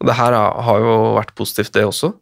Og 0.00 0.06
det 0.10 0.14
her 0.18 0.34
har 0.34 0.82
jo 0.82 0.96
vært 1.16 1.34
positivt, 1.38 1.72
det 1.74 1.86
også. 1.86 2.12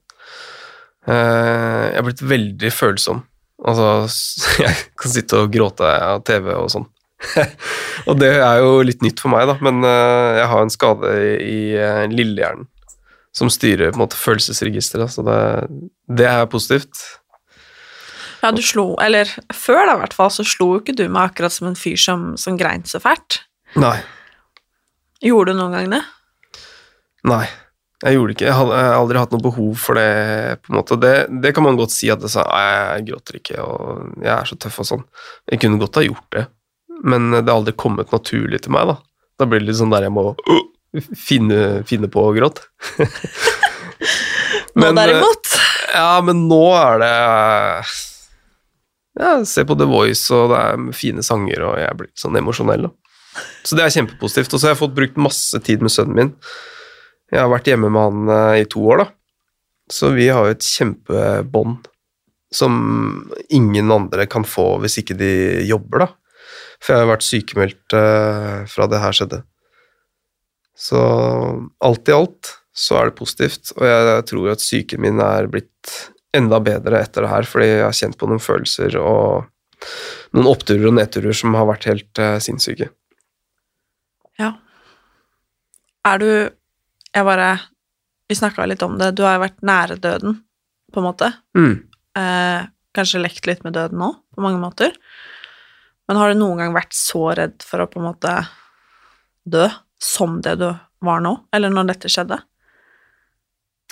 Eh, 1.08 1.92
Jeg 1.92 1.96
har 1.98 2.06
blitt 2.06 2.22
veldig 2.24 2.72
følsom. 2.72 3.24
Altså, 3.64 3.88
jeg 4.64 4.76
kan 5.00 5.10
sitte 5.12 5.40
og 5.42 5.52
gråte 5.52 5.84
av 5.88 6.22
TV 6.28 6.52
og 6.54 6.68
sånn. 6.72 6.86
og 8.08 8.18
det 8.20 8.32
er 8.34 8.60
jo 8.60 8.80
litt 8.84 9.04
nytt 9.04 9.20
for 9.22 9.32
meg, 9.32 9.46
da, 9.48 9.56
men 9.64 9.84
uh, 9.84 10.36
jeg 10.36 10.48
har 10.52 10.64
en 10.64 10.72
skade 10.72 11.12
i, 11.42 11.60
eh, 11.80 12.04
lillehjernen 12.12 12.68
som 13.36 13.50
styrer 13.52 13.92
på 13.92 13.98
en 13.98 14.04
måte 14.06 14.16
følelsesregisteret, 14.16 15.12
så 15.12 15.24
det, 15.26 15.40
det 16.08 16.28
er 16.28 16.48
positivt. 16.48 17.02
Ja, 18.40 18.52
du 18.52 18.62
slo 18.64 18.94
Eller 19.02 19.28
før, 19.52 19.82
da, 19.88 19.96
i 19.96 20.00
hvert 20.04 20.16
fall, 20.16 20.30
så 20.32 20.44
slo 20.46 20.70
jo 20.74 20.80
ikke 20.80 20.96
du 20.96 21.04
meg 21.08 21.32
akkurat 21.32 21.52
som 21.52 21.68
en 21.68 21.76
fyr 21.76 21.98
som, 22.00 22.30
som 22.40 22.56
grein 22.56 22.86
så 22.88 23.00
fælt. 23.02 23.42
Nei. 23.76 23.98
Gjorde 25.24 25.52
du 25.52 25.60
noen 25.60 25.76
gang 25.76 25.92
det? 25.92 26.02
Nei, 27.26 27.44
jeg 28.04 28.16
gjorde 28.16 28.36
ikke. 28.36 28.48
Jeg 28.48 28.56
har 28.56 28.72
aldri 28.96 29.20
hatt 29.20 29.32
noe 29.34 29.44
behov 29.44 29.72
for 29.80 29.98
det. 29.98 30.60
på 30.62 30.72
en 30.72 30.78
måte. 30.78 30.98
Det, 31.00 31.14
det 31.42 31.52
kan 31.56 31.64
man 31.66 31.78
godt 31.80 31.94
si 31.94 32.10
at 32.12 32.22
jeg, 32.22 32.32
sa, 32.36 32.44
jeg 32.44 33.06
gråter 33.10 33.40
ikke, 33.40 33.60
og 33.64 34.20
jeg 34.22 34.32
er 34.36 34.48
så 34.48 34.58
tøff 34.60 34.80
og 34.84 34.90
sånn. 34.92 35.04
Jeg 35.50 35.62
kunne 35.64 35.80
godt 35.82 36.00
ha 36.00 36.04
gjort 36.06 36.28
det, 36.36 36.44
men 37.04 37.30
det 37.34 37.44
har 37.44 37.58
aldri 37.58 37.74
kommet 37.76 38.12
naturlig 38.14 38.62
til 38.64 38.74
meg. 38.76 38.92
Da 38.92 38.96
Da 39.42 39.48
blir 39.48 39.60
det 39.60 39.68
litt 39.70 39.80
sånn 39.80 39.92
der 39.92 40.06
jeg 40.06 40.14
må 40.16 40.30
uh, 40.32 40.62
finne, 41.16 41.82
finne 41.88 42.08
på 42.12 42.24
å 42.24 42.34
gråte. 42.36 42.66
Nå 44.76 44.82
Men, 44.82 44.98
eh, 44.98 45.06
derimot 45.06 45.48
Ja, 45.94 46.20
men 46.20 46.42
nå 46.50 46.60
er 46.76 46.98
det 47.00 47.12
Ja, 49.16 49.30
se 49.48 49.64
på 49.64 49.76
The 49.78 49.88
Voice, 49.88 50.28
og 50.36 50.50
det 50.52 50.58
er 50.60 50.86
fine 50.96 51.24
sanger, 51.24 51.64
og 51.64 51.78
jeg 51.80 51.96
blir 51.96 52.10
sånn 52.20 52.36
emosjonell. 52.36 52.88
da. 52.88 53.42
Så 53.64 53.76
det 53.76 53.86
er 53.86 53.94
kjempepositivt. 53.94 54.52
Og 54.52 54.60
så 54.60 54.68
har 54.68 54.74
jeg 54.74 54.82
fått 54.82 54.96
brukt 54.96 55.16
masse 55.20 55.60
tid 55.64 55.84
med 55.84 55.92
sønnen 55.94 56.18
min. 56.18 56.32
Jeg 57.32 57.40
har 57.40 57.48
vært 57.50 57.70
hjemme 57.70 57.88
med 57.88 58.02
han 58.02 58.34
eh, 58.34 58.60
i 58.62 58.68
to 58.68 58.84
år, 58.92 59.04
da. 59.04 59.08
Så 59.92 60.10
vi 60.14 60.28
har 60.28 60.44
jo 60.44 60.56
et 60.56 60.66
kjempebånd 60.66 61.88
som 62.54 62.76
ingen 63.54 63.90
andre 63.92 64.26
kan 64.30 64.46
få 64.46 64.76
hvis 64.82 65.00
ikke 65.02 65.16
de 65.18 65.32
jobber, 65.66 66.04
da. 66.04 66.08
For 66.82 66.92
jeg 66.92 67.00
har 67.00 67.06
jo 67.06 67.12
vært 67.12 67.26
sykemeldt 67.26 67.96
eh, 67.96 68.60
fra 68.70 68.88
det 68.90 69.00
her 69.02 69.16
skjedde. 69.16 69.40
Så 70.76 71.00
alt 71.80 72.10
i 72.10 72.14
alt 72.14 72.52
så 72.76 72.98
er 73.00 73.08
det 73.08 73.16
positivt, 73.16 73.72
og 73.78 73.86
jeg 73.88 74.24
tror 74.28 74.50
at 74.52 74.60
psyken 74.60 75.00
min 75.00 75.20
er 75.24 75.48
blitt 75.48 75.94
enda 76.36 76.58
bedre 76.60 77.00
etter 77.00 77.24
det 77.24 77.30
her, 77.32 77.48
fordi 77.48 77.68
jeg 77.70 77.84
har 77.86 77.96
kjent 77.96 78.18
på 78.20 78.28
noen 78.28 78.42
følelser 78.42 78.98
og 79.00 79.46
noen 80.36 80.50
oppturer 80.50 80.90
og 80.90 80.96
nedturer 80.98 81.36
som 81.36 81.56
har 81.56 81.68
vært 81.70 81.88
helt 81.88 82.20
eh, 82.20 82.36
sinnssyke. 82.44 82.90
Ja. 84.40 84.52
Er 86.04 86.20
du 86.20 86.28
Jeg 86.28 87.24
bare 87.24 87.50
Vi 88.28 88.34
snakka 88.36 88.66
litt 88.66 88.82
om 88.82 88.98
det. 88.98 89.14
Du 89.16 89.22
har 89.24 89.36
jo 89.36 89.44
vært 89.46 89.62
nære 89.62 89.96
døden, 90.02 90.40
på 90.92 91.00
en 91.00 91.06
måte. 91.06 91.28
Mm. 91.56 91.86
Eh, 92.18 92.66
kanskje 92.96 93.20
lekt 93.22 93.46
litt 93.46 93.62
med 93.62 93.76
døden 93.76 94.02
òg, 94.02 94.16
på 94.34 94.42
mange 94.42 94.58
måter. 94.58 94.96
Men 96.06 96.20
har 96.20 96.30
du 96.30 96.38
noen 96.38 96.62
gang 96.62 96.74
vært 96.76 96.94
så 96.94 97.30
redd 97.36 97.64
for 97.66 97.82
å 97.82 97.88
på 97.90 98.00
en 98.00 98.08
måte 98.10 98.34
dø 99.46 99.66
som 100.02 100.40
det 100.44 100.56
du 100.60 100.68
var 101.06 101.22
nå, 101.24 101.34
eller 101.54 101.72
når 101.72 101.90
dette 101.92 102.10
skjedde? 102.12 102.38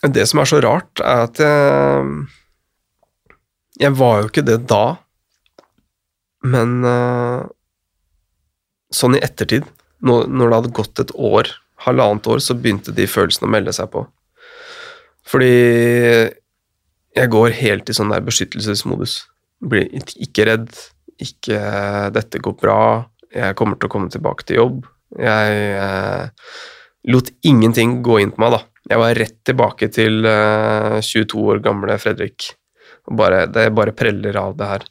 Det 0.04 0.26
som 0.28 0.42
er 0.42 0.50
så 0.50 0.60
rart, 0.64 1.00
er 1.00 1.28
at 1.28 1.40
jeg 1.40 2.26
Jeg 3.80 3.90
var 3.98 4.20
jo 4.20 4.28
ikke 4.28 4.44
det 4.46 4.68
da, 4.70 4.96
men 6.46 6.84
eh, 6.86 7.40
sånn 8.94 9.16
i 9.18 9.22
ettertid, 9.24 9.64
når, 10.04 10.28
det 10.30 10.54
hadde 10.54 10.70
gått 10.78 11.02
et 11.02 11.10
år, 11.18 11.50
halvannet 11.82 12.28
år, 12.30 12.38
så 12.38 12.54
begynte 12.54 12.94
de 12.94 13.08
følelsene 13.10 13.48
å 13.48 13.50
melde 13.50 13.74
seg 13.74 13.90
på. 13.90 14.04
Fordi 15.26 15.50
jeg 17.18 17.32
går 17.34 17.56
helt 17.58 17.90
i 17.90 17.96
sånn 17.96 18.12
der 18.14 18.22
beskyttelsesmodus. 18.22 19.24
Blir 19.64 19.88
ikke 19.96 20.46
redd. 20.46 20.70
Ikke 21.22 21.58
'dette 22.10 22.40
går 22.42 22.56
bra', 22.58 23.04
jeg 23.34 23.56
kommer 23.58 23.78
til 23.78 23.88
å 23.88 23.92
komme 23.92 24.10
tilbake 24.10 24.46
til 24.46 24.60
jobb. 24.60 24.86
Jeg 25.18 25.58
eh, 25.78 26.30
lot 27.10 27.30
ingenting 27.42 28.02
gå 28.02 28.18
inn 28.22 28.32
på 28.34 28.42
meg, 28.42 28.56
da. 28.56 28.60
Jeg 28.90 29.00
var 29.00 29.18
rett 29.18 29.38
tilbake 29.46 29.88
til 29.94 30.26
eh, 30.28 30.98
22 31.00 31.44
år 31.54 31.62
gamle 31.64 31.98
Fredrik. 31.98 32.50
Bare, 33.10 33.46
det 33.46 33.68
bare 33.74 33.94
preller 33.96 34.36
av 34.40 34.56
det 34.58 34.68
her. 34.70 34.86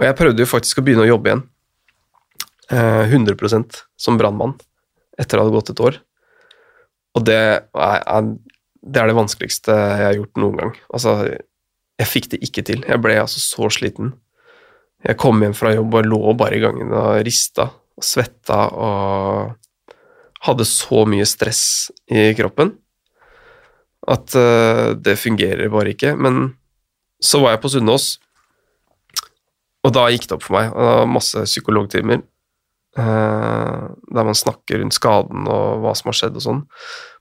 Og 0.00 0.06
jeg 0.06 0.16
prøvde 0.16 0.42
jo 0.42 0.50
faktisk 0.50 0.80
å 0.80 0.84
begynne 0.84 1.04
å 1.04 1.12
jobbe 1.12 1.30
igjen. 1.30 1.44
Eh, 2.70 3.12
100% 3.12 3.82
som 4.00 4.18
brannmann 4.20 4.56
etter 5.20 5.36
at 5.36 5.40
det 5.40 5.42
hadde 5.44 5.56
gått 5.58 5.72
et 5.74 5.84
år. 5.84 6.00
Og 7.18 7.26
det 7.26 7.40
det 8.80 9.00
er 9.02 9.10
det 9.10 9.16
vanskeligste 9.18 9.74
jeg 9.74 10.06
har 10.06 10.16
gjort 10.16 10.40
noen 10.40 10.56
gang. 10.56 10.70
Altså, 10.94 11.18
jeg 12.00 12.08
fikk 12.08 12.30
det 12.32 12.40
ikke 12.46 12.64
til. 12.64 12.84
Jeg 12.88 13.02
ble 13.04 13.18
altså 13.20 13.42
så 13.42 13.68
sliten. 13.74 14.14
Jeg 15.06 15.16
kom 15.20 15.40
hjem 15.40 15.56
fra 15.56 15.72
jobb 15.72 15.96
og 15.96 16.08
lå 16.08 16.34
bare 16.38 16.58
i 16.58 16.62
gangen 16.62 16.92
og 16.92 17.22
rista 17.24 17.70
og 17.70 18.04
svetta 18.04 18.60
og 18.76 19.98
hadde 20.44 20.66
så 20.68 21.04
mye 21.08 21.26
stress 21.28 21.62
i 22.08 22.30
kroppen 22.36 22.74
at 24.08 24.34
uh, 24.38 24.96
det 24.96 25.18
fungerer 25.20 25.70
bare 25.72 25.94
ikke. 25.94 26.14
Men 26.16 26.54
så 27.20 27.42
var 27.42 27.54
jeg 27.54 27.62
på 27.64 27.72
Sunnaas, 27.74 28.14
og 29.84 29.94
da 29.96 30.06
gikk 30.12 30.26
det 30.28 30.36
opp 30.36 30.46
for 30.46 30.56
meg. 30.56 30.70
Og 30.72 30.80
det 30.80 30.94
var 31.00 31.12
masse 31.14 31.44
psykologtimer 31.48 32.22
uh, 32.98 33.90
der 34.10 34.28
man 34.28 34.36
snakker 34.36 34.80
rundt 34.80 34.96
skaden 34.96 35.48
og 35.50 35.84
hva 35.84 35.94
som 35.98 36.12
har 36.12 36.18
skjedd 36.20 36.40
og 36.40 36.46
sånn. 36.46 36.64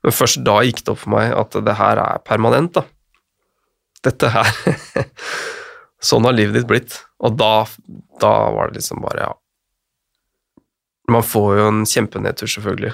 Men 0.06 0.16
først 0.16 0.44
da 0.48 0.60
gikk 0.66 0.84
det 0.84 0.96
opp 0.96 1.04
for 1.04 1.16
meg 1.16 1.36
at 1.36 1.60
det 1.68 1.78
her 1.80 2.04
er 2.06 2.24
permanent, 2.28 2.80
da. 2.80 2.88
Dette 4.00 4.30
her 4.32 4.48
Sånn 6.10 6.24
har 6.24 6.32
livet 6.32 6.56
ditt 6.56 6.68
blitt. 6.70 6.94
Og 7.20 7.36
da, 7.40 7.54
da 8.22 8.34
var 8.56 8.70
det 8.70 8.80
liksom 8.80 9.02
bare, 9.04 9.28
ja 9.28 9.34
Man 11.12 11.26
får 11.26 11.58
jo 11.58 11.64
en 11.68 11.86
kjempenedtur, 11.90 12.48
selvfølgelig. 12.48 12.94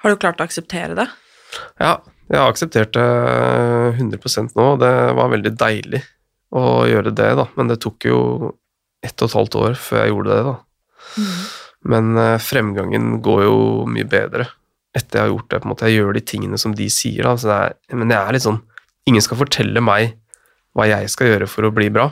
Har 0.00 0.14
du 0.14 0.20
klart 0.20 0.40
å 0.40 0.46
akseptere 0.48 0.96
det? 0.96 1.06
Ja, 1.82 1.98
jeg 2.30 2.38
har 2.38 2.52
akseptert 2.52 2.94
det 2.94 3.04
100 3.98 4.54
nå, 4.54 4.64
og 4.64 4.80
det 4.80 4.92
var 5.18 5.32
veldig 5.32 5.52
deilig 5.60 6.00
å 6.56 6.86
gjøre 6.88 7.12
det, 7.12 7.30
da. 7.38 7.46
Men 7.58 7.70
det 7.70 7.80
tok 7.84 8.06
jo 8.08 8.20
ett 9.04 9.16
og 9.20 9.28
et 9.28 9.36
halvt 9.36 9.58
år 9.60 9.76
før 9.80 10.00
jeg 10.00 10.12
gjorde 10.14 10.36
det, 10.36 10.44
da. 10.46 10.54
Mm. 11.20 11.36
Men 11.90 12.10
uh, 12.18 12.38
fremgangen 12.42 13.12
går 13.24 13.44
jo 13.46 13.60
mye 13.90 14.08
bedre 14.08 14.46
etter 14.96 15.18
jeg 15.18 15.24
har 15.24 15.32
gjort 15.32 15.50
det. 15.50 15.60
på 15.60 15.66
en 15.66 15.72
måte. 15.72 15.88
Jeg 15.88 16.00
gjør 16.00 16.16
de 16.16 16.24
tingene 16.32 16.58
som 16.60 16.74
de 16.76 16.88
sier, 16.92 17.26
da. 17.26 17.34
Er, 17.56 17.76
men 17.96 18.12
jeg 18.12 18.20
er 18.20 18.36
litt 18.36 18.46
sånn 18.46 18.62
Ingen 19.08 19.24
skal 19.24 19.38
fortelle 19.40 19.80
meg 19.82 20.10
hva 20.76 20.84
jeg 20.86 21.08
skal 21.10 21.30
gjøre 21.30 21.46
for 21.48 21.66
å 21.66 21.70
bli 21.74 21.86
bra. 21.90 22.10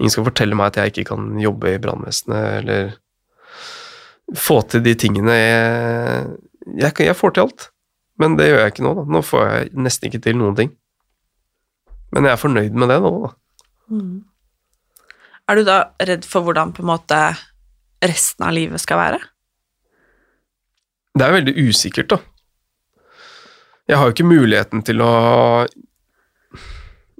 Ingen 0.00 0.10
skal 0.10 0.26
fortelle 0.26 0.58
meg 0.58 0.72
at 0.72 0.80
jeg 0.80 0.92
ikke 0.92 1.08
kan 1.12 1.34
jobbe 1.38 1.74
i 1.74 1.80
brannvesenet 1.82 2.58
eller 2.60 2.94
få 4.34 4.60
til 4.66 4.82
de 4.82 4.94
tingene 4.98 5.34
jeg, 5.36 6.26
jeg, 6.80 6.92
jeg, 7.06 7.16
får 7.18 7.34
til 7.34 7.44
alt. 7.44 7.68
Men 8.18 8.38
det 8.38 8.48
gjør 8.48 8.62
jeg 8.62 8.74
ikke 8.74 8.86
nå. 8.86 8.94
da. 8.98 9.04
Nå 9.10 9.22
får 9.26 9.46
jeg 9.50 9.72
nesten 9.86 10.08
ikke 10.08 10.22
til 10.24 10.38
noen 10.40 10.58
ting. 10.58 10.72
Men 12.14 12.26
jeg 12.26 12.34
er 12.34 12.40
fornøyd 12.40 12.78
med 12.78 12.90
det 12.90 13.00
nå, 13.02 13.12
da. 13.26 13.32
Mm. 13.94 14.14
Er 15.50 15.58
du 15.58 15.66
da 15.66 15.78
redd 16.08 16.24
for 16.26 16.46
hvordan 16.46 16.72
på 16.72 16.82
en 16.84 16.88
måte 16.88 17.18
resten 18.04 18.46
av 18.46 18.54
livet 18.56 18.80
skal 18.80 19.00
være? 19.00 19.18
Det 21.14 21.26
er 21.26 21.34
veldig 21.36 21.54
usikkert, 21.68 22.14
da. 22.14 22.20
Jeg 23.90 24.00
har 24.00 24.08
jo 24.08 24.14
ikke 24.14 24.26
muligheten 24.26 24.82
til 24.86 25.02
å 25.04 25.12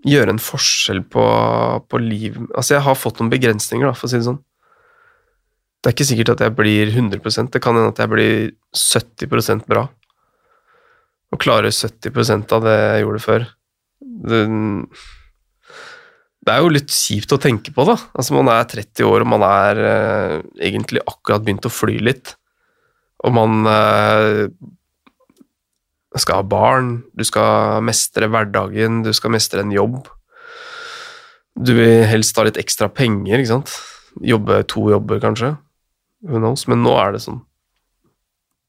gjøre 0.04 0.34
en 0.34 0.42
forskjell 0.42 1.02
på, 1.10 1.24
på, 1.88 2.00
liv 2.02 2.36
Altså, 2.52 2.76
jeg 2.76 2.84
har 2.86 2.98
fått 2.98 3.20
noen 3.20 3.32
begrensninger, 3.32 3.86
da, 3.88 3.96
for 3.96 4.08
å 4.08 4.12
si 4.12 4.20
det 4.20 4.28
sånn. 4.28 4.42
Det 5.80 5.90
er 5.90 5.96
ikke 5.96 6.08
sikkert 6.08 6.32
at 6.34 6.44
jeg 6.46 6.56
blir 6.56 6.92
100% 6.92 7.52
det 7.52 7.60
kan 7.64 7.76
hende 7.76 7.92
at 7.92 8.00
jeg 8.00 8.12
blir 8.12 8.54
70% 8.72 9.66
bra. 9.68 9.88
Og 11.34 11.40
klarer 11.42 11.74
70% 11.74 12.54
av 12.56 12.64
det 12.64 12.78
jeg 12.78 13.02
gjorde 13.04 13.24
før. 13.24 13.44
Det, 14.04 14.40
det, 16.44 16.54
er 16.54 16.62
jo 16.62 16.72
litt 16.72 16.94
kjipt 16.94 17.34
å 17.34 17.40
tenke 17.42 17.74
på, 17.74 17.84
da. 17.88 17.98
Altså, 18.14 18.36
man 18.38 18.48
er 18.54 18.64
30 18.70 19.08
år, 19.08 19.24
og 19.24 19.32
man 19.34 19.44
er 19.48 19.82
eh, 19.90 20.38
egentlig 20.70 21.04
akkurat 21.04 21.44
begynt 21.44 21.68
å 21.68 21.72
fly 21.72 21.98
litt. 22.00 22.36
Og 23.24 23.34
man 23.36 23.68
eh, 23.68 24.44
skal 26.22 26.42
ha 26.42 26.46
barn, 26.46 26.90
du 27.18 27.24
skal 27.26 27.82
mestre 27.82 28.28
hverdagen, 28.30 29.02
du 29.02 29.10
skal 29.16 29.32
mestre 29.34 29.64
en 29.64 29.72
jobb. 29.74 30.04
Du 31.54 31.72
vil 31.74 32.04
helst 32.06 32.38
ha 32.38 32.44
litt 32.46 32.58
ekstra 32.60 32.88
penger, 32.90 33.40
ikke 33.40 33.50
sant. 33.50 33.74
Jobbe 34.22 34.60
to 34.70 34.88
jobber, 34.92 35.18
kanskje. 35.22 35.54
Who 36.28 36.38
knows? 36.38 36.68
Men 36.70 36.84
nå 36.86 36.94
er 37.00 37.16
det 37.16 37.24
sånn. 37.24 37.42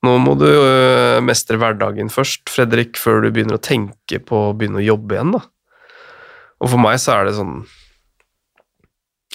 Nå 0.05 0.17
må 0.21 0.35
du 0.37 0.47
øh, 0.47 1.21
mestre 1.25 1.57
hverdagen 1.61 2.11
først, 2.13 2.49
Fredrik, 2.51 2.97
før 2.99 3.23
du 3.23 3.31
begynner 3.33 3.57
å 3.57 3.63
tenke 3.63 4.19
på 4.21 4.41
å 4.49 4.53
begynne 4.57 4.81
å 4.81 4.85
jobbe 4.85 5.17
igjen, 5.17 5.33
da. 5.37 5.41
Og 6.61 6.71
for 6.71 6.81
meg 6.81 6.99
så 7.01 7.17
er 7.17 7.27
det 7.27 7.33
sånn 7.35 7.55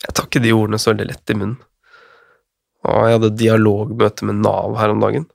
Jeg 0.01 0.15
tar 0.17 0.25
ikke 0.25 0.41
de 0.41 0.55
ordene 0.57 0.79
så 0.81 0.93
veldig 0.93 1.09
lett 1.11 1.33
i 1.33 1.37
munnen. 1.37 1.59
Og 2.89 3.07
jeg 3.07 3.19
hadde 3.19 3.37
dialogmøte 3.37 4.29
med 4.29 4.41
Nav 4.41 4.79
her 4.81 4.95
om 4.95 5.03
dagen, 5.03 5.27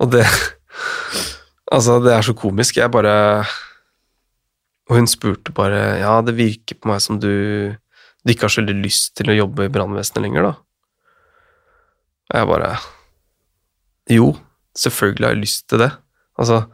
og 0.00 0.14
det 0.14 0.22
Altså, 1.72 1.98
det 2.04 2.12
er 2.12 2.24
så 2.24 2.34
komisk. 2.36 2.76
Jeg 2.76 2.90
bare 2.92 3.44
Og 4.88 4.98
hun 4.98 5.06
spurte 5.08 5.52
bare 5.52 5.98
Ja, 6.02 6.20
det 6.20 6.36
virker 6.36 6.76
på 6.76 6.90
meg 6.90 7.00
som 7.00 7.18
du, 7.20 7.72
du 8.24 8.30
ikke 8.32 8.46
har 8.48 8.52
så 8.52 8.60
veldig 8.60 8.84
lyst 8.84 9.14
til 9.16 9.30
å 9.32 9.38
jobbe 9.38 9.64
i 9.64 9.72
brannvesenet 9.72 10.26
lenger, 10.26 10.50
da. 10.50 10.52
Og 12.30 12.38
jeg 12.38 12.50
bare 12.50 12.72
Jo, 14.12 14.34
selvfølgelig 14.76 15.26
har 15.26 15.32
jeg 15.32 15.44
lyst 15.46 15.68
til 15.68 15.80
det. 15.80 15.90
Altså, 16.38 16.64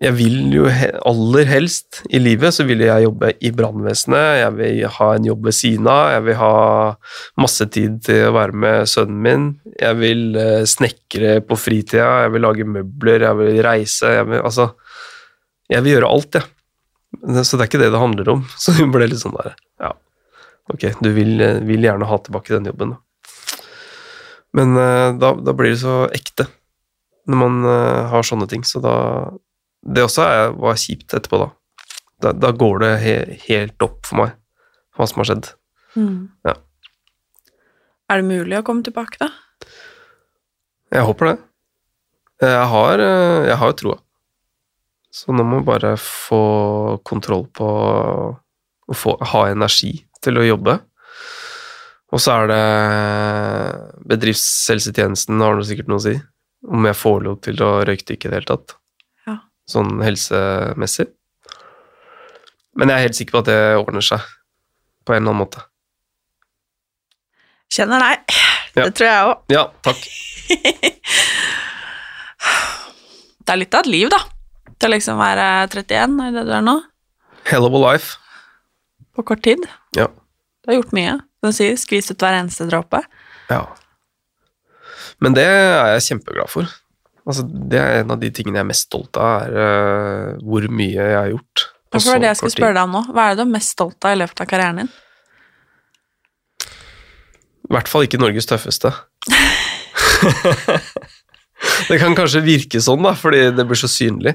jeg 0.00 0.16
vil 0.16 0.54
jo 0.54 0.64
aller 1.08 1.48
helst 1.50 1.98
i 2.08 2.20
livet 2.22 2.54
så 2.56 2.64
vil 2.64 2.80
jeg 2.86 3.04
jobbe 3.04 3.34
i 3.44 3.50
brannvesenet, 3.52 4.38
jeg 4.40 4.52
vil 4.56 4.78
ha 4.96 5.08
en 5.12 5.26
jobb 5.28 5.48
ved 5.50 5.56
siden 5.58 5.88
av, 5.92 6.04
jeg 6.14 6.22
vil 6.24 6.38
ha 6.40 6.54
masse 7.44 7.66
tid 7.74 7.98
til 8.06 8.30
å 8.30 8.32
være 8.32 8.56
med 8.62 8.88
sønnen 8.88 9.18
min, 9.26 9.44
jeg 9.74 9.98
vil 10.00 10.22
eh, 10.40 10.62
snekre 10.68 11.34
på 11.44 11.58
fritida, 11.60 12.22
jeg 12.24 12.32
vil 12.32 12.44
lage 12.46 12.68
møbler, 12.68 13.26
jeg 13.26 13.38
vil 13.42 13.60
reise 13.66 14.14
jeg 14.14 14.30
vil, 14.30 14.40
Altså, 14.40 14.70
jeg 15.70 15.84
vil 15.84 15.94
gjøre 15.98 16.10
alt, 16.16 16.40
jeg. 16.40 16.48
Ja. 17.20 17.44
Så 17.44 17.58
det 17.58 17.66
er 17.66 17.68
ikke 17.68 17.82
det 17.82 17.90
det 17.92 18.00
handler 18.00 18.32
om. 18.32 18.46
Så 18.62 18.72
hun 18.78 18.94
ble 18.94 19.10
litt 19.10 19.20
sånn 19.20 19.36
der 19.36 19.52
Ja, 19.82 19.92
ok, 20.72 20.88
du 21.04 21.10
vil, 21.12 21.34
eh, 21.44 21.60
vil 21.68 21.84
gjerne 21.84 22.08
ha 22.08 22.20
tilbake 22.24 22.56
den 22.56 22.72
jobben, 22.72 22.96
da. 22.96 23.04
Men 24.56 24.72
uh, 24.74 25.12
da, 25.14 25.28
da, 25.36 25.52
blir 25.54 25.76
det 25.76 25.84
så 25.84 26.08
ekte 26.10 26.48
når 27.30 27.38
man 27.38 27.58
har 28.10 28.24
sånne 28.26 28.48
ting, 28.50 28.64
så 28.66 28.80
da 28.82 28.94
det 29.86 30.04
også 30.04 30.26
er, 30.26 30.52
var 30.60 30.78
kjipt 30.80 31.14
etterpå, 31.16 31.40
da. 31.40 31.50
Da, 32.20 32.32
da 32.36 32.50
går 32.52 32.82
det 32.82 32.90
he, 33.00 33.14
helt 33.46 33.80
opp 33.84 34.04
for 34.08 34.20
meg 34.20 34.34
hva 34.96 35.06
som 35.08 35.22
har 35.22 35.30
skjedd. 35.30 35.46
Mm. 35.96 36.28
Ja. 36.44 36.56
Er 38.10 38.20
det 38.20 38.28
mulig 38.28 38.58
å 38.58 38.66
komme 38.66 38.84
tilbake, 38.84 39.16
da? 39.22 39.30
Jeg 40.90 41.06
håper 41.06 41.30
det. 41.30 41.36
Jeg 42.42 42.68
har, 42.72 43.02
jeg 43.46 43.56
har 43.62 43.74
troa. 43.78 43.98
Så 45.10 45.34
nå 45.34 45.44
må 45.46 45.60
vi 45.60 45.68
bare 45.70 45.94
få 46.00 46.42
kontroll 47.06 47.46
på 47.54 47.68
å 47.70 48.96
få, 48.96 49.16
ha 49.32 49.44
energi 49.50 49.92
til 50.22 50.38
å 50.38 50.46
jobbe. 50.46 50.76
Og 52.10 52.22
så 52.22 52.34
er 52.40 52.50
det 52.50 52.64
bedriftshelsetjenesten, 54.10 55.40
har 55.40 55.56
du 55.56 55.66
sikkert 55.66 55.90
noe 55.90 56.02
å 56.02 56.06
si. 56.08 56.16
Om 56.66 56.90
jeg 56.90 56.98
får 56.98 57.20
lov 57.26 57.40
til 57.46 57.62
å 57.64 57.70
røykdykke 57.86 58.28
i 58.28 58.30
det 58.30 58.40
hele 58.40 58.50
tatt 58.50 58.76
sånn 59.70 60.00
helsemessig. 60.04 61.08
Men 62.78 62.90
jeg 62.90 62.96
er 62.96 63.06
helt 63.08 63.18
sikker 63.18 63.36
på 63.36 63.42
at 63.44 63.50
det 63.50 63.60
ordner 63.80 64.04
seg 64.04 64.20
på 65.06 65.14
en 65.14 65.22
eller 65.22 65.32
annen 65.32 65.42
måte. 65.42 65.62
Kjenner 67.70 68.02
deg. 68.02 68.34
Ja. 68.74 68.84
Det 68.86 68.92
tror 68.98 69.08
jeg 69.08 69.26
òg. 69.28 69.36
Ja, 69.50 69.64
takk. 69.86 70.00
det 73.44 73.54
er 73.54 73.60
litt 73.60 73.74
av 73.74 73.84
et 73.84 73.90
liv, 73.90 74.08
da. 74.10 74.20
Til 74.80 74.88
å 74.88 74.94
liksom 74.94 75.20
være 75.20 75.46
31, 75.68 76.16
i 76.24 76.34
det 76.34 76.44
du 76.48 76.52
er 76.56 76.64
nå? 76.66 76.76
Hell 77.50 77.66
of 77.66 77.76
a 77.76 77.82
life. 77.82 78.16
På 79.16 79.24
kort 79.26 79.42
tid. 79.44 79.62
Ja. 79.98 80.06
Du 80.62 80.70
har 80.70 80.80
gjort 80.80 80.94
mye. 80.96 81.18
Som 81.40 81.52
du 81.52 81.56
sier, 81.56 81.78
skvist 81.80 82.12
ut 82.12 82.22
hver 82.22 82.38
eneste 82.38 82.66
dråpe. 82.70 83.02
Ja. 83.50 83.64
Men 85.20 85.36
det 85.36 85.46
er 85.46 85.94
jeg 85.96 86.06
kjempeglad 86.08 86.50
for. 86.52 86.70
Altså, 87.28 87.44
det 87.44 87.80
er 87.80 88.00
en 88.00 88.14
av 88.14 88.18
de 88.22 88.30
tingene 88.34 88.60
jeg 88.60 88.64
er 88.64 88.70
mest 88.70 88.88
stolt 88.88 89.14
av, 89.20 89.44
er 89.44 89.50
uh, 89.60 90.40
hvor 90.46 90.66
mye 90.72 90.96
jeg 90.96 91.18
har 91.18 91.30
gjort. 91.34 91.56
På 91.90 92.00
så 92.00 92.14
var 92.14 92.22
det 92.22 92.30
jeg 92.30 92.40
skulle 92.40 92.54
spørre 92.54 92.76
deg 92.78 92.84
om 92.86 92.92
nå. 92.96 93.02
Hva 93.10 93.20
er 93.24 93.28
det 93.34 93.40
du 93.40 93.46
er 93.46 93.56
mest 93.56 93.70
stolt 93.76 94.00
av 94.06 94.10
i 94.14 94.20
løpet 94.20 94.38
av 94.44 94.50
karrieren 94.50 94.80
din? 94.82 94.92
I 97.70 97.72
hvert 97.76 97.90
fall 97.90 98.04
ikke 98.06 98.18
Norges 98.18 98.48
tøffeste. 98.50 98.90
det 101.90 101.98
kan 102.02 102.16
kanskje 102.18 102.46
virke 102.46 102.78
sånn, 102.82 103.02
da, 103.04 103.12
fordi 103.18 103.40
det 103.54 103.64
blir 103.68 103.78
så 103.78 103.90
synlig. 103.90 104.34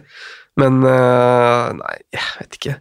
Men 0.60 0.74
uh, 0.86 1.74
nei, 1.76 1.96
jeg 2.16 2.28
vet 2.40 2.52
ikke. 2.60 2.76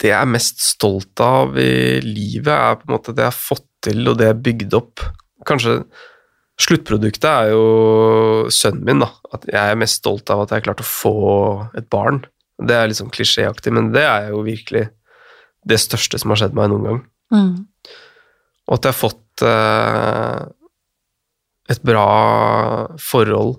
det 0.00 0.08
jeg 0.08 0.16
er 0.16 0.30
mest 0.30 0.62
stolt 0.64 1.20
av 1.24 1.58
i 1.60 2.00
livet, 2.04 2.54
er 2.54 2.78
på 2.80 2.88
en 2.88 2.94
måte 2.94 3.16
det 3.16 3.26
jeg 3.26 3.32
har 3.32 3.40
fått 3.40 3.66
til, 3.84 4.00
og 4.06 4.16
det 4.16 4.28
jeg 4.28 4.36
har 4.36 4.46
bygd 4.46 4.78
opp. 4.78 5.04
Kanskje 5.48 5.74
sluttproduktet 6.60 7.26
er 7.30 7.52
jo 7.54 7.64
sønnen 8.52 8.84
min, 8.86 9.02
da. 9.04 9.10
At 9.34 9.46
jeg 9.48 9.60
er 9.72 9.80
mest 9.80 10.00
stolt 10.02 10.30
av 10.32 10.44
at 10.44 10.52
jeg 10.52 10.60
har 10.60 10.68
klart 10.70 10.84
å 10.84 10.88
få 10.88 11.16
et 11.78 11.88
barn. 11.92 12.22
Det 12.60 12.76
er 12.76 12.90
litt 12.90 13.00
sånn 13.00 13.12
klisjéaktig, 13.12 13.72
men 13.72 13.92
det 13.94 14.04
er 14.04 14.30
jo 14.34 14.44
virkelig 14.44 14.88
det 15.68 15.80
største 15.80 16.20
som 16.20 16.32
har 16.32 16.40
skjedd 16.42 16.56
meg 16.56 16.70
noen 16.72 16.86
gang. 16.86 17.00
Mm. 17.34 17.54
Og 18.68 18.76
at 18.76 18.86
jeg 18.86 18.94
har 18.94 19.00
fått 19.00 19.44
eh, 19.46 20.40
et 21.70 21.82
bra 21.86 22.06
forhold 23.00 23.56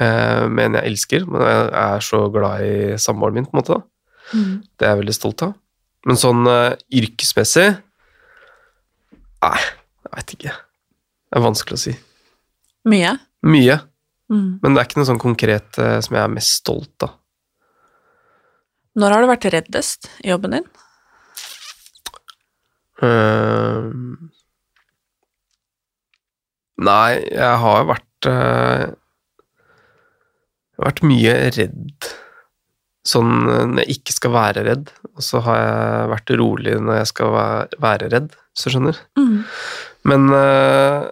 eh, 0.00 0.44
med 0.48 0.68
en 0.68 0.78
jeg 0.80 0.92
elsker. 0.92 1.26
Men 1.28 1.46
jeg 1.46 1.70
er 1.84 2.06
så 2.06 2.24
glad 2.34 2.66
i 2.66 2.76
samboeren 3.00 3.40
min, 3.40 3.48
på 3.48 3.56
en 3.56 3.62
måte. 3.62 3.80
Mm. 4.32 4.54
Det 4.76 4.86
er 4.86 4.94
jeg 4.94 5.02
veldig 5.04 5.16
stolt 5.18 5.46
av. 5.48 5.56
Men 6.08 6.18
sånn 6.18 6.46
eh, 6.50 6.74
yrkesmessig 7.02 7.70
Nei, 9.42 9.58
jeg 9.58 10.10
veit 10.12 10.32
ikke. 10.36 10.52
Det 11.32 11.40
er 11.40 11.46
vanskelig 11.46 11.78
å 11.78 11.80
si. 11.80 11.94
Mye. 12.92 13.14
Mye, 13.48 13.78
Mm. 14.32 14.60
men 14.62 14.72
det 14.74 14.80
er 14.80 14.86
ikke 14.86 14.96
noe 15.00 15.08
sånn 15.08 15.20
konkret 15.20 15.78
eh, 15.82 15.98
som 16.04 16.14
jeg 16.16 16.22
er 16.24 16.30
mest 16.32 16.58
stolt 16.62 17.04
av. 17.04 17.14
Når 18.96 19.12
har 19.12 19.20
du 19.24 19.28
vært 19.28 19.46
reddest 19.52 20.08
i 20.24 20.28
jobben 20.30 20.54
din? 20.56 20.66
Uh, 23.02 23.88
nei, 26.86 27.08
jeg 27.32 27.56
har 27.64 27.86
vært 27.88 28.28
uh, 28.30 28.84
Jeg 28.92 30.78
har 30.78 30.86
vært 30.92 31.02
mye 31.10 31.32
redd 31.56 32.10
sånn 33.02 33.32
eh, 33.50 33.64
når 33.66 33.82
jeg 33.82 33.96
ikke 33.98 34.14
skal 34.14 34.30
være 34.36 34.62
redd, 34.68 34.92
og 35.16 35.24
så 35.26 35.40
har 35.42 35.56
jeg 35.58 36.10
vært 36.12 36.30
rolig 36.38 36.76
når 36.78 37.00
jeg 37.00 37.08
skal 37.10 37.32
være, 37.34 37.80
være 37.82 38.10
redd, 38.12 38.28
hvis 38.54 38.62
du 38.62 38.70
skjønner. 38.76 39.00
Mm. 39.18 39.32
Men 40.06 40.28
eh, 40.38 41.08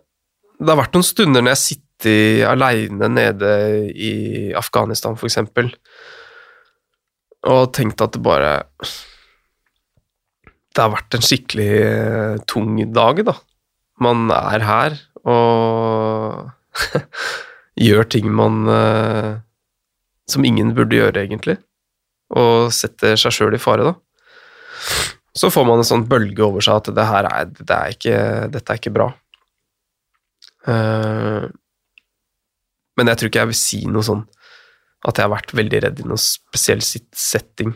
det 0.61 0.69
har 0.69 0.81
vært 0.83 0.97
noen 0.97 1.07
stunder 1.07 1.45
når 1.45 1.55
jeg 1.55 1.63
sitter 1.65 2.49
aleine 2.49 3.09
nede 3.13 3.53
i 3.93 4.13
Afghanistan, 4.57 5.17
eksempel, 5.17 5.71
og 7.49 7.71
tenkt 7.77 8.03
at 8.05 8.13
det 8.13 8.21
bare 8.21 8.51
Det 10.71 10.83
har 10.83 10.93
vært 10.93 11.17
en 11.17 11.25
skikkelig 11.25 11.71
eh, 11.81 12.35
tung 12.45 12.77
dag, 12.93 13.23
da. 13.25 13.35
Man 14.01 14.29
er 14.31 14.65
her 14.65 14.99
og 15.25 16.51
gjør 17.89 18.05
ting 18.13 18.29
man 18.33 18.69
eh, 18.69 19.41
Som 20.29 20.45
ingen 20.45 20.75
burde 20.77 20.97
gjøre, 20.97 21.25
egentlig. 21.25 21.57
Og 22.37 22.69
setter 22.73 23.17
seg 23.19 23.35
sjøl 23.35 23.57
i 23.57 23.63
fare, 23.63 23.89
da. 23.89 23.97
Så 25.35 25.51
får 25.51 25.67
man 25.67 25.81
en 25.81 25.89
sånn 25.89 26.07
bølge 26.11 26.45
over 26.45 26.63
seg 26.63 26.83
at 26.83 26.93
det 26.95 27.09
her 27.09 27.27
er, 27.27 27.51
det 27.51 27.75
er 27.75 27.97
ikke, 27.97 28.21
dette 28.53 28.73
er 28.73 28.81
ikke 28.83 28.95
bra. 28.95 29.09
Eh, 30.69 31.47
men 32.99 33.11
jeg 33.11 33.21
tror 33.21 33.31
ikke 33.31 33.45
jeg 33.45 33.53
vil 33.53 33.61
si 33.61 33.81
noe 33.89 34.05
sånn 34.05 34.27
at 35.09 35.17
jeg 35.17 35.25
har 35.25 35.33
vært 35.33 35.55
veldig 35.57 35.79
redd 35.87 36.03
i 36.03 36.05
noen 36.05 36.21
spesiell 36.21 36.83
setting 36.85 37.73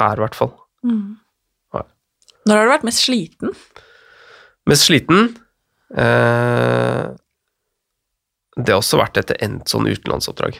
her, 0.00 0.18
i 0.18 0.24
hvert 0.24 0.38
fall. 0.38 0.50
Mm. 0.86 1.14
Når 2.46 2.60
har 2.60 2.66
du 2.66 2.72
vært 2.76 2.86
mest 2.86 3.02
sliten? 3.02 3.54
Mest 4.70 4.86
sliten 4.86 5.32
eh, 5.98 7.04
Det 8.54 8.72
har 8.72 8.78
også 8.78 9.00
vært 9.00 9.18
etter 9.18 9.40
endt 9.42 9.70
sånn 9.70 9.88
utenlandsoppdrag. 9.90 10.58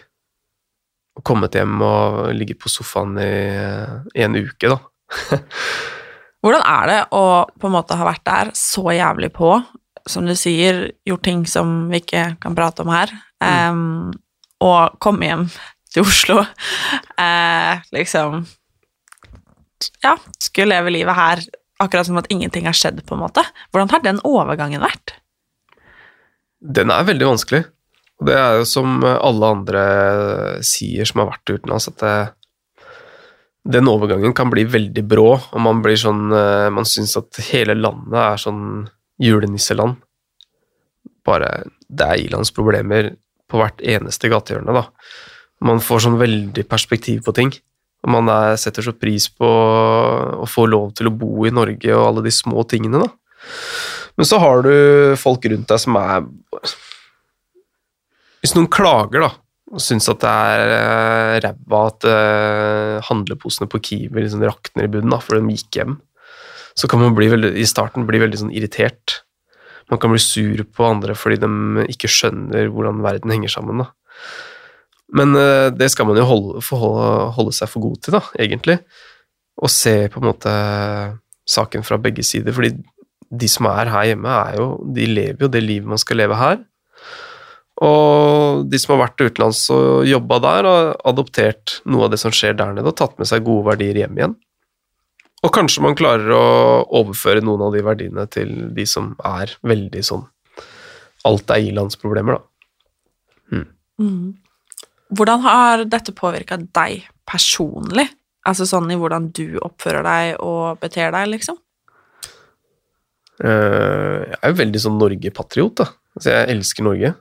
Og 1.16 1.24
kommet 1.26 1.54
hjem 1.56 1.78
og 1.80 2.26
ligget 2.36 2.60
på 2.60 2.70
sofaen 2.70 3.14
i, 3.22 3.30
i 4.18 4.26
en 4.26 4.36
uke, 4.36 4.68
da. 4.68 4.80
Hvordan 6.44 6.66
er 6.68 6.90
det 6.90 6.98
å 7.16 7.24
på 7.54 7.70
en 7.70 7.74
måte 7.74 7.96
ha 7.98 8.06
vært 8.06 8.26
der 8.26 8.50
så 8.58 8.84
jævlig 8.92 9.30
på, 9.34 9.54
som 10.06 10.26
du 10.26 10.34
sier, 10.38 10.90
gjort 11.06 11.24
ting 11.26 11.44
som 11.50 11.88
vi 11.90 12.00
ikke 12.02 12.28
kan 12.42 12.56
prate 12.58 12.84
om 12.84 12.92
her, 12.94 13.12
em, 13.42 14.12
og 14.62 14.98
komme 15.02 15.28
hjem 15.28 15.48
til 15.92 16.06
Oslo, 16.06 16.44
Uh, 17.16 17.80
liksom 17.96 18.42
Ja, 20.04 20.12
skulle 20.38 20.74
leve 20.74 20.92
livet 20.92 21.16
her 21.16 21.40
akkurat 21.80 22.06
som 22.08 22.18
at 22.20 22.28
ingenting 22.32 22.66
har 22.68 22.76
skjedd, 22.76 23.02
på 23.06 23.16
en 23.16 23.22
måte. 23.24 23.42
Hvordan 23.72 23.90
har 23.92 24.02
den 24.04 24.20
overgangen 24.24 24.84
vært? 24.84 25.16
Den 26.60 26.92
er 26.92 27.08
veldig 27.08 27.28
vanskelig. 27.28 27.62
Og 28.20 28.28
det 28.30 28.36
er 28.40 28.60
jo 28.60 28.68
som 28.68 29.02
alle 29.04 29.50
andre 29.58 29.84
sier 30.64 31.08
som 31.08 31.22
har 31.22 31.34
vært 31.34 31.52
utenlands, 31.52 31.88
at 31.92 32.00
det, 32.00 32.14
den 33.76 33.90
overgangen 33.92 34.32
kan 34.36 34.52
bli 34.52 34.64
veldig 34.64 35.04
brå, 35.08 35.28
og 35.36 35.60
man 35.60 35.82
blir 35.84 35.98
sånn 36.00 36.30
eh, 36.32 36.68
Man 36.72 36.88
syns 36.88 37.16
at 37.18 37.42
hele 37.50 37.76
landet 37.76 38.16
er 38.22 38.40
sånn 38.40 38.62
julenisseland. 39.22 40.00
Bare 41.26 41.64
Det 41.86 42.06
er 42.06 42.24
ilandsproblemer 42.26 43.14
på 43.46 43.60
hvert 43.60 43.80
eneste 43.80 44.30
gatehjørne, 44.30 44.74
da. 44.74 44.88
Man 45.62 45.78
får 45.80 46.02
sånn 46.04 46.18
veldig 46.18 46.66
perspektiv 46.68 47.22
på 47.26 47.34
ting. 47.36 47.52
Og 48.04 48.12
man 48.12 48.28
er, 48.30 48.56
setter 48.60 48.84
så 48.84 48.94
pris 48.94 49.28
på 49.30 49.46
å 49.46 50.46
få 50.50 50.66
lov 50.70 50.92
til 50.98 51.08
å 51.08 51.14
bo 51.14 51.46
i 51.46 51.54
Norge 51.54 51.94
og 51.94 52.04
alle 52.08 52.26
de 52.26 52.34
små 52.34 52.66
tingene, 52.68 53.02
da. 53.06 53.10
Men 54.16 54.28
så 54.28 54.40
har 54.42 54.62
du 54.66 55.14
folk 55.20 55.44
rundt 55.46 55.68
deg 55.70 55.80
som 55.82 55.96
er 56.00 56.24
Hvis 58.40 58.54
noen 58.56 58.68
klager, 58.70 59.26
da, 59.26 59.30
og 59.74 59.82
syns 59.82 60.06
at 60.12 60.22
det 60.22 60.30
er 60.30 60.72
eh, 60.76 61.36
ræva 61.42 61.80
at 61.88 62.06
eh, 62.06 63.06
handleposene 63.08 63.66
på 63.70 63.80
Kiwi 63.82 64.22
liksom 64.22 64.44
rakner 64.46 64.86
i 64.86 64.90
bunnen 64.92 65.10
da, 65.10 65.18
fordi 65.22 65.42
de 65.42 65.56
gikk 65.56 65.80
hjem, 65.80 65.96
så 66.76 66.88
kan 66.90 67.00
man 67.00 67.16
veldig, 67.16 67.54
i 67.56 67.66
starten 67.68 68.06
bli 68.08 68.20
veldig 68.20 68.42
sånn 68.42 68.54
irritert. 68.54 69.22
Man 69.90 70.00
kan 70.02 70.12
bli 70.12 70.20
sur 70.20 70.60
på 70.76 70.84
andre 70.86 71.14
fordi 71.16 71.38
de 71.44 71.86
ikke 71.92 72.10
skjønner 72.10 72.68
hvordan 72.72 73.04
verden 73.04 73.32
henger 73.32 73.54
sammen. 73.54 73.84
da. 73.84 73.90
Men 75.16 75.36
eh, 75.38 75.68
det 75.72 75.90
skal 75.92 76.08
man 76.08 76.18
jo 76.18 76.26
holde, 76.28 76.64
forholde, 76.66 77.30
holde 77.36 77.54
seg 77.54 77.70
for 77.70 77.86
god 77.86 78.02
til, 78.02 78.16
da, 78.18 78.22
egentlig. 78.42 78.80
Og 79.62 79.72
se 79.72 79.94
på 80.12 80.20
en 80.20 80.28
måte 80.28 80.52
saken 81.48 81.86
fra 81.86 81.98
begge 82.02 82.24
sider. 82.26 82.54
Fordi 82.56 82.74
de 83.30 83.50
som 83.50 83.68
er 83.70 83.92
her 83.92 84.10
hjemme, 84.10 84.32
er 84.50 84.58
jo, 84.60 84.70
de 84.94 85.06
lever 85.08 85.46
jo 85.46 85.52
det 85.52 85.62
livet 85.64 85.94
man 85.94 86.02
skal 86.02 86.20
leve 86.20 86.38
her. 86.40 86.58
Og 87.86 88.64
de 88.72 88.78
som 88.80 88.94
har 88.94 89.04
vært 89.04 89.20
utenlands 89.20 89.62
og 89.74 90.06
jobba 90.08 90.40
der, 90.44 90.68
har 90.70 90.92
adoptert 91.08 91.78
noe 91.84 92.06
av 92.06 92.14
det 92.14 92.20
som 92.22 92.34
skjer 92.34 92.56
der 92.56 92.72
nede, 92.76 92.88
og 92.88 92.96
tatt 92.98 93.18
med 93.20 93.28
seg 93.28 93.44
gode 93.46 93.68
verdier 93.70 94.00
hjem 94.00 94.20
igjen. 94.20 94.36
Og 95.46 95.52
kanskje 95.54 95.84
man 95.84 95.94
klarer 95.98 96.32
å 96.34 96.46
overføre 97.00 97.44
noen 97.44 97.68
av 97.68 97.74
de 97.76 97.84
verdiene 97.86 98.26
til 98.32 98.50
de 98.74 98.86
som 98.88 99.12
er 99.24 99.52
veldig 99.66 100.02
sånn 100.04 100.24
Alt 101.26 101.50
er 101.50 101.64
ilandsproblemer, 101.66 102.36
da. 102.38 103.62
Mm. 103.98 104.36
Hvordan 105.16 105.42
har 105.42 105.82
dette 105.90 106.14
påvirka 106.14 106.58
deg 106.60 107.06
personlig? 107.26 108.04
Altså 108.46 108.66
sånn 108.68 108.90
i 108.94 108.98
hvordan 108.98 109.32
du 109.34 109.56
oppfører 109.58 110.06
deg 110.06 110.42
og 110.44 110.78
beter 110.82 111.10
deg, 111.14 111.32
liksom? 111.32 111.58
Eh, 113.42 114.22
Jeg 114.30 114.38
er 114.38 114.52
jo 114.52 114.60
veldig 114.62 114.82
sånn 114.84 115.00
Norge-patriot, 115.02 115.82
da. 115.82 115.88
Altså, 116.14 116.30
jeg 116.30 116.52
elsker 116.54 116.86
Norge. 116.86 117.12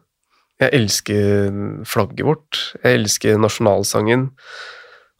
Jeg 0.62 0.72
elsker 0.78 1.58
flagget 1.90 2.26
vårt. 2.30 2.62
Jeg 2.84 3.02
elsker 3.02 3.42
nasjonalsangen. 3.42 4.30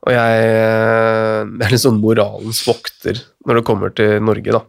Og 0.04 0.12
jeg, 0.14 0.44
jeg 0.44 1.66
er 1.66 1.72
litt 1.72 1.82
sånn 1.82 2.02
moralens 2.04 2.60
vokter 2.68 3.22
når 3.48 3.60
det 3.60 3.66
kommer 3.66 3.94
til 3.96 4.20
Norge, 4.22 4.52
da. 4.54 4.62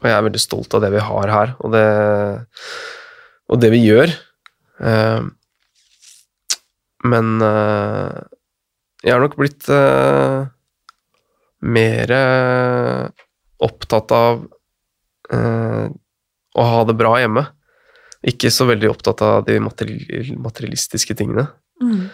Og 0.00 0.04
jeg 0.10 0.16
er 0.16 0.26
veldig 0.26 0.42
stolt 0.42 0.74
av 0.76 0.82
det 0.84 0.90
vi 0.92 1.00
har 1.00 1.30
her, 1.32 1.54
og 1.64 1.72
det, 1.72 1.84
og 3.48 3.60
det 3.62 3.70
vi 3.72 3.80
gjør. 3.86 4.12
Eh, 4.82 5.22
Men 7.06 7.36
eh, 7.44 8.16
jeg 9.06 9.12
har 9.14 9.22
nok 9.22 9.36
blitt 9.38 9.68
mer 11.66 12.10
eh, 12.12 13.06
opptatt 13.62 14.12
av 14.12 14.42
eh, 15.32 15.86
å 16.56 16.66
ha 16.72 16.80
det 16.88 16.96
bra 16.98 17.14
hjemme. 17.20 17.46
Ikke 18.26 18.50
så 18.50 18.66
veldig 18.68 18.90
opptatt 18.90 19.22
av 19.22 19.44
de 19.46 19.60
materialistiske 19.62 21.14
tingene. 21.18 21.46
Mm. 21.82 22.08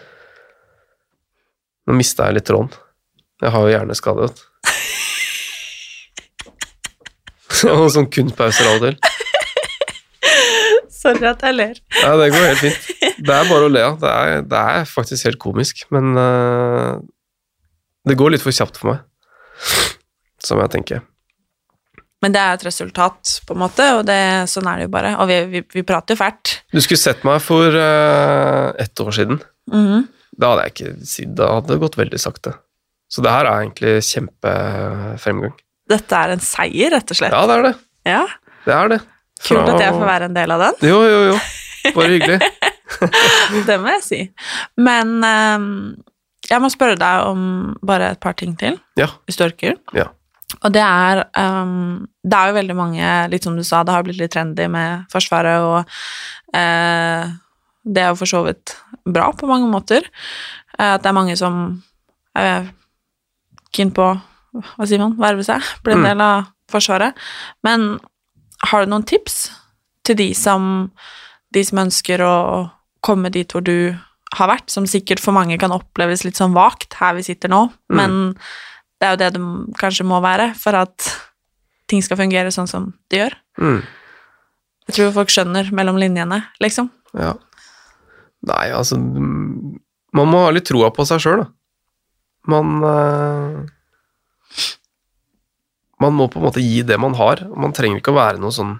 Nå 1.87 1.95
mista 1.97 2.27
jeg 2.29 2.39
litt 2.39 2.47
tråden. 2.47 2.71
Jeg 3.43 3.51
har 3.51 3.65
jo 3.65 3.73
hjerneskade, 3.73 4.27
vet 4.27 4.39
du. 4.39 4.43
Og 7.73 7.89
sånn 7.93 8.09
kunstpauser 8.11 8.69
av 8.69 8.79
og 8.79 8.87
til. 8.87 8.95
Sorry 11.03 11.27
at 11.27 11.41
jeg 11.43 11.55
ler. 11.57 11.79
Ja, 11.99 12.13
det 12.19 12.29
går 12.31 12.45
helt 12.47 12.61
fint. 12.61 12.85
Det 13.23 13.33
er 13.35 13.49
bare 13.49 13.67
å 13.67 13.71
le 13.71 13.81
av. 13.83 13.97
Det, 13.99 14.11
det 14.51 14.59
er 14.59 14.85
faktisk 14.87 15.27
helt 15.27 15.39
komisk, 15.41 15.83
men 15.91 16.15
uh, 16.15 16.95
det 18.07 18.15
går 18.19 18.35
litt 18.35 18.43
for 18.43 18.55
kjapt 18.55 18.79
for 18.79 18.93
meg. 18.93 19.03
Som 20.43 20.61
jeg 20.63 20.71
tenker. 20.77 21.03
Men 22.23 22.31
det 22.31 22.39
er 22.39 22.55
et 22.55 22.63
resultat, 22.63 23.41
på 23.43 23.55
en 23.55 23.61
måte, 23.65 23.83
og 23.97 24.05
det, 24.07 24.19
sånn 24.51 24.67
er 24.71 24.79
det 24.79 24.87
jo 24.87 24.93
bare. 24.95 25.11
Og 25.19 25.27
vi, 25.27 25.41
vi, 25.51 25.61
vi 25.75 25.83
prater 25.87 26.15
jo 26.15 26.21
fælt. 26.21 26.55
Du 26.71 26.79
skulle 26.83 27.01
sett 27.01 27.25
meg 27.27 27.43
for 27.43 27.75
uh, 27.75 28.71
ett 28.79 29.03
år 29.03 29.11
siden. 29.19 29.43
Mhm. 29.71 30.05
Da 30.39 30.49
hadde 30.53 30.63
jeg 30.67 30.73
ikke 30.73 31.25
Da 31.37 31.49
hadde 31.55 31.71
det 31.73 31.79
gått 31.83 31.97
veldig 31.99 32.19
sakte. 32.21 32.55
Så 33.13 33.21
det 33.21 33.29
her 33.33 33.45
er 33.45 33.61
egentlig 33.61 33.97
kjempefremgang. 34.07 35.53
Dette 35.91 36.21
er 36.25 36.33
en 36.33 36.41
seier, 36.41 36.93
rett 36.95 37.11
og 37.13 37.19
slett. 37.19 37.35
Ja, 37.35 37.43
det 37.49 37.57
er 37.59 37.65
det. 37.67 37.73
Ja. 38.09 38.21
Det 38.65 38.73
er 38.77 38.93
det. 38.95 39.01
Kult 39.43 39.69
at 39.73 39.81
jeg 39.83 39.93
får 39.93 40.07
være 40.07 40.29
en 40.31 40.37
del 40.37 40.53
av 40.55 40.63
den. 40.63 40.79
Jo, 40.89 41.01
jo, 41.03 41.19
jo. 41.33 41.37
Bare 41.97 42.13
hyggelig. 42.15 42.39
Det 43.67 43.75
må 43.81 43.91
jeg 43.97 44.03
si. 44.05 44.19
Men 44.79 45.13
um, 45.25 45.67
jeg 46.47 46.61
må 46.63 46.69
spørre 46.71 46.95
deg 46.99 47.27
om 47.27 47.41
bare 47.85 48.13
et 48.13 48.21
par 48.23 48.35
ting 48.39 48.53
til, 48.59 48.77
Ja. 48.99 49.09
hvis 49.27 49.39
du 49.39 49.43
orker. 49.45 49.75
Ja. 49.97 50.07
Og 50.63 50.71
det 50.71 50.83
er 50.85 51.23
um, 51.35 52.05
Det 52.23 52.37
er 52.37 52.51
jo 52.51 52.57
veldig 52.59 52.75
mange, 52.77 53.13
litt 53.33 53.43
som 53.43 53.57
du 53.57 53.63
sa, 53.67 53.81
det 53.83 53.91
har 53.95 54.05
blitt 54.05 54.21
litt 54.21 54.31
trendy 54.31 54.67
med 54.71 55.03
Forsvaret, 55.11 55.59
og 55.65 56.55
eh, 56.55 57.33
det 57.85 58.01
er 58.03 58.09
jo 58.13 58.15
for 58.21 58.29
så 58.29 58.43
vidt 58.45 58.75
bra 59.05 59.31
på 59.35 59.47
mange 59.49 59.67
måter. 59.71 60.05
Eh, 60.79 60.93
at 60.95 61.03
det 61.03 61.09
er 61.11 61.17
mange 61.17 61.35
som 61.37 61.83
er 62.35 62.69
keen 63.73 63.91
på 63.91 64.11
Hva 64.53 64.85
sier 64.85 64.99
man? 65.01 65.15
Verve 65.17 65.41
seg? 65.43 65.63
Bli 65.83 65.93
en 65.95 65.99
Mm. 66.03 66.05
del 66.05 66.21
av 66.21 66.43
Forsvaret. 66.69 67.15
Men 67.63 67.99
har 68.69 68.83
du 68.85 68.91
noen 68.91 69.03
tips 69.03 69.49
til 70.05 70.15
de 70.15 70.27
som, 70.37 70.91
de 71.51 71.63
som 71.65 71.79
ønsker 71.79 72.21
å 72.21 72.69
komme 73.01 73.31
dit 73.31 73.49
hvor 73.51 73.63
du 73.63 73.97
har 74.35 74.47
vært, 74.47 74.69
som 74.69 74.85
sikkert 74.85 75.19
for 75.19 75.31
mange 75.33 75.57
kan 75.59 75.71
oppleves 75.71 76.23
litt 76.23 76.35
sånn 76.37 76.53
vagt 76.53 76.93
her 76.99 77.15
vi 77.15 77.23
sitter 77.23 77.49
nå, 77.49 77.71
Mm. 77.91 77.95
men 77.97 78.33
det 79.01 79.07
er 79.07 79.11
jo 79.11 79.17
det 79.17 79.33
det 79.33 79.41
kanskje 79.81 80.05
må 80.05 80.21
være 80.21 80.55
for 80.55 80.75
at 80.75 81.19
ting 81.87 82.01
skal 82.03 82.17
fungere 82.17 82.51
sånn 82.53 82.67
som 82.69 82.93
det 83.09 83.19
gjør. 83.19 83.33
Mm. 83.59 83.83
Jeg 84.87 84.95
tror 84.95 85.11
folk 85.13 85.29
skjønner 85.29 85.71
mellom 85.71 85.97
linjene, 85.97 86.45
liksom. 86.61 86.91
Ja. 87.17 87.33
Nei, 88.43 88.65
altså 88.75 88.97
Man 88.99 90.29
må 90.29 90.43
ha 90.43 90.51
litt 90.53 90.67
troa 90.67 90.91
på 90.93 91.05
seg 91.07 91.21
sjøl, 91.23 91.43
da. 91.43 91.49
Man 92.51 92.83
uh, 92.83 93.63
Man 96.03 96.17
må 96.17 96.27
på 96.27 96.41
en 96.41 96.47
måte 96.49 96.63
gi 96.63 96.81
det 96.83 96.99
man 96.99 97.15
har. 97.15 97.45
Man 97.55 97.75
trenger 97.75 98.01
ikke 98.01 98.11
å 98.11 98.19
være 98.19 98.41
noe 98.43 98.51
sånn 98.51 98.75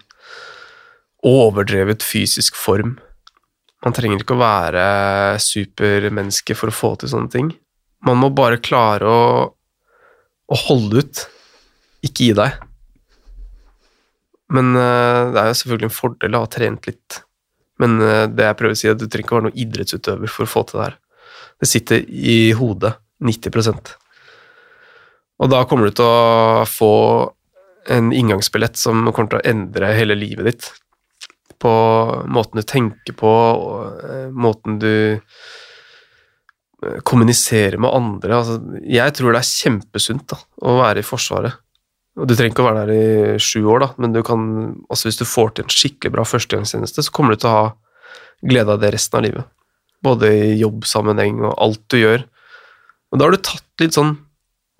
overdrevet 1.23 2.03
fysisk 2.03 2.57
form. 2.59 2.97
Man 3.83 3.95
trenger 3.95 4.19
ikke 4.19 4.35
å 4.35 4.41
være 4.41 4.83
supermenneske 5.43 6.55
for 6.59 6.71
å 6.71 6.75
få 6.75 6.93
til 6.99 7.13
sånne 7.13 7.31
ting. 7.31 7.53
Man 8.03 8.19
må 8.19 8.29
bare 8.35 8.59
klare 8.59 9.07
å, 9.07 9.23
å 10.51 10.59
holde 10.67 11.03
ut. 11.03 11.23
Ikke 12.03 12.27
gi 12.27 12.35
deg. 12.35 12.59
Men 14.53 14.75
uh, 14.75 15.31
det 15.31 15.39
er 15.39 15.49
jo 15.49 15.59
selvfølgelig 15.61 15.89
en 15.89 15.95
fordel 15.95 16.35
å 16.35 16.43
ha 16.43 16.51
trent 16.51 16.91
litt. 16.91 17.23
Men 17.81 17.97
eh, 18.01 18.25
det 18.29 18.47
jeg 18.49 18.59
prøver 18.59 18.75
å 18.75 18.79
si, 18.79 18.89
er 18.89 18.97
at 18.97 19.01
du 19.01 19.07
trenger 19.07 19.27
ikke 19.27 19.37
være 19.37 19.47
noen 19.49 19.61
idrettsutøver 19.65 20.31
for 20.31 20.45
å 20.45 20.51
få 20.51 20.65
til 20.67 20.79
det 20.79 20.87
her. 20.87 20.99
Det 21.63 21.69
sitter 21.69 22.05
i 22.09 22.37
hodet 22.57 22.95
90% 23.23 23.93
Og 25.39 25.51
da 25.51 25.61
kommer 25.69 25.87
du 25.87 25.95
til 25.95 26.05
å 26.05 26.65
få 26.67 26.93
en 27.93 28.13
inngangsbillett 28.15 28.79
som 28.79 29.05
kommer 29.11 29.33
til 29.33 29.41
å 29.41 29.49
endre 29.53 29.91
hele 29.95 30.15
livet 30.17 30.47
ditt. 30.49 30.69
På 31.63 31.73
måten 32.31 32.59
du 32.59 32.67
tenker 32.67 33.15
på, 33.17 33.33
eh, 34.03 34.29
måten 34.31 34.79
du 34.79 34.93
eh, 35.15 36.99
kommuniserer 37.07 37.79
med 37.79 37.91
andre. 37.95 38.37
Altså, 38.37 38.59
jeg 38.83 39.17
tror 39.17 39.33
det 39.33 39.43
er 39.43 39.51
kjempesunt 39.51 40.27
da, 40.31 40.39
å 40.63 40.79
være 40.81 41.03
i 41.03 41.07
Forsvaret. 41.07 41.62
Og 42.13 42.27
Du 42.29 42.35
trenger 42.35 42.53
ikke 42.53 42.61
å 42.61 42.67
være 42.67 42.83
der 42.85 42.93
i 42.93 43.37
sju 43.41 43.63
år, 43.65 43.79
da, 43.81 43.87
men 43.97 44.13
du 44.13 44.21
kan, 44.25 44.43
altså 44.91 45.09
hvis 45.09 45.17
du 45.17 45.25
får 45.25 45.55
til 45.55 45.65
en 45.65 45.73
skikkelig 45.73 46.13
bra 46.13 46.25
førstegangstjeneste, 46.27 47.05
så 47.05 47.13
kommer 47.13 47.33
du 47.33 47.41
til 47.41 47.49
å 47.49 47.55
ha 47.55 47.63
glede 48.45 48.75
av 48.75 48.83
det 48.83 48.91
resten 48.93 49.17
av 49.17 49.25
livet. 49.25 49.49
Både 50.03 50.29
i 50.35 50.53
jobbsammenheng 50.59 51.41
og 51.41 51.55
alt 51.63 51.81
du 51.89 51.97
gjør. 51.97 52.25
Og 53.09 53.19
da 53.19 53.25
har 53.25 53.33
du 53.33 53.41
tatt 53.45 53.81
litt 53.81 53.97
sånn 53.97 54.17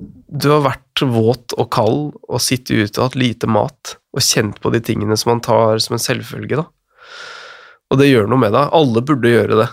Du 0.04 0.50
har 0.50 0.64
vært 0.66 1.04
våt 1.06 1.54
og 1.62 1.68
kald 1.72 2.16
og 2.26 2.42
sittet 2.42 2.90
ute 2.90 3.00
og 3.00 3.06
hatt 3.06 3.18
lite 3.20 3.48
mat 3.48 3.94
og 4.14 4.26
kjent 4.26 4.58
på 4.62 4.72
de 4.74 4.82
tingene 4.84 5.16
som 5.18 5.32
man 5.32 5.42
tar 5.46 5.78
som 5.82 5.96
en 5.96 6.02
selvfølge, 6.02 6.58
da. 6.60 6.66
Og 7.94 8.00
det 8.02 8.10
gjør 8.10 8.28
noe 8.30 8.42
med 8.42 8.54
deg. 8.56 8.74
Alle 8.74 9.04
burde 9.06 9.32
gjøre 9.32 9.60
det. 9.62 9.70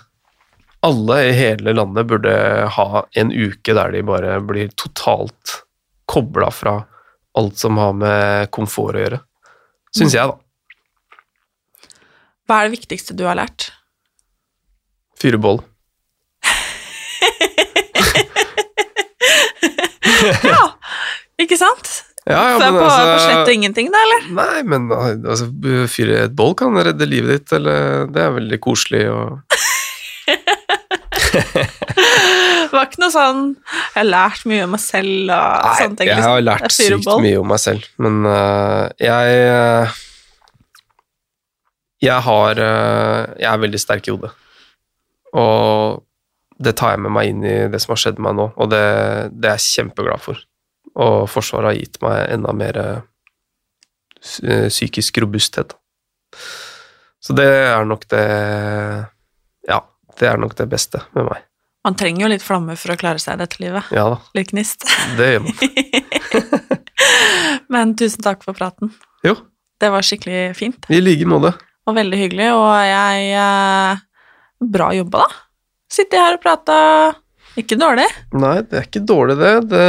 Alle 0.84 1.16
i 1.24 1.32
hele 1.36 1.72
landet 1.76 2.08
burde 2.08 2.34
ha 2.76 3.02
en 3.20 3.32
uke 3.32 3.74
der 3.76 3.92
de 3.96 4.04
bare 4.06 4.38
blir 4.44 4.72
totalt 4.80 5.56
kobla 6.08 6.50
fra 6.52 6.76
alt 7.39 7.59
som 7.59 7.76
har 7.78 7.93
med 7.95 8.51
komfort 8.55 8.97
å 8.99 9.03
gjøre. 9.05 9.20
Syns 9.97 10.14
jeg, 10.14 10.26
da. 10.31 10.37
Hva 12.49 12.61
er 12.61 12.68
det 12.68 12.74
viktigste 12.78 13.14
du 13.18 13.24
har 13.28 13.37
lært? 13.39 13.70
Fyre 15.20 15.39
bål. 15.39 15.61
ja, 20.43 20.62
ikke 21.41 21.59
sant? 21.61 21.91
Ja, 22.28 22.51
ja, 22.53 22.59
Så 22.59 22.64
men 22.66 22.74
på, 22.76 22.85
altså- 22.85 23.07
på 23.14 23.18
slett 23.24 23.49
ingenting, 23.55 23.89
da, 23.93 23.99
eller? 24.07 24.26
Nei, 24.37 24.62
men 24.68 24.91
altså, 24.93 25.47
fyre 25.91 26.24
et 26.26 26.35
bål 26.37 26.55
kan 26.59 26.76
redde 26.76 27.07
livet 27.09 27.31
ditt, 27.41 27.53
eller 27.57 28.07
Det 28.12 28.20
er 28.22 28.35
veldig 28.37 28.61
koselig 28.61 29.07
og 29.11 29.41
var 32.81 32.91
ikke 32.91 33.03
noe 33.03 33.14
sånn 33.14 33.41
Jeg 33.70 33.97
har 33.99 34.09
lært 34.09 34.45
mye 34.51 34.66
om 34.66 34.74
meg 34.74 34.83
selv 34.83 35.33
og 35.35 35.66
sånne 35.78 35.99
ting. 36.01 36.11
jeg 36.11 36.26
har 36.26 36.45
lært 36.45 36.74
sykt 36.74 37.09
mye 37.24 37.41
om 37.41 37.51
meg 37.53 37.62
selv, 37.62 37.89
men 38.03 38.20
uh, 38.26 38.87
jeg 39.01 39.41
øh, 39.47 39.99
Jeg 42.05 42.26
har 42.28 42.62
uh, 42.62 43.24
Jeg 43.37 43.49
er 43.53 43.64
veldig 43.66 43.81
sterk 43.83 44.09
i 44.09 44.14
hodet. 44.14 44.33
Og 45.37 46.01
det 46.61 46.74
tar 46.76 46.97
jeg 46.97 47.03
med 47.05 47.14
meg 47.14 47.31
inn 47.31 47.45
i 47.47 47.59
det 47.72 47.81
som 47.81 47.95
har 47.95 48.01
skjedd 48.03 48.18
meg 48.20 48.35
nå, 48.37 48.51
og 48.53 48.72
det, 48.72 48.81
det 49.33 49.53
er 49.53 49.61
jeg 49.61 49.78
kjempeglad 49.78 50.20
for. 50.20 50.41
Og 51.01 51.22
Forsvaret 51.31 51.70
har 51.70 51.78
gitt 51.78 52.01
meg 52.05 52.24
enda 52.35 52.53
mer 52.57 52.81
psykisk 54.20 55.22
robusthet. 55.24 55.72
Så 57.24 57.37
det 57.37 57.49
er 57.49 57.87
nok 57.89 58.05
det 58.12 58.26
Ja, 59.68 59.81
det 60.18 60.28
er 60.28 60.41
nok 60.41 60.57
det 60.59 60.68
beste 60.68 61.01
med 61.16 61.31
meg. 61.31 61.47
Man 61.85 61.95
trenger 61.97 62.26
jo 62.26 62.28
litt 62.28 62.43
flamme 62.45 62.74
for 62.76 62.93
å 62.93 62.97
klare 63.01 63.18
seg 63.22 63.39
i 63.39 63.41
dette 63.41 63.57
livet. 63.62 63.87
Ja 63.95 64.03
da, 64.12 64.18
Litt 64.37 64.51
gnist. 64.53 64.85
det 65.16 65.31
gjør 65.33 65.47
man. 65.47 65.55
Men 67.72 67.95
tusen 67.97 68.22
takk 68.24 68.43
for 68.45 68.57
praten. 68.59 68.91
Jo, 69.24 69.35
Det 69.81 69.89
var 69.93 70.05
skikkelig 70.05 70.55
fint 70.59 70.87
i 70.93 71.01
like 71.01 71.24
måte. 71.28 71.55
og 71.89 71.97
veldig 71.97 72.18
hyggelig, 72.20 72.51
og 72.53 72.68
jeg 72.85 73.31
eh, 73.41 74.03
Bra 74.61 74.91
jobba, 74.93 75.22
da. 75.24 75.28
Sitter 75.91 76.20
her 76.20 76.37
og 76.37 76.43
prata. 76.45 76.76
Ikke 77.59 77.78
dårlig. 77.81 78.05
Nei, 78.37 78.59
det 78.68 78.76
er 78.78 78.85
ikke 78.87 79.01
dårlig, 79.09 79.39
det. 79.41 79.55
Det, 79.72 79.87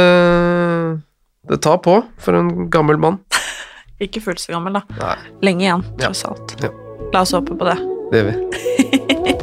det 1.52 1.60
tar 1.62 1.76
på 1.84 1.98
for 2.24 2.38
en 2.40 2.70
gammel 2.72 2.96
mann. 2.98 3.20
Ikke 4.02 4.18
fullt 4.24 4.40
så 4.42 4.56
gammel, 4.56 4.80
da. 4.80 4.82
Nei, 4.98 5.14
Lenge 5.46 5.62
igjen, 5.68 5.84
Ja. 6.00 6.08
tross 6.08 6.24
alt. 6.26 6.56
Ja. 6.64 6.72
La 7.12 7.20
oss 7.26 7.36
håpe 7.36 7.54
på 7.60 7.68
det. 7.68 7.76
det 8.10 8.22
gjør 8.24 8.32
vi. 8.32 9.36